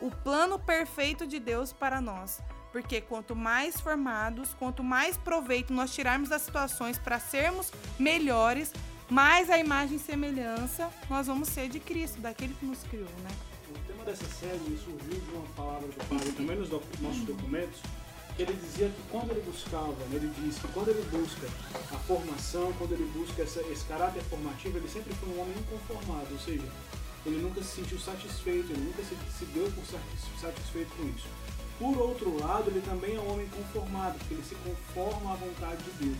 o 0.00 0.10
plano 0.10 0.58
perfeito 0.58 1.26
de 1.26 1.38
Deus 1.38 1.72
para 1.72 2.00
nós. 2.00 2.42
Porque 2.72 3.00
quanto 3.00 3.34
mais 3.34 3.80
formados, 3.80 4.54
quanto 4.58 4.82
mais 4.84 5.16
proveito 5.16 5.72
nós 5.72 5.92
tirarmos 5.92 6.28
das 6.28 6.42
situações 6.42 6.98
para 6.98 7.18
sermos 7.18 7.72
melhores, 7.98 8.72
mais 9.08 9.50
a 9.50 9.58
imagem 9.58 9.96
e 9.96 10.00
semelhança 10.00 10.88
nós 11.08 11.26
vamos 11.26 11.48
ser 11.48 11.68
de 11.68 11.80
Cristo, 11.80 12.20
daquele 12.20 12.54
que 12.54 12.64
nos 12.64 12.78
criou, 12.84 13.08
né? 13.24 13.30
O 13.68 13.78
tema 13.86 14.04
dessa 14.04 14.24
série 14.26 14.58
surgiu 14.84 15.20
de 15.20 15.30
uma 15.34 15.46
palavra 15.56 15.88
do 15.88 16.08
padre, 16.08 16.32
também 16.32 16.56
nos 16.56 16.68
doc- 16.68 16.84
nossos 17.00 17.22
documentos, 17.22 17.80
que 18.36 18.42
ele 18.42 18.52
dizia 18.52 18.88
que 18.88 19.02
quando 19.10 19.30
ele 19.32 19.40
buscava, 19.42 19.96
ele 20.12 20.32
diz 20.40 20.58
que 20.58 20.68
quando 20.68 20.88
ele 20.90 21.02
busca 21.10 21.46
a 21.92 21.98
formação, 21.98 22.72
quando 22.78 22.92
ele 22.92 23.10
busca 23.12 23.42
essa- 23.42 23.62
esse 23.62 23.84
caráter 23.86 24.22
formativo, 24.24 24.78
ele 24.78 24.88
sempre 24.88 25.12
foi 25.14 25.28
um 25.30 25.40
homem 25.40 25.54
inconformado, 25.58 26.28
ou 26.32 26.38
seja, 26.38 26.62
ele 27.26 27.42
nunca 27.42 27.62
se 27.62 27.74
sentiu 27.82 27.98
satisfeito, 27.98 28.72
ele 28.72 28.80
nunca 28.82 29.02
se, 29.02 29.16
se 29.38 29.44
deu 29.46 29.70
por 29.72 29.84
satis- 29.84 30.40
satisfeito 30.40 30.90
com 30.96 31.02
isso. 31.08 31.26
Por 31.80 31.96
outro 31.98 32.38
lado, 32.38 32.70
ele 32.70 32.80
também 32.82 33.16
é 33.16 33.20
um 33.20 33.32
homem 33.32 33.48
conformado, 33.48 34.16
porque 34.18 34.34
ele 34.34 34.44
se 34.44 34.54
conforma 34.56 35.32
à 35.32 35.36
vontade 35.36 35.82
de 35.82 36.04
Deus. 36.04 36.18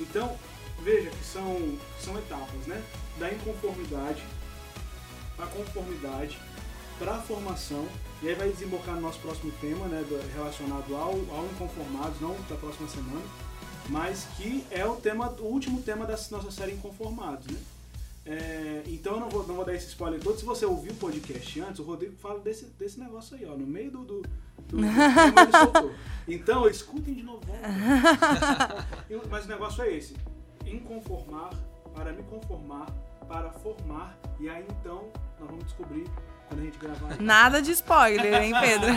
Então, 0.00 0.36
veja 0.84 1.10
que 1.10 1.24
são, 1.24 1.76
são 2.00 2.16
etapas, 2.18 2.66
né? 2.66 2.80
Da 3.18 3.32
inconformidade 3.32 4.22
a 5.38 5.46
conformidade 5.46 6.38
para 6.98 7.14
a 7.16 7.20
formação 7.22 7.86
e 8.22 8.28
aí 8.28 8.34
vai 8.34 8.48
desembocar 8.50 8.96
no 8.96 9.00
nosso 9.00 9.20
próximo 9.20 9.52
tema, 9.60 9.86
né, 9.86 10.02
do- 10.08 10.20
relacionado 10.34 10.94
ao, 10.96 11.10
ao 11.36 11.46
inconformados, 11.46 12.20
não 12.20 12.34
da 12.48 12.56
próxima 12.56 12.88
semana, 12.88 13.24
mas 13.88 14.26
que 14.36 14.64
é 14.70 14.84
o 14.84 14.96
tema, 14.96 15.30
o 15.38 15.44
último 15.44 15.80
tema 15.80 16.04
da 16.04 16.18
nossa 16.32 16.50
série 16.50 16.72
Inconformados, 16.72 17.46
né? 17.46 17.58
É, 18.26 18.82
então 18.88 19.14
eu 19.14 19.20
não 19.20 19.28
vou, 19.30 19.46
não 19.46 19.54
vou 19.54 19.64
dar 19.64 19.74
esse 19.74 19.86
spoiler 19.88 20.20
todo. 20.20 20.38
Se 20.38 20.44
você 20.44 20.66
ouviu 20.66 20.92
o 20.92 20.96
podcast 20.96 21.60
antes, 21.60 21.78
o 21.78 21.84
Rodrigo 21.84 22.14
fala 22.20 22.40
desse, 22.40 22.64
desse 22.78 22.98
negócio 23.00 23.36
aí, 23.36 23.46
ó, 23.46 23.56
no 23.56 23.66
meio 23.66 23.90
do, 23.92 23.98
do, 24.04 24.22
soltou. 25.50 25.90
Então 26.30 26.68
escutem 26.68 27.14
de 27.14 27.22
novo. 27.22 27.40
Mas 29.30 29.46
o 29.46 29.48
negócio 29.48 29.82
é 29.82 29.94
esse: 29.94 30.14
inconformar 30.66 31.48
para 31.94 32.12
me 32.12 32.22
conformar, 32.24 32.86
para 33.26 33.50
formar, 33.50 34.16
e 34.38 34.48
aí 34.48 34.64
então 34.68 35.08
nós 35.40 35.48
vamos 35.48 35.64
descobrir 35.64 36.04
quando 36.48 36.60
a 36.60 36.64
gente 36.64 36.78
gravar. 36.78 37.20
Nada 37.20 37.60
de 37.60 37.72
spoiler, 37.72 38.42
hein, 38.42 38.52
Pedro? 38.60 38.88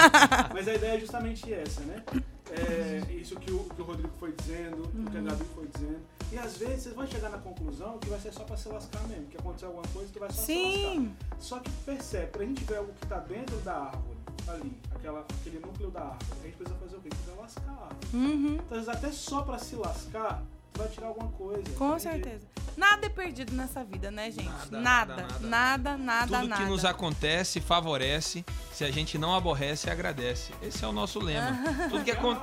Mas 0.52 0.66
a 0.66 0.74
ideia 0.74 0.96
é 0.96 1.00
justamente 1.00 1.52
essa, 1.52 1.82
né? 1.82 2.02
É, 2.50 3.12
isso 3.12 3.36
que 3.36 3.52
o, 3.52 3.64
que 3.64 3.80
o 3.80 3.84
Rodrigo 3.84 4.10
foi 4.18 4.32
dizendo, 4.32 4.82
o 4.84 5.10
que 5.10 5.18
a 5.18 5.20
Gabi 5.20 5.44
foi 5.54 5.68
dizendo. 5.74 6.00
E 6.32 6.38
às 6.38 6.56
vezes 6.56 6.82
vocês 6.82 6.94
vão 6.94 7.06
chegar 7.06 7.30
na 7.30 7.38
conclusão 7.38 7.98
que 7.98 8.08
vai 8.08 8.18
ser 8.18 8.32
só 8.32 8.44
pra 8.44 8.56
se 8.56 8.68
lascar 8.68 9.06
mesmo, 9.08 9.26
que 9.26 9.36
aconteceu 9.36 9.68
alguma 9.68 9.86
coisa 9.88 10.12
que 10.12 10.18
vai 10.18 10.30
só 10.30 10.40
se 10.40 10.46
Sim. 10.46 11.14
lascar. 11.18 11.36
Só 11.38 11.58
que 11.60 11.70
percebe, 11.86 12.26
pra 12.26 12.44
gente 12.44 12.64
ver 12.64 12.80
o 12.80 12.86
que 12.86 13.06
tá 13.06 13.18
dentro 13.18 13.56
da 13.58 13.74
árvore, 13.74 14.17
ali, 14.46 14.80
aquela, 14.94 15.20
aquele 15.40 15.58
núcleo 15.58 15.90
da 15.90 16.00
árvore, 16.00 16.24
a 16.40 16.44
gente 16.46 16.56
precisa 16.56 16.78
fazer 16.78 16.96
o 16.96 17.00
quê? 17.00 17.08
A 17.10 17.14
gente 17.14 17.22
precisa 17.24 17.40
lascar 17.40 17.70
a 17.70 17.84
árvore. 17.84 18.08
Uhum, 18.14 18.54
Então, 18.54 18.78
às 18.78 18.86
vezes, 18.86 18.88
até 18.88 19.12
só 19.12 19.42
pra 19.42 19.58
se 19.58 19.74
lascar, 19.76 20.42
tu 20.72 20.78
vai 20.78 20.88
tirar 20.88 21.06
alguma 21.08 21.30
coisa. 21.32 21.62
com 21.76 21.98
certeza. 21.98 22.46
Nada 22.76 23.06
é 23.06 23.08
perdido 23.08 23.52
nessa 23.56 23.82
vida, 23.82 24.08
né, 24.08 24.30
gente? 24.30 24.48
Nada, 24.70 24.78
Nada, 24.80 25.16
nada, 25.16 25.40
nada, 25.40 25.96
nada. 25.98 26.26
Tudo 26.38 26.48
nada. 26.48 26.62
que 26.62 26.68
nos 26.70 26.84
acontece 26.84 27.60
favorece. 27.60 28.44
Se 28.72 28.84
a 28.84 28.90
gente 28.92 29.18
não 29.18 29.34
aborrece, 29.34 29.90
agradece. 29.90 30.52
Esse 30.62 30.84
é 30.84 30.86
o 30.86 30.92
nosso 30.92 31.18
lema. 31.18 31.58
Tudo 31.90 32.04
que, 32.04 32.12
acon- 32.12 32.40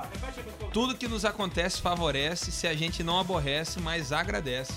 tudo 0.74 0.94
que 0.94 1.08
nos 1.08 1.24
acontece 1.24 1.80
favorece. 1.80 2.52
Se 2.52 2.66
a 2.66 2.74
gente 2.74 3.02
não 3.02 3.18
aborrece, 3.18 3.80
mas 3.80 4.12
agradece. 4.12 4.74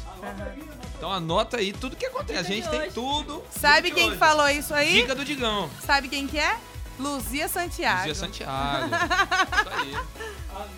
Então 0.98 1.12
anota 1.12 1.58
aí 1.58 1.74
tudo 1.74 1.98
que 1.98 2.06
acontece. 2.06 2.40
A 2.40 2.44
gente 2.44 2.70
tem 2.70 2.90
tudo. 2.92 3.44
Sabe 3.52 3.92
quem 3.92 4.06
que 4.06 4.10
hoje. 4.12 4.18
falou 4.20 4.48
isso 4.48 4.74
aí? 4.74 4.94
Dica 4.94 5.14
do 5.14 5.26
Digão. 5.26 5.70
Sabe 5.86 6.08
quem 6.08 6.26
que 6.26 6.40
é? 6.40 6.58
Luzia 7.00 7.48
Santiago. 7.48 8.04
Dia 8.04 8.16
Santiago. 8.16 8.88
Isso 8.96 9.70
aí. 9.80 9.96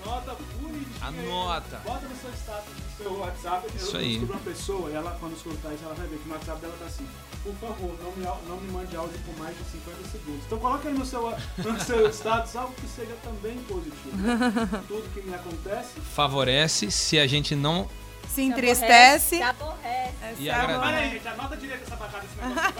Anota 0.06 0.36
bonitinho. 0.62 0.88
aí. 1.02 1.20
Anota. 1.28 1.78
Bota 1.84 2.08
no 2.08 2.16
seu 2.16 2.32
status, 2.34 2.70
no 2.76 3.04
seu 3.04 3.18
WhatsApp. 3.20 3.68
Isso 3.76 3.98
aí. 3.98 4.10
descobri 4.20 4.36
uma 4.36 4.42
pessoa, 4.44 4.90
e 4.92 4.94
ela, 4.94 5.18
quando 5.20 5.36
escutar 5.36 5.74
isso, 5.74 5.84
ela 5.84 5.96
vai 5.96 6.08
ver 6.08 6.18
que 6.20 6.28
no 6.28 6.34
WhatsApp 6.36 6.62
dela 6.62 6.76
tá 6.80 6.86
assim. 6.86 7.08
Por 7.44 7.56
favor, 7.56 7.98
não 8.04 8.12
me, 8.12 8.24
não 8.48 8.58
me 8.58 8.72
mande 8.72 8.96
áudio 8.96 9.18
por 9.26 9.36
mais 9.40 9.58
de 9.58 9.64
50 9.64 10.10
segundos. 10.12 10.46
Então 10.46 10.60
coloca 10.60 10.88
aí 10.88 10.94
no 10.94 11.04
seu, 11.06 11.36
no 11.58 11.80
seu 11.82 12.08
status 12.12 12.56
algo 12.56 12.74
que 12.76 12.88
seja 12.88 13.16
também 13.24 13.58
positivo. 13.64 14.12
Tudo 14.88 15.12
que 15.14 15.22
me 15.22 15.34
acontece. 15.34 16.00
Favorece 16.14 16.92
se 16.92 17.18
a 17.18 17.26
gente 17.26 17.56
não. 17.56 17.90
Se 18.30 18.44
entristece. 18.44 19.38
Se 19.38 19.42
aborrece. 19.42 20.14
Essa 20.22 20.40
E 20.42 20.48
é 20.50 20.54
a 20.54 20.58
agrada- 20.62 20.78
mão. 20.80 20.88
Olha 20.88 20.98
aí, 21.00 21.10
gente, 21.12 21.28
anota 21.28 21.58
direito 21.58 21.84
essa 21.84 21.96
baixada 21.96 22.24
desse 22.24 22.36
negócio. 22.48 22.74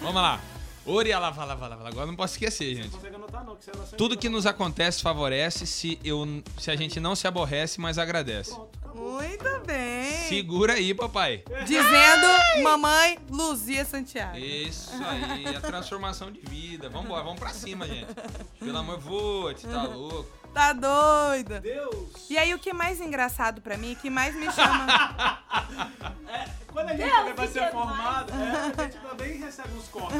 Vamos 0.00 0.22
lá. 0.22 0.40
Ori, 0.84 1.10
lava, 1.10 1.44
lava, 1.44 1.68
lava. 1.68 1.88
Agora 1.88 2.06
não 2.06 2.16
posso 2.16 2.34
esquecer, 2.34 2.74
Não 2.74 2.82
gente. 2.82 2.92
consegue 2.92 3.14
anotar, 3.14 3.44
não, 3.44 3.56
que 3.56 3.64
você 3.64 3.96
Tudo 3.96 4.16
que 4.16 4.28
nos 4.28 4.46
acontece 4.46 5.00
favorece 5.00 5.66
se, 5.66 5.98
eu, 6.04 6.42
se 6.58 6.70
a 6.70 6.76
gente 6.76 6.98
não 6.98 7.14
se 7.14 7.26
aborrece, 7.26 7.80
mas 7.80 7.98
agradece. 7.98 8.50
Pronto. 8.50 8.82
Muito 8.94 9.44
bem. 9.66 10.28
Segura 10.28 10.74
aí, 10.74 10.92
papai. 10.92 11.42
Dizendo 11.64 12.62
mamãe 12.62 13.18
Luzia 13.30 13.84
Santiago. 13.84 14.36
Isso 14.36 14.90
aí, 15.04 15.56
a 15.56 15.60
transformação 15.60 16.30
de 16.30 16.40
vida. 16.40 16.88
Vambora, 16.90 17.22
vamos 17.22 17.38
pra 17.38 17.50
cima, 17.50 17.86
gente. 17.86 18.08
Pelo 18.58 18.76
amor, 18.78 18.98
vou, 18.98 19.54
te 19.54 19.66
tá 19.66 19.84
louco. 19.84 20.28
Tá 20.52 20.72
doida. 20.72 21.60
Deus. 21.60 22.26
E 22.28 22.36
aí, 22.36 22.52
o 22.54 22.58
que 22.58 22.70
é 22.70 22.74
mais 22.74 23.00
engraçado 23.00 23.60
pra 23.60 23.76
mim, 23.76 23.96
que 24.00 24.10
mais 24.10 24.34
me 24.34 24.50
chama. 24.52 24.86
É, 26.32 26.48
quando 26.66 26.88
a 26.88 26.96
gente 26.96 27.02
Deus, 27.10 27.36
vai 27.36 27.46
ser 27.46 27.52
demais. 27.52 27.72
formado, 27.72 28.32
é, 28.32 28.80
a 28.80 28.84
gente 28.84 28.96
também 28.98 29.36
recebe 29.36 29.68
uns 29.76 29.88
cortes. 29.88 30.16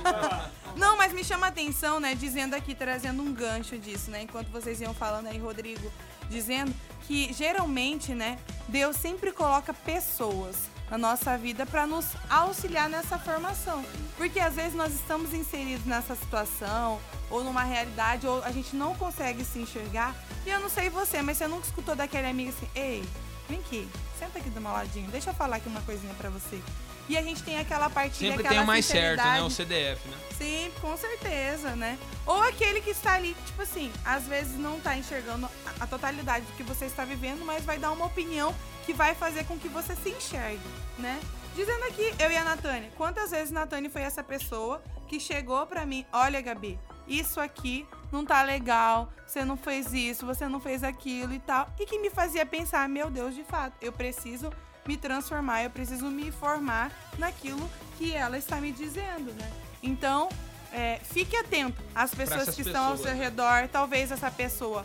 Então. 0.00 0.50
Não, 0.76 0.96
mas 0.96 1.12
me 1.12 1.22
chama 1.22 1.46
a 1.46 1.48
atenção, 1.50 2.00
né? 2.00 2.16
Dizendo 2.16 2.54
aqui, 2.54 2.74
trazendo 2.74 3.22
um 3.22 3.32
gancho 3.32 3.78
disso, 3.78 4.10
né? 4.10 4.22
Enquanto 4.22 4.48
vocês 4.48 4.80
iam 4.80 4.92
falando 4.92 5.28
aí, 5.28 5.38
Rodrigo, 5.38 5.92
dizendo 6.28 6.74
que 7.02 7.32
geralmente, 7.32 8.12
né? 8.12 8.38
Deus 8.66 8.96
sempre 8.96 9.30
coloca 9.30 9.72
pessoas 9.72 10.56
na 10.90 10.98
nossa 10.98 11.38
vida 11.38 11.64
para 11.64 11.86
nos 11.86 12.06
auxiliar 12.28 12.88
nessa 12.88 13.18
formação. 13.18 13.84
Porque 14.16 14.40
às 14.40 14.54
vezes 14.54 14.74
nós 14.74 14.92
estamos 14.92 15.32
inseridos 15.32 15.86
nessa 15.86 16.16
situação, 16.16 17.00
ou 17.32 17.42
numa 17.42 17.64
realidade, 17.64 18.26
ou 18.26 18.44
a 18.44 18.52
gente 18.52 18.76
não 18.76 18.94
consegue 18.94 19.42
se 19.44 19.58
enxergar. 19.58 20.14
E 20.46 20.50
eu 20.50 20.60
não 20.60 20.68
sei 20.68 20.90
você, 20.90 21.22
mas 21.22 21.38
você 21.38 21.48
nunca 21.48 21.66
escutou 21.66 21.96
daquele 21.96 22.28
amigo 22.28 22.50
assim, 22.50 22.68
ei, 22.74 23.02
vem 23.48 23.58
aqui, 23.58 23.88
senta 24.18 24.38
aqui 24.38 24.50
do 24.50 24.60
meu 24.60 24.70
ladinho, 24.70 25.10
deixa 25.10 25.30
eu 25.30 25.34
falar 25.34 25.56
aqui 25.56 25.68
uma 25.68 25.80
coisinha 25.80 26.14
pra 26.14 26.28
você. 26.28 26.60
E 27.08 27.16
a 27.16 27.22
gente 27.22 27.42
tem 27.42 27.58
aquela 27.58 27.90
partilha, 27.90 28.30
Sempre 28.30 28.46
aquela 28.46 28.60
tem 28.60 28.64
o 28.64 28.66
mais 28.66 28.86
certo, 28.86 29.24
né? 29.24 29.42
O 29.42 29.50
CDF, 29.50 30.08
né? 30.08 30.16
Sim, 30.38 30.70
com 30.80 30.96
certeza, 30.96 31.74
né? 31.74 31.98
Ou 32.24 32.40
aquele 32.42 32.80
que 32.80 32.90
está 32.90 33.14
ali, 33.14 33.34
tipo 33.44 33.62
assim, 33.62 33.90
às 34.04 34.24
vezes 34.24 34.56
não 34.56 34.78
tá 34.78 34.96
enxergando 34.96 35.48
a, 35.80 35.86
totalidade 35.86 36.46
do 36.46 36.52
que 36.52 36.62
você 36.62 36.84
está 36.84 37.04
vivendo, 37.04 37.44
mas 37.44 37.64
vai 37.64 37.78
dar 37.78 37.90
uma 37.90 38.06
opinião 38.06 38.54
que 38.86 38.92
vai 38.92 39.14
fazer 39.14 39.44
com 39.44 39.58
que 39.58 39.68
você 39.68 39.96
se 39.96 40.10
enxergue, 40.10 40.60
né? 40.98 41.20
Dizendo 41.56 41.84
aqui, 41.84 42.14
eu 42.18 42.30
e 42.30 42.36
a 42.36 42.44
Natânia, 42.44 42.90
quantas 42.96 43.30
vezes 43.30 43.50
Natânia 43.50 43.90
foi 43.90 44.02
essa 44.02 44.22
pessoa 44.22 44.82
que 45.08 45.18
chegou 45.18 45.66
pra 45.66 45.84
mim, 45.84 46.06
olha, 46.12 46.40
Gabi, 46.40 46.78
isso 47.18 47.40
aqui 47.40 47.86
não 48.10 48.24
tá 48.24 48.42
legal, 48.42 49.12
você 49.26 49.44
não 49.44 49.56
fez 49.56 49.92
isso, 49.92 50.26
você 50.26 50.48
não 50.48 50.60
fez 50.60 50.84
aquilo 50.84 51.32
e 51.32 51.38
tal, 51.38 51.68
e 51.78 51.86
que 51.86 51.98
me 51.98 52.10
fazia 52.10 52.44
pensar, 52.44 52.88
meu 52.88 53.10
Deus, 53.10 53.34
de 53.34 53.44
fato, 53.44 53.74
eu 53.80 53.92
preciso 53.92 54.52
me 54.86 54.96
transformar, 54.96 55.62
eu 55.62 55.70
preciso 55.70 56.06
me 56.06 56.30
formar 56.30 56.90
naquilo 57.18 57.68
que 57.96 58.12
ela 58.12 58.36
está 58.36 58.56
me 58.56 58.72
dizendo, 58.72 59.32
né? 59.32 59.50
Então, 59.82 60.28
é, 60.72 61.00
fique 61.02 61.36
atento 61.36 61.82
às 61.94 62.14
pessoas 62.14 62.54
que 62.54 62.62
estão 62.62 62.84
ao 62.84 62.90
pessoas, 62.92 63.10
seu 63.10 63.18
né? 63.18 63.24
redor, 63.24 63.68
talvez 63.68 64.10
essa 64.10 64.30
pessoa, 64.30 64.84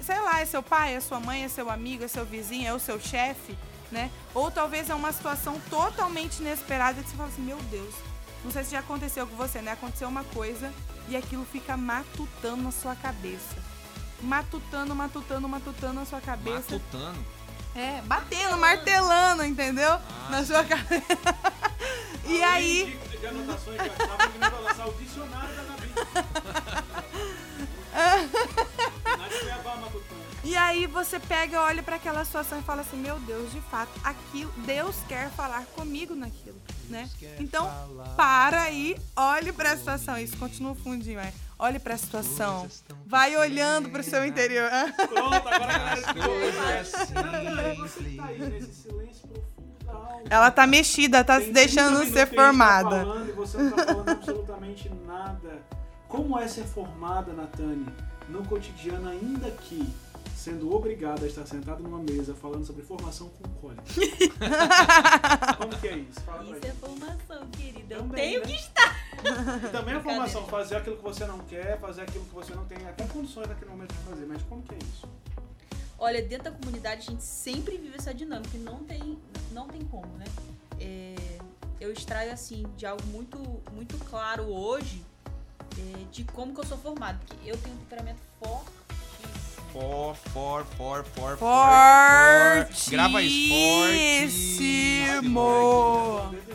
sei 0.00 0.18
lá, 0.20 0.40
é 0.40 0.44
seu 0.44 0.62
pai, 0.62 0.94
é 0.94 1.00
sua 1.00 1.20
mãe, 1.20 1.44
é 1.44 1.48
seu 1.48 1.70
amigo, 1.70 2.04
é 2.04 2.08
seu 2.08 2.24
vizinho, 2.24 2.66
é 2.66 2.72
o 2.72 2.78
seu 2.78 2.98
chefe, 3.00 3.56
né? 3.92 4.10
Ou 4.34 4.50
talvez 4.50 4.90
é 4.90 4.94
uma 4.94 5.12
situação 5.12 5.60
totalmente 5.70 6.40
inesperada 6.40 7.02
que 7.02 7.08
você 7.08 7.16
fala 7.16 7.28
assim, 7.28 7.42
meu 7.42 7.58
Deus, 7.70 7.94
não 8.44 8.50
sei 8.50 8.64
se 8.64 8.72
já 8.72 8.80
aconteceu 8.80 9.26
com 9.26 9.36
você, 9.36 9.60
né? 9.60 9.72
Aconteceu 9.72 10.08
uma 10.08 10.24
coisa 10.24 10.72
e 11.08 11.16
aquilo 11.16 11.44
fica 11.44 11.76
matutando 11.76 12.62
na 12.62 12.70
sua 12.70 12.94
cabeça. 12.94 13.56
Matutando, 14.20 14.94
matutando, 14.94 15.48
matutando 15.48 15.94
na 15.94 16.04
sua 16.04 16.20
cabeça. 16.20 16.72
Matutano. 16.72 17.24
É, 17.74 18.02
batendo, 18.02 18.56
martelando, 18.58 19.44
entendeu? 19.44 19.92
Ah, 19.92 20.28
na 20.30 20.44
sua 20.44 20.64
cabeça. 20.64 21.04
e 22.26 22.42
Além 22.42 22.44
aí, 22.44 23.00
De, 23.10 23.18
de 23.18 23.26
anotações 23.26 23.78
eu 23.78 24.62
lançar 24.62 24.88
o 24.88 24.92
dicionário 24.94 25.54
da 25.54 25.78
e 30.44 30.56
aí 30.56 30.86
você 30.86 31.18
pega, 31.18 31.60
olha 31.60 31.82
pra 31.82 31.96
aquela 31.96 32.24
situação 32.24 32.58
e 32.58 32.62
fala 32.62 32.82
assim: 32.82 32.96
"Meu 32.96 33.18
Deus, 33.20 33.52
de 33.52 33.60
fato, 33.62 33.90
aquilo, 34.02 34.52
Deus 34.58 34.96
quer 35.08 35.30
falar 35.30 35.64
comigo 35.74 36.14
naquilo", 36.14 36.57
né? 36.88 37.08
Então, 37.38 37.70
para 38.16 38.62
aí, 38.62 38.96
olhe 39.16 39.52
pra 39.52 39.76
situação. 39.76 40.18
Isso 40.18 40.36
continua 40.36 40.72
o 40.72 40.74
fundinho, 40.74 41.20
é. 41.20 41.32
Olhe 41.58 41.78
pra 41.78 41.96
situação. 41.96 42.68
Vai 43.06 43.36
olhando 43.36 43.88
pro 43.90 44.02
seu 44.02 44.24
interior. 44.24 44.70
Pronto, 45.08 45.34
agora 45.34 45.74
a 45.74 45.78
galera 45.78 46.02
tá. 46.02 46.14
Ela 50.30 50.50
tá 50.50 50.66
mexida, 50.66 51.24
tá 51.24 51.40
se 51.40 51.50
deixando 51.50 52.00
30 52.00 52.12
ser 52.12 52.20
a 52.20 52.26
tá 52.26 52.34
formada. 52.34 52.90
falando 52.90 53.28
e 53.28 53.32
você 53.32 53.58
não 53.58 53.70
tá 53.70 53.84
falando 53.86 54.08
absolutamente 54.08 54.88
nada. 55.06 55.62
Como 56.06 56.38
é 56.38 56.46
ser 56.46 56.64
formada, 56.64 57.32
Natane, 57.32 57.86
no 58.28 58.44
cotidiano, 58.44 59.08
ainda 59.08 59.50
que 59.50 59.88
sendo 60.36 60.74
obrigada 60.74 61.24
a 61.24 61.28
estar 61.28 61.46
sentada 61.46 61.80
numa 61.80 61.98
mesa 61.98 62.34
falando 62.34 62.64
sobre 62.64 62.82
formação 62.82 63.28
com 63.28 63.48
cólica? 63.60 63.82
Como 65.58 65.78
que 65.78 65.88
é 65.88 65.96
isso? 65.98 66.20
Fala 66.20 66.44
Isso 66.44 66.66
é 66.66 66.72
formação, 66.72 67.50
querida. 67.50 67.94
Eu 67.94 68.02
Também, 68.02 68.22
tenho 68.22 68.40
né? 68.40 68.46
que 68.46 68.54
estar. 68.54 68.96
E 69.64 69.68
também 69.70 69.94
a 69.94 70.00
formação, 70.00 70.46
fazer 70.46 70.76
aquilo 70.76 70.96
que 70.96 71.02
você 71.02 71.26
não 71.26 71.38
quer, 71.40 71.78
fazer 71.80 72.02
aquilo 72.02 72.24
que 72.24 72.34
você 72.34 72.54
não 72.54 72.64
tem 72.66 72.78
até 72.86 73.04
condições 73.06 73.48
naquele 73.48 73.70
momento 73.70 73.92
de 73.92 74.00
fazer. 74.00 74.26
Mas 74.26 74.42
como 74.42 74.62
que 74.62 74.74
é 74.74 74.78
isso? 74.78 75.08
Olha, 75.98 76.22
dentro 76.22 76.44
da 76.44 76.56
comunidade 76.56 77.08
a 77.08 77.10
gente 77.10 77.24
sempre 77.24 77.76
vive 77.76 77.96
essa 77.96 78.14
dinâmica 78.14 78.56
e 78.56 78.60
não 78.60 78.84
tem, 78.84 79.18
não 79.50 79.66
tem 79.66 79.84
como, 79.84 80.06
né? 80.16 80.24
É, 80.78 81.16
eu 81.80 81.92
extraio, 81.92 82.32
assim, 82.32 82.64
de 82.76 82.86
algo 82.86 83.04
muito, 83.06 83.38
muito 83.72 83.98
claro 84.04 84.44
hoje 84.44 85.04
é, 85.76 86.04
de 86.10 86.24
como 86.24 86.54
que 86.54 86.60
eu 86.60 86.64
sou 86.64 86.78
formada. 86.78 87.18
Porque 87.26 87.50
eu 87.50 87.56
tenho 87.58 87.74
um 87.74 87.78
temperamento 87.78 88.20
fortíssimo. 88.38 88.97
For, 89.78 90.14
for, 90.32 90.64
for, 90.76 91.04
for, 91.14 91.36
for. 91.36 92.66
Fortíssimo. 94.98 96.32
Grava. 96.32 96.48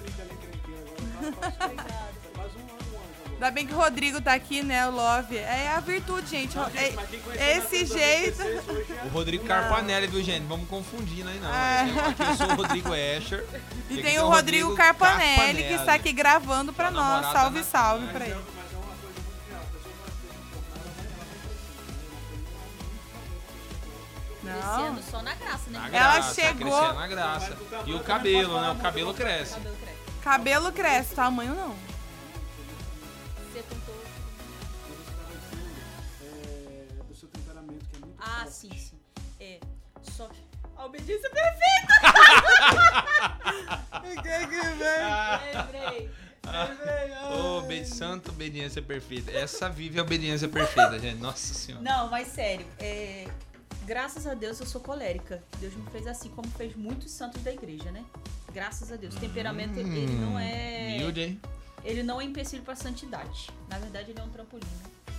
Ainda 3.34 3.52
bem 3.52 3.66
que 3.68 3.74
o 3.74 3.78
Rodrigo 3.78 4.22
tá 4.22 4.34
aqui, 4.34 4.62
né? 4.62 4.86
O 4.88 4.92
Love. 4.92 5.38
É 5.38 5.70
a 5.74 5.80
virtude, 5.80 6.30
gente. 6.30 6.56
Não, 6.58 6.66
É- 6.66 6.70
gente, 6.70 7.18
conheceu 7.24 7.58
esse 7.58 7.86
jeito- 7.86 8.38
2016 8.44 8.70
hoje 8.70 8.86
é- 8.92 9.06
O 9.06 9.10
Rodrigo 9.10 9.46
Carpanelli, 9.46 10.08
viu, 10.08 10.22
gente? 10.24 10.46
Vamos 10.46 10.68
confundir 10.68 11.26
aí, 11.26 11.40
não. 11.40 11.54
É. 11.54 11.82
Aqui 12.10 12.24
eu 12.24 12.36
sou 12.36 12.48
o 12.48 12.56
Rodrigo 12.56 12.94
Escher. 12.94 13.46
E 13.90 14.02
tem 14.02 14.20
o 14.20 14.28
Rodrigo 14.28 14.76
Carpanelli, 14.76 15.64
que 15.64 15.74
está 15.74 15.94
aqui 15.94 16.12
gravando 16.12 16.74
pra 16.74 16.86
Tá 16.86 16.92
nós. 16.92 17.32
Salve, 17.32 17.60
da 17.60 17.66
salve 17.66 18.04
Mas 18.06 18.14
pra 18.16 18.26
é, 18.26 18.30
ele. 18.30 18.40
Crescendo, 24.54 25.04
só 25.12 25.22
na 25.22 25.34
graça, 25.36 25.70
né? 25.70 25.80
Na 25.80 25.88
Ela 25.88 26.14
graça, 26.16 26.34
chegou- 26.36 26.72
crescendo 26.72 26.94
na 27.00 27.08
graça. 27.08 27.58
E 27.86 27.94
o 27.94 28.00
cabelo, 28.04 28.62
né? 28.62 28.72
O 28.72 28.76
cabelo 28.78 29.14
cresce. 29.14 29.56
Cabelo 30.22 30.72
cresce. 30.72 31.16
Tamanho 31.16 31.54
não. 31.54 31.76
Você 33.52 33.62
contou. 33.64 33.96
É, 36.24 37.04
do 37.08 37.16
seu 37.16 37.28
temperamento, 37.30 37.86
que 37.90 37.98
é 37.98 38.00
muito 38.00 38.18
Ah, 38.22 38.40
forte. 38.44 38.52
sim, 38.52 38.72
sim. 38.78 39.00
É. 39.40 39.60
Só 40.02 40.28
que. 40.28 40.42
A 40.76 40.86
obediência 40.86 41.30
perfeita! 41.30 41.94
Lembrei. 45.54 46.10
Ô, 47.32 47.58
obe- 47.60 47.86
santa 47.86 48.32
obediência 48.32 48.82
perfeita. 48.82 49.32
Essa 49.32 49.70
vive 49.70 50.00
a 50.00 50.02
obediência 50.02 50.48
perfeita, 50.48 51.00
gente. 51.00 51.20
Nossa 51.20 51.54
senhora. 51.54 51.84
Não, 51.84 52.10
mas 52.10 52.28
sério, 52.28 52.66
é, 52.80 53.28
graças 53.86 54.26
a 54.28 54.34
Deus 54.34 54.60
eu 54.60 54.66
sou 54.66 54.82
colérica. 54.82 55.44
Deus 55.60 55.74
me 55.76 55.90
fez 55.92 56.08
assim 56.08 56.30
como 56.30 56.48
fez 56.50 56.76
muitos 56.76 57.12
santos 57.12 57.42
da 57.44 57.52
igreja, 57.52 57.92
né? 57.92 58.04
Graças 58.52 58.92
a 58.92 58.96
Deus. 58.96 59.16
O 59.16 59.20
temperamento, 59.20 59.78
ele 59.80 60.06
não 60.16 60.38
é. 60.40 60.96
Humilde, 60.98 61.22
hein? 61.22 61.42
Ele 61.84 62.04
não 62.04 62.22
é 62.22 62.24
empecilho 62.24 62.64
pra 62.64 62.76
santidade. 62.76 63.50
Na 63.70 63.78
verdade, 63.80 64.12
ele 64.12 64.20
é 64.20 64.24
um 64.24 64.30
trampolim, 64.30 64.66
né? 64.66 65.14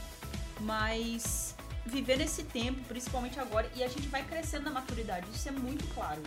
Mas 0.60 1.54
viver 1.84 2.16
nesse 2.16 2.44
tempo, 2.44 2.80
principalmente 2.84 3.38
agora, 3.38 3.70
e 3.74 3.82
a 3.84 3.88
gente 3.88 4.08
vai 4.08 4.24
crescendo 4.24 4.64
na 4.64 4.70
maturidade, 4.70 5.26
isso 5.34 5.48
é 5.48 5.52
muito 5.52 5.86
claro. 5.94 6.22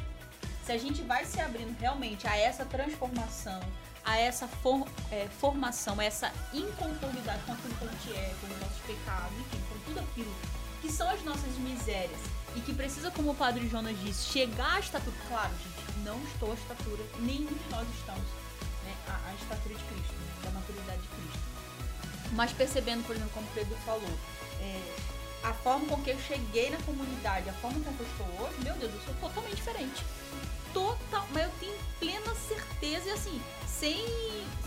Se 0.64 0.72
a 0.72 0.78
gente 0.78 1.02
vai 1.02 1.26
se 1.26 1.40
abrindo 1.40 1.76
realmente 1.80 2.28
a 2.28 2.38
essa 2.38 2.66
transformação, 2.66 3.60
a 4.06 4.18
essa 4.18 4.48
for- 4.48 4.88
é, 5.12 5.28
formação, 5.40 6.00
a 6.00 6.04
essa 6.04 6.32
inconformidade 6.54 7.42
com 7.44 7.54
aquilo 7.54 7.74
que 7.76 7.86
a 7.86 7.88
gente 7.88 8.14
é, 8.14 8.36
com 8.40 8.54
os 8.54 8.60
nossos 8.62 8.78
pecados, 8.86 9.38
enfim, 9.40 9.62
com 9.70 9.80
tudo 9.86 10.00
aquilo 10.02 10.36
que 10.82 10.92
são 10.92 11.10
as 11.10 11.24
nossas 11.24 11.52
misérias 11.58 12.20
e 12.56 12.62
que 12.62 12.74
precisa, 12.74 13.12
como 13.12 13.32
o 13.32 13.36
Padre 13.36 13.68
Jonas 13.70 13.96
disse, 14.02 14.32
chegar 14.32 14.76
à 14.76 14.80
estatura. 14.80 15.16
Claro, 15.28 15.54
gente, 15.64 16.00
não 16.04 16.22
estou 16.24 16.52
à 16.52 16.56
estatura, 16.56 17.04
nenhum 17.20 17.48
de 17.48 17.70
nós 17.70 17.88
estamos, 17.98 18.28
né? 18.84 18.96
A, 19.08 19.30
a 19.30 19.34
estatura 19.36 19.76
de 19.76 19.84
Cristo, 19.84 20.14
né? 20.14 20.34
da 20.44 20.52
maturidade 20.52 21.02
de 21.02 21.08
Cristo. 21.08 21.40
Mas 22.34 22.52
percebendo, 22.52 23.04
por 23.06 23.16
exemplo, 23.16 23.34
como 23.34 23.48
Pedro 23.54 23.76
falou, 23.86 24.20
é, 24.60 24.96
a 25.44 25.54
forma 25.54 25.88
com 25.88 26.02
que 26.04 26.10
eu 26.10 26.20
cheguei 26.20 26.70
na 26.70 26.78
comunidade, 26.80 27.50
a 27.50 27.54
forma 27.54 27.80
com 27.80 27.94
que 27.94 28.00
eu 28.00 28.08
estou 28.08 28.46
hoje, 28.46 28.56
meu 28.64 28.74
Deus, 28.76 28.94
eu 28.94 29.02
sou 29.02 29.14
totalmente 29.16 29.56
diferente. 29.56 30.04
Total, 30.74 31.26
mas 31.32 31.44
eu 31.44 31.52
tenho 31.60 31.74
plena 32.00 32.36
certeza 32.36 33.08
e 33.10 33.12
assim, 33.12 33.42
sem, 33.68 34.06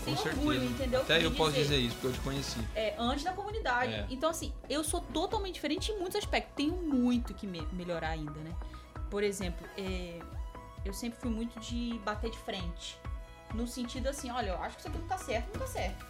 sem 0.03 0.15
Com 0.15 0.21
orgulho, 0.29 0.59
certeza. 0.59 0.65
entendeu? 0.73 1.01
Até 1.01 1.25
eu 1.25 1.31
posso 1.31 1.53
dizer 1.53 1.77
isso, 1.77 1.95
porque 1.95 2.07
eu 2.07 2.13
te 2.13 2.19
conheci. 2.19 2.59
é, 2.75 2.95
antes 2.97 3.23
da 3.23 3.33
comunidade. 3.33 3.93
É. 3.93 4.07
Então, 4.09 4.29
assim, 4.29 4.53
eu 4.69 4.83
sou 4.83 5.01
totalmente 5.01 5.55
diferente 5.55 5.91
em 5.91 5.97
muitos 5.99 6.17
aspectos. 6.17 6.53
Tenho 6.55 6.75
muito 6.75 7.33
que 7.33 7.45
me- 7.47 7.67
melhorar 7.73 8.09
ainda, 8.09 8.39
né? 8.39 8.53
Por 9.09 9.23
exemplo, 9.23 9.65
é, 9.77 10.19
eu 10.85 10.93
sempre 10.93 11.19
fui 11.19 11.29
muito 11.29 11.59
de 11.59 11.99
bater 12.03 12.29
de 12.31 12.37
frente. 12.39 12.97
No 13.53 13.67
sentido 13.67 14.07
assim, 14.07 14.31
olha, 14.31 14.51
eu 14.51 14.61
acho 14.63 14.75
que 14.75 14.81
isso 14.81 14.87
aqui 14.89 14.97
não 14.97 15.07
tá 15.07 15.17
certo, 15.17 15.47
não 15.53 15.59
tá 15.59 15.67
certo. 15.67 16.05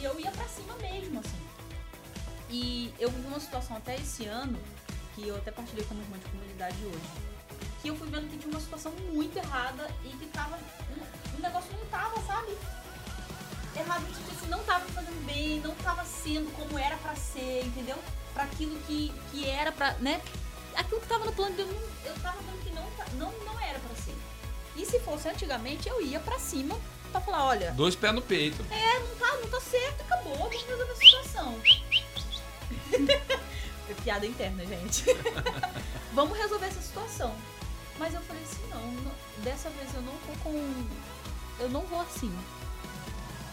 E 0.00 0.04
eu 0.04 0.18
ia 0.18 0.30
pra 0.32 0.44
cima 0.48 0.74
mesmo, 0.76 1.20
assim. 1.20 1.46
E 2.50 2.92
eu 2.98 3.10
vivi 3.10 3.26
uma 3.28 3.38
situação 3.40 3.76
até 3.76 3.94
esse 3.96 4.26
ano, 4.26 4.58
que 5.14 5.26
eu 5.26 5.36
até 5.36 5.50
partilhei 5.50 5.84
com 5.84 5.94
uma 5.94 6.02
irmã 6.02 6.18
de 6.18 6.24
comunidade 6.26 6.76
hoje, 6.84 7.00
que 7.86 7.90
eu 7.92 7.96
fui 7.96 8.08
vendo 8.10 8.28
que 8.28 8.36
tinha 8.36 8.50
uma 8.50 8.60
situação 8.60 8.90
muito 9.12 9.36
errada 9.36 9.88
e 10.04 10.08
que 10.08 10.26
tava. 10.26 10.58
O 11.36 11.40
negócio 11.40 11.70
não 11.72 11.86
tava, 11.86 12.20
sabe? 12.26 12.56
Errado 13.76 14.00
no 14.02 14.08
sentido 14.14 14.32
assim, 14.36 14.48
não 14.48 14.58
tava 14.64 14.84
fazendo 14.86 15.24
bem, 15.24 15.60
não 15.60 15.72
tava 15.76 16.04
sendo 16.04 16.50
como 16.56 16.76
era 16.76 16.96
pra 16.96 17.14
ser, 17.14 17.64
entendeu? 17.64 17.96
Pra 18.34 18.42
aquilo 18.42 18.76
que, 18.88 19.12
que 19.30 19.48
era 19.48 19.70
pra. 19.70 19.92
né? 20.00 20.20
Aquilo 20.74 21.00
que 21.00 21.06
tava 21.06 21.24
no 21.26 21.32
plano 21.32 21.54
de 21.54 21.62
não- 21.62 21.80
eu 22.06 22.14
tava 22.20 22.38
vendo 22.42 22.64
que 22.64 22.70
não, 22.70 22.84
não, 23.18 23.44
não 23.44 23.60
era 23.60 23.78
pra 23.78 23.94
ser. 24.02 24.16
E 24.74 24.84
se 24.84 24.98
fosse 25.00 25.28
antigamente, 25.28 25.88
eu 25.88 26.02
ia 26.02 26.18
pra 26.18 26.38
cima 26.40 26.76
pra 27.12 27.20
falar, 27.20 27.44
olha, 27.44 27.70
Dois 27.72 27.94
pés 27.94 28.12
no 28.12 28.20
peito. 28.20 28.64
não 28.64 29.16
tá, 29.16 29.36
não 29.36 29.48
tá 29.48 29.60
certo, 29.60 30.00
acabou, 30.00 30.36
vamos 30.36 30.60
resolver 30.60 30.90
a 30.92 30.96
situação. 30.96 31.60
é 33.88 33.94
piada 34.02 34.26
interna, 34.26 34.66
gente. 34.66 35.04
vamos 36.12 36.36
resolver 36.36 36.66
essa 36.66 36.82
situação. 36.82 37.34
Mas 37.98 38.12
eu 38.12 38.20
falei 38.20 38.42
assim, 38.42 38.66
não, 38.68 38.92
não, 38.92 39.12
dessa 39.42 39.70
vez 39.70 39.94
eu 39.94 40.02
não 40.02 40.12
vou 40.12 40.36
com. 40.42 41.62
Eu 41.62 41.70
não 41.70 41.80
vou 41.82 42.00
assim. 42.00 42.30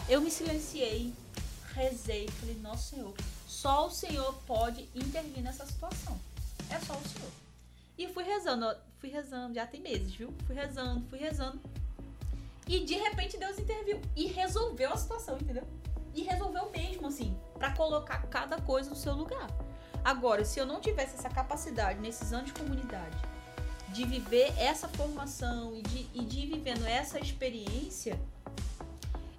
Eu 0.06 0.20
me 0.20 0.30
silenciei, 0.30 1.14
rezei, 1.72 2.28
falei, 2.28 2.54
nossa 2.56 2.90
Senhor, 2.90 3.14
só 3.46 3.86
o 3.86 3.90
Senhor 3.90 4.34
pode 4.46 4.86
intervir 4.94 5.42
nessa 5.42 5.64
situação. 5.64 6.20
É 6.70 6.78
só 6.78 6.92
o 6.92 7.08
Senhor. 7.08 7.30
E 7.96 8.06
fui 8.08 8.24
rezando, 8.24 8.66
fui 8.98 9.08
rezando, 9.08 9.54
já 9.54 9.66
tem 9.66 9.80
meses, 9.80 10.12
viu? 10.12 10.34
Fui 10.46 10.54
rezando, 10.54 11.08
fui 11.08 11.18
rezando. 11.18 11.58
E 12.66 12.80
de 12.84 12.94
repente 12.94 13.38
Deus 13.38 13.58
interviu 13.58 14.00
e 14.14 14.26
resolveu 14.26 14.92
a 14.92 14.96
situação, 14.96 15.38
entendeu? 15.38 15.66
E 16.14 16.22
resolveu 16.22 16.70
mesmo, 16.70 17.06
assim, 17.06 17.36
pra 17.58 17.74
colocar 17.74 18.26
cada 18.26 18.60
coisa 18.60 18.90
no 18.90 18.96
seu 18.96 19.14
lugar. 19.14 19.48
Agora, 20.04 20.44
se 20.44 20.60
eu 20.60 20.66
não 20.66 20.80
tivesse 20.80 21.14
essa 21.14 21.30
capacidade 21.30 21.98
nesses 21.98 22.32
anos 22.32 22.46
de 22.46 22.52
comunidade 22.52 23.33
de 23.94 24.04
viver 24.04 24.52
essa 24.58 24.88
formação 24.88 25.74
e 25.76 25.82
de, 25.82 26.06
e 26.12 26.24
de 26.24 26.40
ir 26.40 26.46
vivendo 26.48 26.84
essa 26.84 27.18
experiência, 27.20 28.20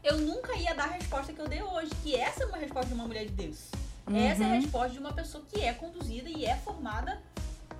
eu 0.02 0.18
nunca 0.20 0.56
ia 0.56 0.74
dar 0.74 0.86
a 0.86 0.92
resposta 0.94 1.34
que 1.34 1.40
eu 1.42 1.48
dei 1.48 1.62
hoje, 1.62 1.92
que 2.02 2.16
essa 2.16 2.44
é 2.44 2.46
uma 2.46 2.58
resposta 2.58 2.88
de 2.88 2.94
uma 2.94 3.06
mulher 3.06 3.26
de 3.26 3.32
Deus. 3.34 3.70
Essa 4.08 4.44
é 4.44 4.46
a 4.46 4.50
Uhum. 4.50 4.62
resposta 4.62 4.90
de 4.92 5.00
uma 5.00 5.12
pessoa 5.14 5.44
que 5.52 5.62
é 5.62 5.74
conduzida 5.74 6.30
e 6.30 6.46
é 6.46 6.56
formada 6.58 7.22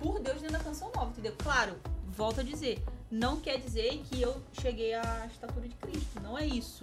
por 0.00 0.18
Deus 0.20 0.40
dentro 0.42 0.58
da 0.58 0.62
canção 0.64 0.90
nova, 0.94 1.10
entendeu? 1.10 1.34
Claro, 1.38 1.76
volto 2.08 2.40
a 2.40 2.42
dizer, 2.42 2.82
não 3.10 3.40
quer 3.40 3.58
dizer 3.58 4.02
que 4.10 4.20
eu 4.20 4.36
cheguei 4.60 4.92
à 4.92 5.26
estatura 5.32 5.66
de 5.68 5.74
Cristo, 5.76 6.20
não 6.20 6.36
é 6.36 6.44
isso. 6.44 6.82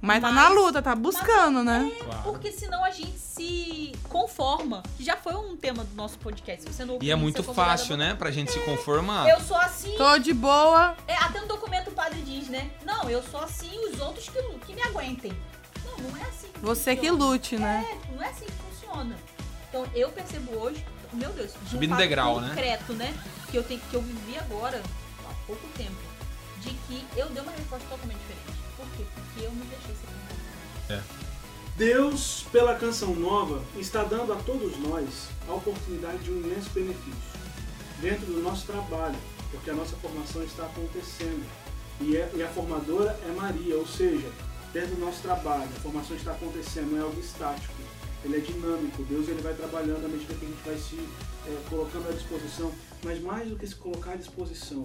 Mas 0.00 0.20
tá 0.22 0.32
na 0.32 0.48
luta, 0.48 0.80
tá 0.80 0.94
buscando, 0.94 1.62
né? 1.62 1.90
Claro. 2.02 2.22
Porque 2.22 2.50
senão 2.50 2.82
a 2.84 2.90
gente 2.90 3.18
se 3.18 3.92
conforma, 4.08 4.82
que 4.96 5.04
já 5.04 5.16
foi 5.16 5.34
um 5.34 5.56
tema 5.56 5.84
do 5.84 5.94
nosso 5.94 6.18
podcast. 6.18 6.64
Você 6.64 6.84
não 6.84 6.98
E 7.02 7.10
é 7.10 7.14
muito 7.14 7.42
fácil, 7.42 7.96
né? 7.96 8.14
Pra 8.14 8.30
gente 8.30 8.50
se 8.50 8.58
conformar. 8.60 9.28
Eu 9.28 9.40
sou 9.40 9.56
assim. 9.58 9.94
Tô 9.96 10.18
de 10.18 10.32
boa. 10.32 10.96
É, 11.06 11.14
até 11.16 11.40
no 11.40 11.46
documento 11.46 11.88
o 11.88 11.92
padre 11.92 12.20
diz, 12.22 12.48
né? 12.48 12.70
Não, 12.84 13.10
eu 13.10 13.22
sou 13.22 13.40
assim 13.40 13.70
os 13.90 14.00
outros 14.00 14.28
que, 14.28 14.42
que 14.66 14.74
me 14.74 14.82
aguentem. 14.82 15.32
Não, 15.84 16.08
não 16.08 16.16
é 16.16 16.22
assim. 16.22 16.48
Que 16.48 16.60
Você 16.60 16.96
que 16.96 17.08
funciona. 17.08 17.24
lute, 17.32 17.56
né? 17.58 17.86
É, 17.90 18.14
não 18.14 18.22
é 18.22 18.28
assim 18.28 18.46
que 18.46 18.52
funciona. 18.52 19.16
Então 19.68 19.86
eu 19.94 20.08
percebo 20.10 20.52
hoje, 20.58 20.84
meu 21.12 21.30
Deus, 21.32 21.52
de 21.52 21.58
um 21.58 21.68
Subindo 21.68 21.90
fato 21.90 21.98
degrau, 22.00 22.40
né? 22.40 22.48
concreto, 22.48 22.92
né? 22.94 23.14
Que 23.50 23.56
eu 23.58 23.62
tenho, 23.62 23.80
que 23.80 23.94
eu 23.94 24.00
vivi 24.02 24.38
agora, 24.38 24.82
há 25.28 25.34
pouco 25.46 25.66
tempo, 25.76 25.94
de 26.60 26.70
que 26.70 27.04
eu 27.16 27.28
dei 27.28 27.42
uma 27.42 27.52
resposta 27.52 27.86
totalmente 27.88 28.18
diferente. 28.18 28.60
Por 28.76 28.86
quê? 28.96 29.04
Porque 29.40 29.46
eu 29.46 29.52
me 29.52 29.64
deixei 29.64 29.94
ser 29.94 30.06
convocada. 30.06 31.04
Deus, 31.76 32.44
pela 32.52 32.74
canção 32.74 33.14
nova, 33.14 33.62
está 33.78 34.04
dando 34.04 34.32
a 34.34 34.36
todos 34.36 34.76
nós 34.78 35.28
a 35.48 35.54
oportunidade 35.54 36.18
de 36.18 36.30
um 36.30 36.40
imenso 36.40 36.68
benefício 36.70 37.40
dentro 38.02 38.26
do 38.26 38.42
nosso 38.42 38.66
trabalho, 38.66 39.16
porque 39.50 39.70
a 39.70 39.74
nossa 39.74 39.96
formação 39.96 40.42
está 40.44 40.66
acontecendo. 40.66 41.42
E, 42.00 42.16
é- 42.16 42.30
e 42.34 42.42
a 42.42 42.48
formadora 42.48 43.18
é 43.26 43.32
Maria, 43.32 43.76
ou 43.76 43.86
seja, 43.86 44.30
dentro 44.74 44.94
do 44.96 45.00
nosso 45.00 45.22
trabalho, 45.22 45.68
a 45.74 45.80
formação 45.80 46.16
está 46.16 46.32
acontecendo, 46.32 46.92
não 46.92 46.98
é 46.98 47.02
algo 47.02 47.18
estático, 47.20 47.72
ele 48.24 48.36
é 48.36 48.40
dinâmico, 48.40 49.02
Deus 49.04 49.28
ele 49.28 49.40
vai 49.40 49.54
trabalhando 49.54 50.04
à 50.04 50.08
medida 50.08 50.34
que 50.34 50.44
a 50.44 50.48
gente 50.48 50.62
vai 50.64 50.76
se 50.76 50.96
é, 51.46 51.68
colocando 51.70 52.08
à 52.10 52.12
disposição, 52.12 52.70
mas 53.02 53.20
mais 53.22 53.48
do 53.48 53.56
que 53.56 53.66
se 53.66 53.74
colocar 53.74 54.12
à 54.12 54.16
disposição, 54.16 54.82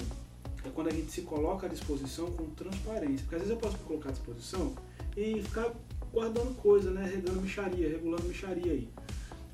é 0.68 0.72
quando 0.74 0.88
a 0.88 0.92
gente 0.92 1.12
se 1.12 1.22
coloca 1.22 1.68
à 1.68 1.70
disposição 1.70 2.32
com 2.32 2.46
transparência, 2.52 3.20
porque 3.20 3.36
às 3.36 3.42
vezes 3.42 3.50
eu 3.50 3.58
posso 3.58 3.78
me 3.78 3.84
colocar 3.84 4.10
à 4.10 4.12
disposição 4.12 4.74
e 5.16 5.42
ficar 5.42 5.72
guardando 6.12 6.56
coisa, 6.56 6.92
né? 6.92 7.10
Regando 7.14 7.42
micharia, 7.42 7.90
regulando 7.90 8.24
micharia 8.24 8.72
aí. 8.72 8.90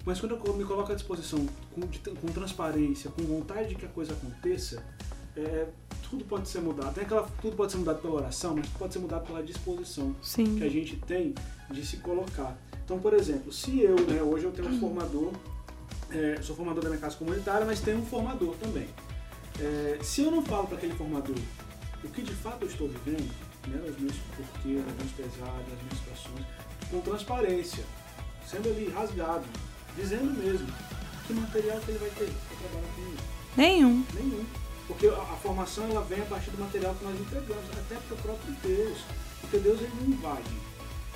Mas 0.06 0.20
quando 0.20 0.40
eu 0.44 0.54
me 0.54 0.64
coloco 0.64 0.92
à 0.92 0.96
disposição 0.96 1.46
com, 1.74 1.82
com 1.82 2.28
transparência, 2.28 3.12
com 3.12 3.22
vontade 3.24 3.70
de 3.70 3.76
que 3.76 3.86
a 3.86 3.90
coisa 3.90 4.14
aconteça, 4.14 4.84
é, 5.36 5.68
tudo 6.10 6.26
pode 6.26 6.50
ser 6.50 6.60
mudado. 6.60 6.90
Até 6.90 7.02
aquela, 7.02 7.28
tudo 7.42 7.56
pode 7.56 7.72
ser 7.72 7.78
mudado 7.78 8.02
pela 8.02 8.16
oração, 8.16 8.56
mas 8.56 8.66
tudo 8.68 8.80
pode 8.80 8.94
ser 8.94 9.00
mudado 9.00 9.26
pela 9.26 9.44
disposição 9.44 10.14
que 10.14 10.42
a 10.42 10.46
Sim. 10.46 10.70
gente 10.70 10.96
tem 10.98 11.34
de 11.70 11.86
se 11.86 11.98
colocar. 11.98 12.58
Então, 12.84 13.00
por 13.00 13.14
exemplo, 13.14 13.54
se 13.54 13.80
eu, 13.80 13.96
né, 14.08 14.22
hoje 14.22 14.46
eu 14.46 14.52
tenho 14.52 14.68
um 14.68 14.80
formador, 14.80 15.32
é, 16.10 16.42
sou 16.42 16.56
formador 16.56 16.84
da 16.84 16.90
minha 16.90 17.00
casa 17.00 17.16
comunitária, 17.16 17.66
mas 17.66 17.80
tenho 17.80 18.00
um 18.00 18.06
formador 18.06 18.56
também. 18.56 18.88
É, 19.62 20.00
se 20.02 20.22
eu 20.22 20.32
não 20.32 20.44
falo 20.44 20.66
para 20.68 20.78
aquele 20.78 20.96
formador 20.96 21.36
o 22.04 22.10
que 22.10 22.24
de 22.24 22.34
fato 22.34 22.64
eu 22.64 22.68
estou 22.68 22.88
vivendo, 22.88 23.32
né, 23.68 23.80
os 23.88 24.00
meus 24.00 24.16
porquês, 24.36 24.80
as 24.80 24.94
minhas 24.96 25.12
pesadas, 25.16 25.66
as 25.68 25.84
minhas 25.84 25.98
situações, 26.00 26.46
com 26.90 27.02
transparência, 27.02 27.84
sendo 28.50 28.70
ali 28.70 28.90
rasgado, 28.90 29.46
dizendo 29.96 30.36
mesmo 30.44 30.68
que 31.28 31.34
material 31.34 31.80
que 31.80 31.92
ele 31.92 32.00
vai 32.00 32.10
ter 32.10 32.26
para 32.26 32.58
trabalhar 32.58 32.94
comigo. 32.96 33.18
Nenhum. 33.56 34.06
Nenhum. 34.16 34.46
Porque 34.88 35.08
a, 35.08 35.22
a 35.22 35.38
formação 35.38 35.84
ela 35.92 36.02
vem 36.02 36.22
a 36.22 36.26
partir 36.26 36.50
do 36.50 36.58
material 36.58 36.96
que 36.96 37.04
nós 37.06 37.20
entregamos, 37.20 37.70
até 37.78 37.96
para 37.96 38.16
o 38.16 38.18
próprio 38.18 38.56
Deus. 38.64 38.98
Porque 39.42 39.60
Deus 39.60 39.80
ele 39.80 39.94
não 40.02 40.08
invade. 40.08 40.50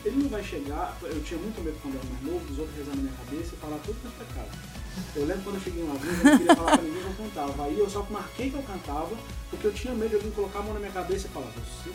Ele 0.05 0.17
não 0.17 0.29
vai 0.29 0.43
chegar, 0.43 0.95
eu 1.01 1.23
tinha 1.23 1.39
muito 1.39 1.60
medo 1.63 1.79
quando 1.81 1.95
eu 1.95 1.99
era 1.99 2.10
mais 2.12 2.23
novo, 2.23 2.45
dos 2.45 2.60
outros 2.60 2.77
rezando 2.77 2.97
na 2.97 3.03
minha 3.03 3.17
cabeça 3.25 3.55
e 3.55 3.58
falar 3.58 3.77
tudo 3.79 3.99
que 3.99 4.08
é 4.08 4.25
pecado. 4.25 4.74
Eu 5.15 5.25
lembro 5.25 5.43
quando 5.43 5.55
eu 5.55 5.62
cheguei 5.62 5.84
uma 5.84 5.95
vez, 5.95 6.17
eu 6.19 6.25
não 6.31 6.38
queria 6.38 6.55
falar 6.55 6.71
pra 6.77 6.81
ninguém 6.81 7.01
que 7.01 7.08
eu 7.08 7.25
cantava. 7.25 7.63
Aí 7.65 7.79
eu 7.79 7.89
só 7.89 8.05
marquei 8.10 8.49
que 8.49 8.55
eu 8.55 8.63
cantava, 8.63 9.15
porque 9.49 9.67
eu 9.67 9.73
tinha 9.73 9.93
medo 9.93 10.10
de 10.10 10.15
alguém 10.15 10.31
colocar 10.31 10.60
a 10.60 10.62
mão 10.62 10.73
na 10.73 10.79
minha 10.79 10.91
cabeça 10.91 11.27
e 11.27 11.29
falar, 11.29 11.47
você. 11.47 11.89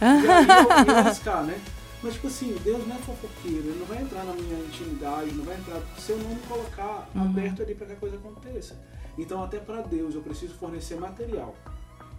E 0.00 0.04
aí 0.04 0.46
eu 0.48 0.86
ia 0.94 0.98
arriscar, 1.00 1.44
né? 1.44 1.60
Mas 2.02 2.14
tipo 2.14 2.26
assim, 2.26 2.54
Deus 2.62 2.86
não 2.86 2.94
é 2.96 2.98
fofoqueiro, 2.98 3.68
ele 3.68 3.78
não 3.80 3.86
vai 3.86 4.02
entrar 4.02 4.22
na 4.24 4.32
minha 4.34 4.58
intimidade, 4.60 5.32
não 5.32 5.44
vai 5.44 5.56
entrar 5.56 5.80
se 5.98 6.12
eu 6.12 6.18
não 6.18 6.28
me 6.28 6.40
colocar 6.42 7.08
aberto 7.14 7.62
ali 7.62 7.74
para 7.74 7.86
que 7.86 7.92
a 7.94 7.96
coisa 7.96 8.16
aconteça. 8.16 8.76
Então 9.16 9.42
até 9.42 9.58
para 9.58 9.80
Deus 9.80 10.14
eu 10.14 10.20
preciso 10.20 10.54
fornecer 10.54 10.96
material. 11.00 11.54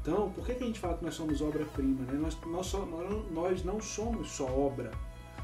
Então, 0.01 0.31
por 0.31 0.45
que, 0.45 0.55
que 0.55 0.63
a 0.63 0.67
gente 0.67 0.79
fala 0.79 0.97
que 0.97 1.03
nós 1.05 1.13
somos 1.13 1.41
obra-prima? 1.41 2.01
Né? 2.11 2.17
Nós, 2.19 2.37
nós, 2.47 2.65
só- 2.65 2.85
nós- 2.85 3.31
nós 3.31 3.63
não 3.63 3.79
somos 3.81 4.29
só 4.31 4.45
obra, 4.45 4.91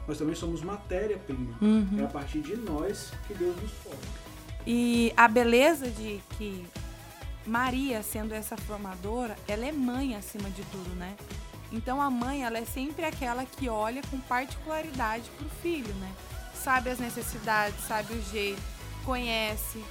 nós 0.08 0.18
também 0.18 0.36
somos 0.36 0.62
matéria-prima. 0.62 1.56
Uhum. 1.62 2.00
É 2.00 2.04
a 2.04 2.08
partir 2.08 2.42
de 2.42 2.56
nós 2.56 3.12
que 3.28 3.34
Deus 3.34 3.56
nos 3.62 3.72
forma. 3.72 4.00
E 4.66 5.14
a 5.16 5.28
beleza 5.28 5.90
de 5.90 6.22
que 6.38 6.66
Maria, 7.46 8.02
sendo 8.02 8.34
essa 8.34 8.56
formadora, 8.56 9.36
ela 9.48 9.66
é 9.66 9.72
mãe 9.72 10.16
acima 10.16 10.50
de 10.50 10.64
tudo, 10.64 10.96
né? 10.96 11.16
Então 11.72 12.02
a 12.02 12.10
mãe, 12.10 12.44
ela 12.44 12.58
é 12.58 12.66
sempre 12.66 13.04
aquela 13.04 13.46
que 13.46 13.68
olha 13.68 14.02
com 14.10 14.20
particularidade 14.20 15.30
pro 15.38 15.50
filho, 15.62 15.94
né? 15.96 16.12
Sabe 16.54 16.90
as 16.90 17.00
necessidades, 17.00 17.84
sabe 17.86 18.14
o 18.14 18.22
jeito, 18.32 18.62
conhece, 19.04 19.84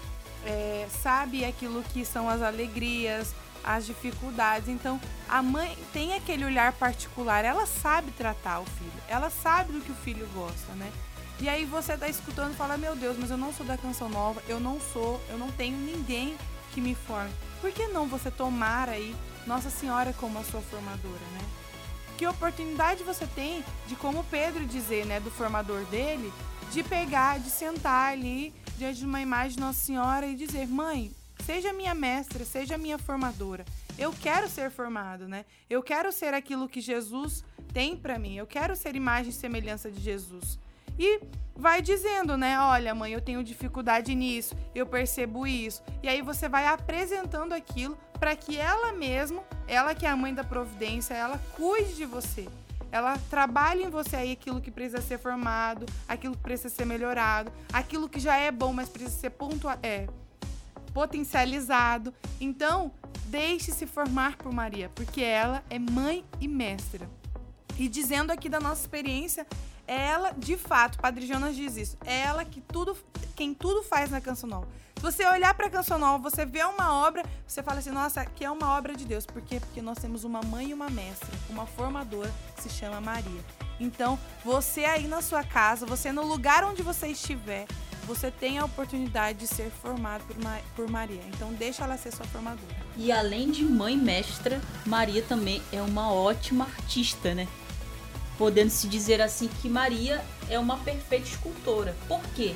é, 0.46 0.86
sabe 1.02 1.44
aquilo 1.44 1.82
que 1.82 2.04
são 2.04 2.28
as 2.28 2.40
alegrias, 2.40 3.34
as 3.64 3.86
dificuldades. 3.86 4.68
Então 4.68 5.00
a 5.28 5.42
mãe 5.42 5.76
tem 5.92 6.14
aquele 6.14 6.44
olhar 6.44 6.72
particular, 6.72 7.44
ela 7.44 7.66
sabe 7.66 8.10
tratar 8.12 8.60
o 8.60 8.66
filho, 8.66 8.92
ela 9.08 9.30
sabe 9.30 9.72
do 9.72 9.80
que 9.80 9.92
o 9.92 9.96
filho 9.96 10.28
gosta, 10.34 10.72
né? 10.74 10.90
E 11.40 11.48
aí 11.48 11.64
você 11.64 11.96
tá 11.96 12.08
escutando 12.08 12.52
e 12.52 12.56
fala, 12.56 12.76
meu 12.76 12.94
Deus, 12.94 13.16
mas 13.18 13.30
eu 13.30 13.36
não 13.36 13.52
sou 13.52 13.66
da 13.66 13.76
canção 13.76 14.08
nova, 14.08 14.42
eu 14.46 14.60
não 14.60 14.80
sou, 14.80 15.20
eu 15.28 15.36
não 15.36 15.50
tenho 15.50 15.76
ninguém 15.76 16.36
que 16.72 16.80
me 16.80 16.94
forme. 16.94 17.32
Por 17.60 17.72
que 17.72 17.88
não 17.88 18.06
você 18.06 18.30
tomar 18.30 18.88
aí 18.88 19.14
Nossa 19.46 19.70
Senhora 19.70 20.12
como 20.12 20.38
a 20.38 20.44
sua 20.44 20.60
formadora, 20.60 21.24
né? 21.32 21.40
Que 22.16 22.26
oportunidade 22.26 23.02
você 23.02 23.26
tem 23.26 23.64
de, 23.88 23.96
como 23.96 24.22
Pedro 24.24 24.64
dizer, 24.64 25.04
né, 25.04 25.18
do 25.18 25.30
formador 25.30 25.84
dele, 25.86 26.32
de 26.70 26.82
pegar, 26.82 27.40
de 27.40 27.50
sentar 27.50 28.12
ali 28.12 28.54
diante 28.78 29.00
de 29.00 29.06
uma 29.06 29.20
imagem 29.20 29.56
de 29.56 29.60
Nossa 29.60 29.80
Senhora 29.80 30.26
e 30.26 30.36
dizer, 30.36 30.68
mãe, 30.68 31.10
seja 31.44 31.72
minha 31.72 31.94
mestra, 31.94 32.44
seja 32.44 32.78
minha 32.78 32.98
formadora. 32.98 33.64
Eu 33.98 34.12
quero 34.12 34.48
ser 34.48 34.70
formado, 34.70 35.28
né? 35.28 35.44
Eu 35.68 35.82
quero 35.82 36.10
ser 36.12 36.32
aquilo 36.34 36.68
que 36.68 36.80
Jesus 36.80 37.44
tem 37.72 37.96
pra 37.96 38.18
mim. 38.18 38.36
Eu 38.36 38.46
quero 38.46 38.74
ser 38.76 38.94
imagem 38.96 39.30
e 39.30 39.34
semelhança 39.34 39.90
de 39.90 40.00
Jesus. 40.00 40.58
E 40.98 41.20
vai 41.56 41.82
dizendo, 41.82 42.36
né? 42.36 42.58
Olha, 42.58 42.94
mãe, 42.94 43.12
eu 43.12 43.20
tenho 43.20 43.42
dificuldade 43.42 44.14
nisso, 44.14 44.54
eu 44.74 44.86
percebo 44.86 45.46
isso. 45.46 45.82
E 46.02 46.08
aí 46.08 46.22
você 46.22 46.48
vai 46.48 46.66
apresentando 46.66 47.52
aquilo 47.52 47.96
para 48.18 48.36
que 48.36 48.56
ela 48.56 48.92
mesma, 48.92 49.42
ela 49.66 49.94
que 49.94 50.06
é 50.06 50.10
a 50.10 50.16
mãe 50.16 50.32
da 50.34 50.44
providência, 50.44 51.14
ela 51.14 51.40
cuide 51.56 51.94
de 51.94 52.04
você. 52.04 52.48
ela 52.92 53.18
trabalha 53.30 53.82
em 53.82 53.88
você 53.88 54.16
aí 54.16 54.32
aquilo 54.32 54.60
que 54.60 54.70
precisa 54.70 55.00
ser 55.00 55.18
formado, 55.18 55.86
aquilo 56.06 56.36
que 56.36 56.42
precisa 56.42 56.68
ser 56.68 56.84
melhorado, 56.84 57.50
aquilo 57.72 58.06
que 58.06 58.20
já 58.20 58.36
é 58.36 58.52
bom, 58.52 58.72
mas 58.72 58.90
precisa 58.90 59.18
ser 59.18 59.30
pontua 59.30 59.78
é, 59.82 60.06
potencializado. 60.92 62.12
Então, 62.40 62.92
deixe-se 63.26 63.86
formar 63.86 64.36
por 64.36 64.52
Maria, 64.52 64.90
porque 64.94 65.22
ela 65.22 65.62
é 65.70 65.78
mãe 65.78 66.24
e 66.40 66.48
mestra. 66.48 67.08
E 67.78 67.88
dizendo 67.88 68.30
aqui 68.30 68.48
da 68.48 68.60
nossa 68.60 68.82
experiência, 68.82 69.46
ela, 69.86 70.32
de 70.32 70.56
fato, 70.56 70.98
Padre 70.98 71.26
Jonas 71.26 71.56
diz 71.56 71.76
isso, 71.76 71.98
ela 72.04 72.44
que 72.44 72.60
tudo, 72.60 72.96
quem 73.34 73.52
tudo 73.54 73.82
faz 73.82 74.10
na 74.10 74.20
Canção 74.20 74.48
Nova. 74.48 74.68
Se 74.96 75.02
você 75.02 75.26
olhar 75.26 75.52
para 75.54 75.66
a 75.66 75.70
Canção 75.70 75.98
Nova, 75.98 76.30
você 76.30 76.46
vê 76.46 76.62
uma 76.62 76.94
obra, 77.04 77.24
você 77.44 77.60
fala 77.62 77.80
assim, 77.80 77.90
nossa, 77.90 78.24
que 78.24 78.44
é 78.44 78.50
uma 78.50 78.76
obra 78.76 78.94
de 78.94 79.04
Deus. 79.04 79.26
Por 79.26 79.42
quê? 79.42 79.58
Porque 79.58 79.82
nós 79.82 79.98
temos 79.98 80.22
uma 80.22 80.40
mãe 80.42 80.68
e 80.68 80.74
uma 80.74 80.88
mestra, 80.88 81.28
uma 81.50 81.66
formadora 81.66 82.32
que 82.54 82.62
se 82.62 82.70
chama 82.70 83.00
Maria. 83.00 83.40
Então, 83.80 84.16
você 84.44 84.84
aí 84.84 85.08
na 85.08 85.20
sua 85.20 85.42
casa, 85.42 85.84
você 85.84 86.12
no 86.12 86.22
lugar 86.22 86.62
onde 86.62 86.82
você 86.82 87.08
estiver, 87.08 87.66
você 88.06 88.30
tem 88.30 88.58
a 88.58 88.64
oportunidade 88.64 89.38
de 89.38 89.46
ser 89.46 89.70
formado 89.70 90.24
por, 90.24 90.36
Ma 90.42 90.58
por 90.74 90.88
Maria. 90.88 91.22
Então, 91.28 91.52
deixa 91.52 91.84
ela 91.84 91.96
ser 91.96 92.12
sua 92.12 92.26
formadora. 92.26 92.76
E 92.96 93.12
além 93.12 93.50
de 93.50 93.64
mãe 93.64 93.96
mestra, 93.96 94.60
Maria 94.84 95.22
também 95.22 95.62
é 95.72 95.80
uma 95.80 96.12
ótima 96.12 96.64
artista, 96.64 97.34
né? 97.34 97.46
Podendo 98.36 98.70
se 98.70 98.88
dizer 98.88 99.20
assim 99.20 99.48
que 99.60 99.68
Maria 99.68 100.24
é 100.48 100.58
uma 100.58 100.78
perfeita 100.78 101.28
escultora. 101.28 101.94
Por 102.08 102.20
quê? 102.34 102.54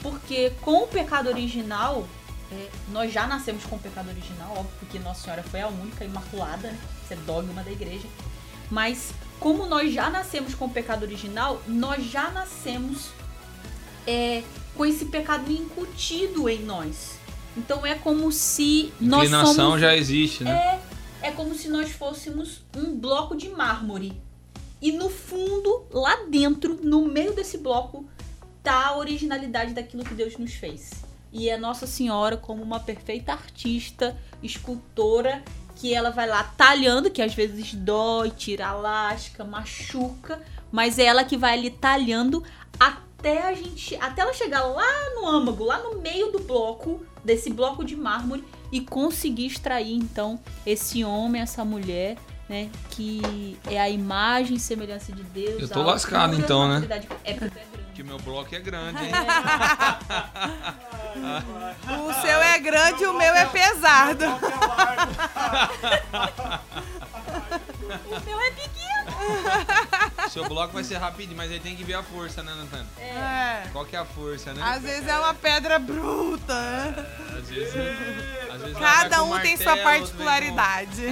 Porque 0.00 0.50
com 0.62 0.84
o 0.84 0.88
pecado 0.88 1.28
original, 1.28 2.06
é, 2.50 2.68
nós 2.90 3.12
já 3.12 3.26
nascemos 3.26 3.64
com 3.64 3.76
o 3.76 3.78
pecado 3.78 4.08
original, 4.08 4.52
óbvio, 4.52 4.72
porque 4.78 4.98
Nossa 4.98 5.22
Senhora 5.22 5.42
foi 5.42 5.60
a 5.60 5.68
única 5.68 6.04
imaculada, 6.04 6.70
né? 6.70 6.78
Isso 7.04 7.12
é 7.12 7.16
dogma 7.16 7.62
da 7.62 7.70
igreja. 7.70 8.06
Mas 8.70 9.12
como 9.40 9.66
nós 9.66 9.92
já 9.92 10.10
nascemos 10.10 10.54
com 10.54 10.66
o 10.66 10.70
pecado 10.70 11.02
original, 11.02 11.60
nós 11.66 12.04
já 12.04 12.30
nascemos 12.30 13.10
é, 14.06 14.42
com 14.78 14.86
esse 14.86 15.06
pecado 15.06 15.50
incutido 15.50 16.48
em 16.48 16.62
nós. 16.62 17.18
Então 17.56 17.84
é 17.84 17.96
como 17.96 18.30
se 18.30 18.92
nós 19.00 19.24
Inclinação 19.24 19.54
somos 19.54 19.80
já 19.80 19.96
existe, 19.96 20.44
né? 20.44 20.80
é, 21.20 21.28
é 21.28 21.30
como 21.32 21.52
se 21.52 21.68
nós 21.68 21.90
fôssemos 21.90 22.62
um 22.76 22.96
bloco 22.96 23.34
de 23.34 23.48
mármore. 23.48 24.22
E 24.80 24.92
no 24.92 25.10
fundo, 25.10 25.84
lá 25.90 26.24
dentro, 26.28 26.78
no 26.80 27.04
meio 27.04 27.34
desse 27.34 27.58
bloco, 27.58 28.08
tá 28.62 28.86
a 28.86 28.96
originalidade 28.96 29.74
daquilo 29.74 30.04
que 30.04 30.14
Deus 30.14 30.38
nos 30.38 30.54
fez. 30.54 30.92
E 31.32 31.50
é 31.50 31.56
Nossa 31.56 31.84
Senhora 31.84 32.36
como 32.36 32.62
uma 32.62 32.78
perfeita 32.78 33.32
artista, 33.32 34.16
escultora, 34.40 35.42
que 35.74 35.92
ela 35.92 36.10
vai 36.10 36.28
lá 36.28 36.44
talhando, 36.56 37.10
que 37.10 37.20
às 37.20 37.34
vezes 37.34 37.74
dói, 37.74 38.30
tira 38.30 38.68
a 38.68 38.74
lasca, 38.74 39.42
machuca, 39.42 40.40
mas 40.70 41.00
é 41.00 41.06
ela 41.06 41.24
que 41.24 41.36
vai 41.36 41.54
ali 41.54 41.70
talhando 41.70 42.44
até 42.78 43.07
a 43.22 43.52
gente, 43.52 43.96
até 43.96 44.22
ela 44.22 44.32
chegar 44.32 44.62
lá 44.62 45.10
no 45.16 45.26
âmago, 45.26 45.64
lá 45.64 45.78
no 45.78 45.98
meio 45.98 46.30
do 46.30 46.38
bloco, 46.38 47.04
desse 47.24 47.50
bloco 47.50 47.84
de 47.84 47.96
mármore 47.96 48.44
e 48.70 48.80
conseguir 48.80 49.46
extrair 49.46 49.94
então 49.94 50.38
esse 50.64 51.02
homem, 51.04 51.42
essa 51.42 51.64
mulher, 51.64 52.16
né, 52.48 52.70
que 52.90 53.58
é 53.66 53.78
a 53.80 53.88
imagem 53.88 54.56
e 54.56 54.60
semelhança 54.60 55.12
de 55.12 55.22
Deus. 55.24 55.62
Eu 55.62 55.68
tô 55.68 55.82
lascado, 55.82 56.34
então, 56.36 56.68
né? 56.68 56.86
É 57.24 57.30
é 57.30 57.34
grande. 57.34 57.58
Que 57.94 58.02
meu 58.04 58.18
bloco 58.18 58.54
é 58.54 58.60
grande, 58.60 59.04
hein? 59.04 59.12
O 62.06 62.12
seu 62.20 62.40
é 62.40 62.58
grande 62.60 63.02
e 63.02 63.06
o 63.06 63.14
meu 63.14 63.34
é 63.34 63.46
pesado. 63.46 64.24
O 67.88 68.20
meu 68.24 68.40
é 68.40 68.50
pequeno. 68.50 69.08
Seu 70.30 70.48
bloco 70.48 70.72
vai 70.74 70.84
ser 70.84 70.96
rapidinho, 70.96 71.36
mas 71.36 71.50
aí 71.50 71.58
tem 71.60 71.74
que 71.76 71.84
ver 71.84 71.94
a 71.94 72.02
força, 72.02 72.42
né, 72.42 72.52
Natana? 72.54 72.86
É. 72.98 73.68
Qual 73.72 73.84
que 73.84 73.96
é 73.96 73.98
a 73.98 74.04
força, 74.04 74.52
né? 74.52 74.62
Às 74.62 74.82
vezes 74.82 75.08
é 75.08 75.18
uma 75.18 75.34
pedra 75.34 75.78
bruta. 75.78 76.54
né? 76.54 77.06
Às 77.38 77.48
vezes, 77.48 77.74
às 78.50 78.60
vezes 78.60 78.78
vai 78.78 78.94
Cada 79.02 79.22
um 79.22 79.38
tem 79.40 79.56
martelo, 79.56 79.62
sua 79.62 79.74
vem 79.74 79.82
com- 79.82 79.88
particularidade. 79.90 81.02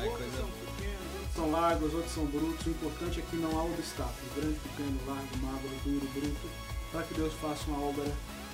Ai, 0.00 0.08
coisa 0.08 0.36
são 0.36 0.48
pequenos, 0.48 1.14
outros 1.14 1.34
são 1.34 1.50
largos, 1.50 1.94
outros 1.94 2.12
são 2.14 2.24
brutos. 2.26 2.66
O 2.66 2.70
importante 2.70 3.20
é 3.20 3.22
que 3.30 3.36
não 3.36 3.58
há 3.58 3.64
obstáculo. 3.64 4.14
Grande, 4.36 4.58
pequeno, 4.60 4.98
largo, 5.06 5.36
magro, 5.42 5.70
duro, 5.84 6.08
bruto. 6.14 6.50
Para 6.90 7.02
que 7.02 7.14
Deus 7.14 7.32
faça 7.40 7.64
uma 7.68 7.84
obra 7.86 8.04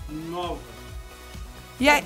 nova. 0.08 0.60
E, 1.80 1.88
aí- 1.88 2.04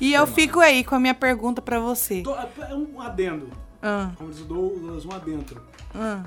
e 0.00 0.14
eu 0.14 0.26
fico 0.26 0.60
aí 0.60 0.82
com 0.84 0.94
a 0.94 1.00
minha 1.00 1.14
pergunta 1.14 1.60
pra 1.60 1.78
você. 1.78 2.22
To- 2.22 2.34
É 2.34 2.74
um 2.74 3.00
adendo. 3.00 3.50
Ah, 3.82 4.10
Como 4.16 4.30
diz 4.30 4.40
o 4.40 4.44
Douglas, 4.44 5.04
um 5.04 5.12
adentro. 5.12 5.62
Ah. 5.96 6.24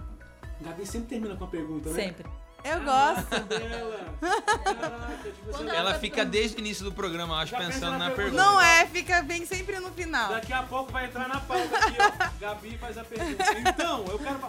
Gabi 0.61 0.85
sempre 0.85 1.07
termina 1.09 1.35
com 1.35 1.45
a 1.45 1.47
pergunta, 1.47 1.89
né? 1.89 2.03
Sempre. 2.03 2.25
Eu 2.63 2.81
gosto. 2.81 3.39
Dela. 3.45 4.15
Caraca, 4.19 5.31
tipo 5.31 5.49
assim, 5.49 5.69
Ela 5.69 5.93
fica 5.97 6.25
desde 6.25 6.57
o 6.57 6.59
início 6.59 6.83
do 6.83 6.91
programa, 6.91 7.37
acho, 7.41 7.51
Já 7.51 7.57
pensa 7.57 7.71
pensando 7.73 7.91
na 7.93 8.09
na 8.09 8.11
pergunta. 8.11 8.37
pergunta. 8.37 8.43
Não 8.43 8.61
é, 8.61 8.85
fica 8.87 9.21
bem 9.21 9.45
sempre 9.45 9.79
no 9.79 9.89
final. 9.91 10.29
Daqui 10.29 10.51
a 10.51 10.63
pouco 10.63 10.91
vai 10.91 11.05
entrar 11.05 11.29
na 11.29 11.39
pauta 11.39 11.77
aqui, 11.77 11.95
ó. 11.99 12.29
Gabi 12.39 12.77
faz 12.77 12.97
a 12.97 13.03
pergunta. 13.05 13.45
Então, 13.59 14.05
eu 14.09 14.19
quero. 14.19 14.39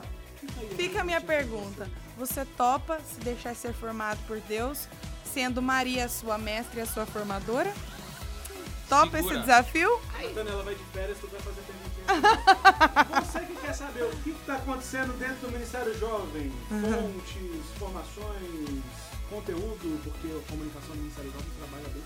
Fica, 0.74 1.02
a 1.02 1.04
minha 1.04 1.20
pergunta. 1.20 1.88
Você 2.18 2.44
topa 2.44 2.98
se 3.00 3.20
deixar 3.20 3.54
ser 3.54 3.72
formado 3.72 4.18
por 4.26 4.40
Deus, 4.40 4.88
sendo 5.24 5.62
Maria 5.62 6.06
a 6.06 6.08
sua 6.08 6.36
mestra 6.36 6.80
e 6.80 6.82
a 6.82 6.86
sua 6.86 7.06
formadora? 7.06 7.72
Topa 8.88 9.18
Segura. 9.18 9.34
esse 9.36 9.40
desafio? 9.42 10.00
Natana, 10.20 10.50
ela 10.50 10.62
vai 10.64 10.74
de 10.74 10.82
férias, 10.84 11.16
tu 11.20 11.28
vai 11.28 11.40
fazer 11.40 11.60
perguntinha. 11.60 13.06
Quer 13.70 13.76
saber 13.76 14.02
o 14.02 14.10
que 14.10 14.30
está 14.30 14.56
acontecendo 14.56 15.16
dentro 15.16 15.46
do 15.46 15.52
Ministério 15.52 15.96
Jovem, 15.96 16.50
fontes, 16.68 17.70
informações, 17.76 18.82
conteúdo, 19.30 20.00
porque 20.02 20.26
a 20.26 20.50
comunicação 20.50 20.90
do 20.90 20.96
Ministério 20.96 21.30
Jovem 21.30 21.46
trabalha 21.56 21.88
bem. 21.90 22.02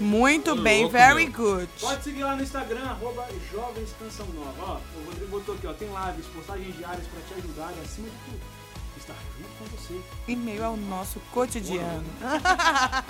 Muito 0.00 0.56
bem, 0.56 0.80
louco, 0.82 0.98
very 0.98 1.28
meu. 1.28 1.32
good. 1.32 1.68
Pode 1.80 2.02
seguir 2.02 2.24
lá 2.24 2.34
no 2.34 2.42
Instagram, 2.42 2.82
arroba 2.86 3.24
Jovens 3.52 3.94
Canção 3.96 4.26
Nova. 4.30 4.64
Ó, 4.64 4.80
o 4.98 5.04
Rodrigo 5.04 5.30
botou 5.30 5.54
aqui, 5.54 5.68
ó, 5.68 5.74
tem 5.74 5.88
lives, 5.88 6.26
postagens 6.34 6.76
diárias 6.76 7.06
para 7.06 7.20
te 7.20 7.34
ajudar 7.34 7.72
e 7.76 7.80
acima 7.84 8.08
de 8.08 8.16
tudo, 8.24 8.40
estar 8.96 9.16
junto 9.38 9.50
com 9.60 9.76
você. 9.76 10.00
Em 10.26 10.36
meio 10.36 10.64
ao 10.64 10.76
nosso 10.76 11.20
cotidiano. 11.32 12.04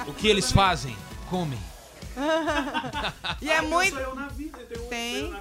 O 0.07 0.13
que 0.13 0.29
eles 0.29 0.53
fazem? 0.53 0.95
Comem. 1.31 1.59
E 3.43 3.51
é 3.51 3.59
eu 3.59 3.65
muito. 3.65 3.93
sou 3.93 4.01
eu 4.01 4.15
na 4.15 4.29
vida, 4.29 4.59
tem 4.59 4.83
um 4.83 4.89
Tem. 4.89 5.33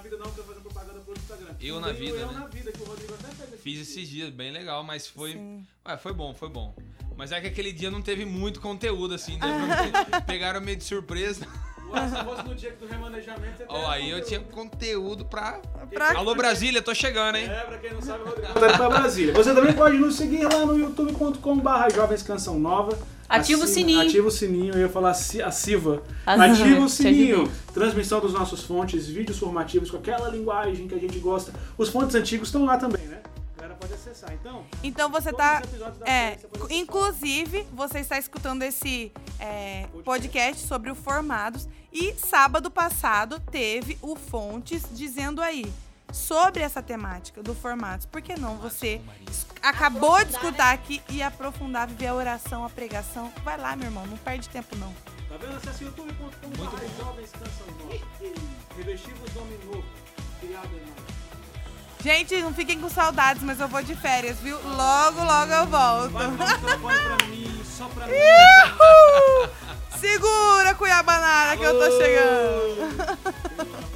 Eu 1.60 1.80
na 1.80 1.92
vida 1.92 2.18
eu 2.18 2.28
né? 2.28 2.40
na 2.40 2.48
vida, 2.48 2.72
que 2.72 2.82
o 2.82 2.86
Rodrigo 2.86 3.14
até 3.14 3.28
fez. 3.34 3.62
Fiz 3.62 3.80
esses 3.82 4.08
dias, 4.08 4.30
bem 4.30 4.52
legal, 4.52 4.84
mas 4.84 5.08
foi. 5.08 5.34
Sim. 5.34 5.66
Ué, 5.88 5.98
foi 5.98 6.14
bom, 6.14 6.34
foi 6.34 6.50
bom. 6.50 6.76
Mas 7.18 7.32
é 7.32 7.40
que 7.40 7.48
aquele 7.48 7.72
dia 7.72 7.90
não 7.90 8.02
teve 8.02 8.26
muito 8.26 8.60
conteúdo, 8.60 9.14
assim, 9.14 9.38
né? 9.38 9.92
Porque 10.02 10.22
Pegaram 10.26 10.60
meio 10.62 10.78
de 10.78 10.84
surpresa. 10.84 11.48
Ué, 11.90 12.08
se 12.10 12.24
fosse 12.24 12.44
no 12.44 12.56
dia 12.56 12.72
do 12.72 12.86
remanejamento, 12.88 13.58
você 13.58 13.64
Ó, 13.70 13.74
teria 13.74 13.90
aí 13.92 14.10
eu 14.10 14.24
tinha 14.26 14.40
conteúdo 14.42 15.24
pra. 15.26 15.54
Pra- 15.94 16.18
Alô, 16.18 16.36
Brasília, 16.36 16.82
tô 16.82 16.94
chegando, 16.94 17.38
hein? 17.38 17.46
É, 17.50 17.60
pra 17.62 17.78
quem 17.78 17.94
não 17.94 18.02
sabe, 18.02 18.24
Rodrigo 18.26 18.54
pra 18.54 18.90
Brasília. 18.90 19.34
Você 19.34 19.54
também 19.54 19.74
pode 19.74 19.98
nos 19.98 20.16
seguir 20.16 20.44
lá 20.46 20.66
no 20.66 20.78
youtube.com.br 20.78 21.94
Jovens 21.94 22.22
Canção 22.24 22.60
Nova. 22.60 22.98
Ativa 23.28 23.64
o 23.64 23.68
sininho. 23.68 24.02
Ativa 24.02 24.28
o 24.28 24.32
sininho, 24.32 24.74
eu 24.76 24.82
ia 24.82 24.90
falar 24.90 25.12
a 25.12 25.52
Siva. 25.52 26.04
Ah, 26.26 26.34
Ativa 26.36 26.80
o 26.82 26.86
te 26.86 26.92
sininho. 26.92 27.52
Transmissão 27.74 28.20
dos 28.20 28.34
nossos 28.34 28.64
fontes, 28.64 29.08
vídeos 29.08 29.38
formativos 29.40 29.90
com 29.90 29.98
aquela 29.98 30.30
linguagem 30.30 30.88
que 30.88 30.96
a 30.96 31.00
gente 31.00 31.18
gosta. 31.20 31.52
Os 31.78 31.90
fontes 31.90 32.16
antigos 32.16 32.48
estão 32.50 32.66
lá 32.66 32.78
também, 32.78 33.06
né? 33.08 33.22
A 33.58 33.62
galera 33.62 33.78
pode 33.80 33.94
acessar. 33.94 34.32
Então, 34.34 34.64
Então 34.84 35.10
você 35.10 35.34
tá. 35.34 35.62
da 35.62 36.08
É, 36.08 36.38
você 36.54 36.74
inclusive, 36.76 37.66
você 37.74 38.00
está 38.00 38.18
escutando 38.20 38.62
esse 38.64 39.12
é, 39.40 39.88
podcast 40.04 40.66
sobre 40.68 40.92
o 40.92 40.96
Formados. 40.96 41.68
E 41.92 42.14
sábado 42.16 42.70
passado 42.70 43.40
teve 43.40 43.98
o 44.02 44.16
Fontes 44.16 44.84
dizendo 44.92 45.42
aí 45.42 45.66
sobre 46.12 46.62
essa 46.62 46.82
temática 46.82 47.42
do 47.42 47.56
Formados. 47.56 48.06
Por 48.06 48.22
que 48.22 48.38
não 48.40 48.58
você 48.58 49.02
es- 49.30 49.45
acabou 49.66 50.24
de 50.24 50.32
escutar 50.32 50.74
aqui 50.74 51.02
e 51.10 51.24
aprofundar, 51.24 51.88
viver 51.88 52.08
a 52.08 52.16
oração, 52.16 52.64
a 52.64 52.70
pregação? 52.70 53.32
Vai 53.44 53.58
lá, 53.58 53.76
meu 53.76 53.88
irmão, 53.88 54.06
não 54.06 54.18
perde 54.18 54.48
tempo 54.50 54.76
não. 54.76 54.94
Tá 55.28 55.36
vendo? 55.40 55.58
Acesse 55.58 55.84
youtube.com.br 55.84 57.04
Jovens 57.04 57.32
Canção 57.32 57.68
Nova. 57.80 58.06
Revestivos 58.78 59.34
nome 59.34 59.58
novo. 59.66 59.84
Criado 60.40 60.70
em 60.76 60.86
nós. 60.86 61.16
Gente, 62.04 62.40
não 62.44 62.54
fiquem 62.54 62.80
com 62.80 62.88
saudades, 62.88 63.42
mas 63.42 63.60
eu 63.60 63.68
vou 63.68 63.82
de 63.82 63.96
férias, 63.96 64.38
viu? 64.38 64.58
Logo, 64.62 65.24
logo 65.24 65.52
eu 65.52 65.66
volto. 65.66 66.12
Vai 66.12 66.28
microfone 66.28 67.00
pra 67.00 67.26
mim, 67.26 67.64
só 67.66 67.86
pra 67.88 68.06
mim. 68.06 68.14
Uhul! 68.14 69.50
Segura, 70.00 70.76
Cuiabanara, 70.76 71.58
que 71.58 71.64
eu 71.64 71.80
tô 71.80 71.98
chegando. 71.98 73.86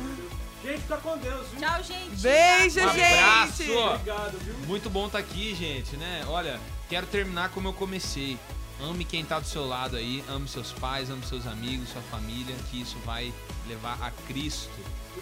Gente, 0.89 0.97
fica 0.97 0.97
com 0.97 1.17
Deus, 1.17 1.47
viu? 1.49 1.59
Tchau, 1.59 1.83
gente. 1.83 2.15
Beijo, 2.21 2.79
Um 2.79 2.93
gente. 2.93 3.19
abraço. 3.19 3.71
Obrigado, 3.77 4.39
viu? 4.39 4.55
Muito 4.67 4.89
bom 4.89 5.05
estar 5.05 5.19
aqui, 5.19 5.53
gente, 5.55 5.95
né? 5.97 6.23
Olha, 6.27 6.59
quero 6.89 7.05
terminar 7.07 7.49
como 7.49 7.67
eu 7.67 7.73
comecei. 7.73 8.37
Ame 8.81 9.03
quem 9.03 9.25
tá 9.25 9.39
do 9.39 9.45
seu 9.45 9.67
lado 9.67 9.97
aí, 9.97 10.23
ame 10.29 10.47
seus 10.47 10.71
pais, 10.71 11.09
ame 11.09 11.21
seus 11.25 11.45
amigos, 11.45 11.89
sua 11.89 12.01
família, 12.03 12.55
que 12.71 12.81
isso 12.81 12.97
vai 13.05 13.33
levar 13.67 13.97
a 14.01 14.09
Cristo. 14.25 14.69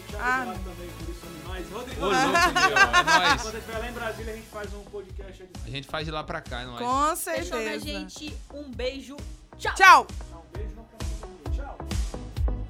Thiago 0.10 0.24
Ah, 0.24 0.56
também, 0.64 0.90
por 1.00 1.10
isso. 1.10 1.74
Rodrigo, 1.74 2.02
Ô, 2.06 2.10
louco, 2.10 2.20
é 2.28 3.28
nóis. 3.28 3.42
quando 3.42 3.58
estiver 3.58 3.78
lá 3.80 3.90
em 3.90 3.94
Brasília, 3.94 4.34
a 4.34 4.36
gente 4.36 4.48
faz 4.50 4.74
um 4.76 4.82
podcast 4.84 5.42
aí. 5.42 5.50
A 5.66 5.70
gente 5.72 5.88
faz 5.88 6.06
de 6.06 6.12
lá 6.12 6.24
pra 6.24 6.40
cá, 6.40 6.62
é 6.62 6.66
nóis. 6.66 6.80
Com 6.86 7.16
Fechou 7.16 7.44
certeza. 7.44 7.64
da 7.64 7.80
gente. 7.80 8.38
Um 8.54 8.70
beijo. 8.72 9.18
Tchau. 9.58 9.74
Tchau. 9.74 10.08
Um 10.32 10.56
beijo, 10.58 10.74
não 10.76 11.52
Tchau. 11.52 11.78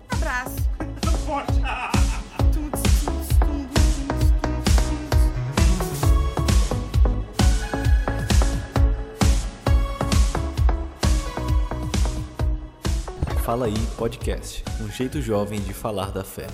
Abraço. 0.10 0.56
Forte. 1.28 1.62
Fala 13.48 13.68
aí 13.68 13.88
Podcast, 13.98 14.62
um 14.82 14.92
jeito 14.92 15.22
jovem 15.22 15.62
de 15.62 15.74
falar 15.74 16.12
da 16.12 16.22
fé. 16.22 16.48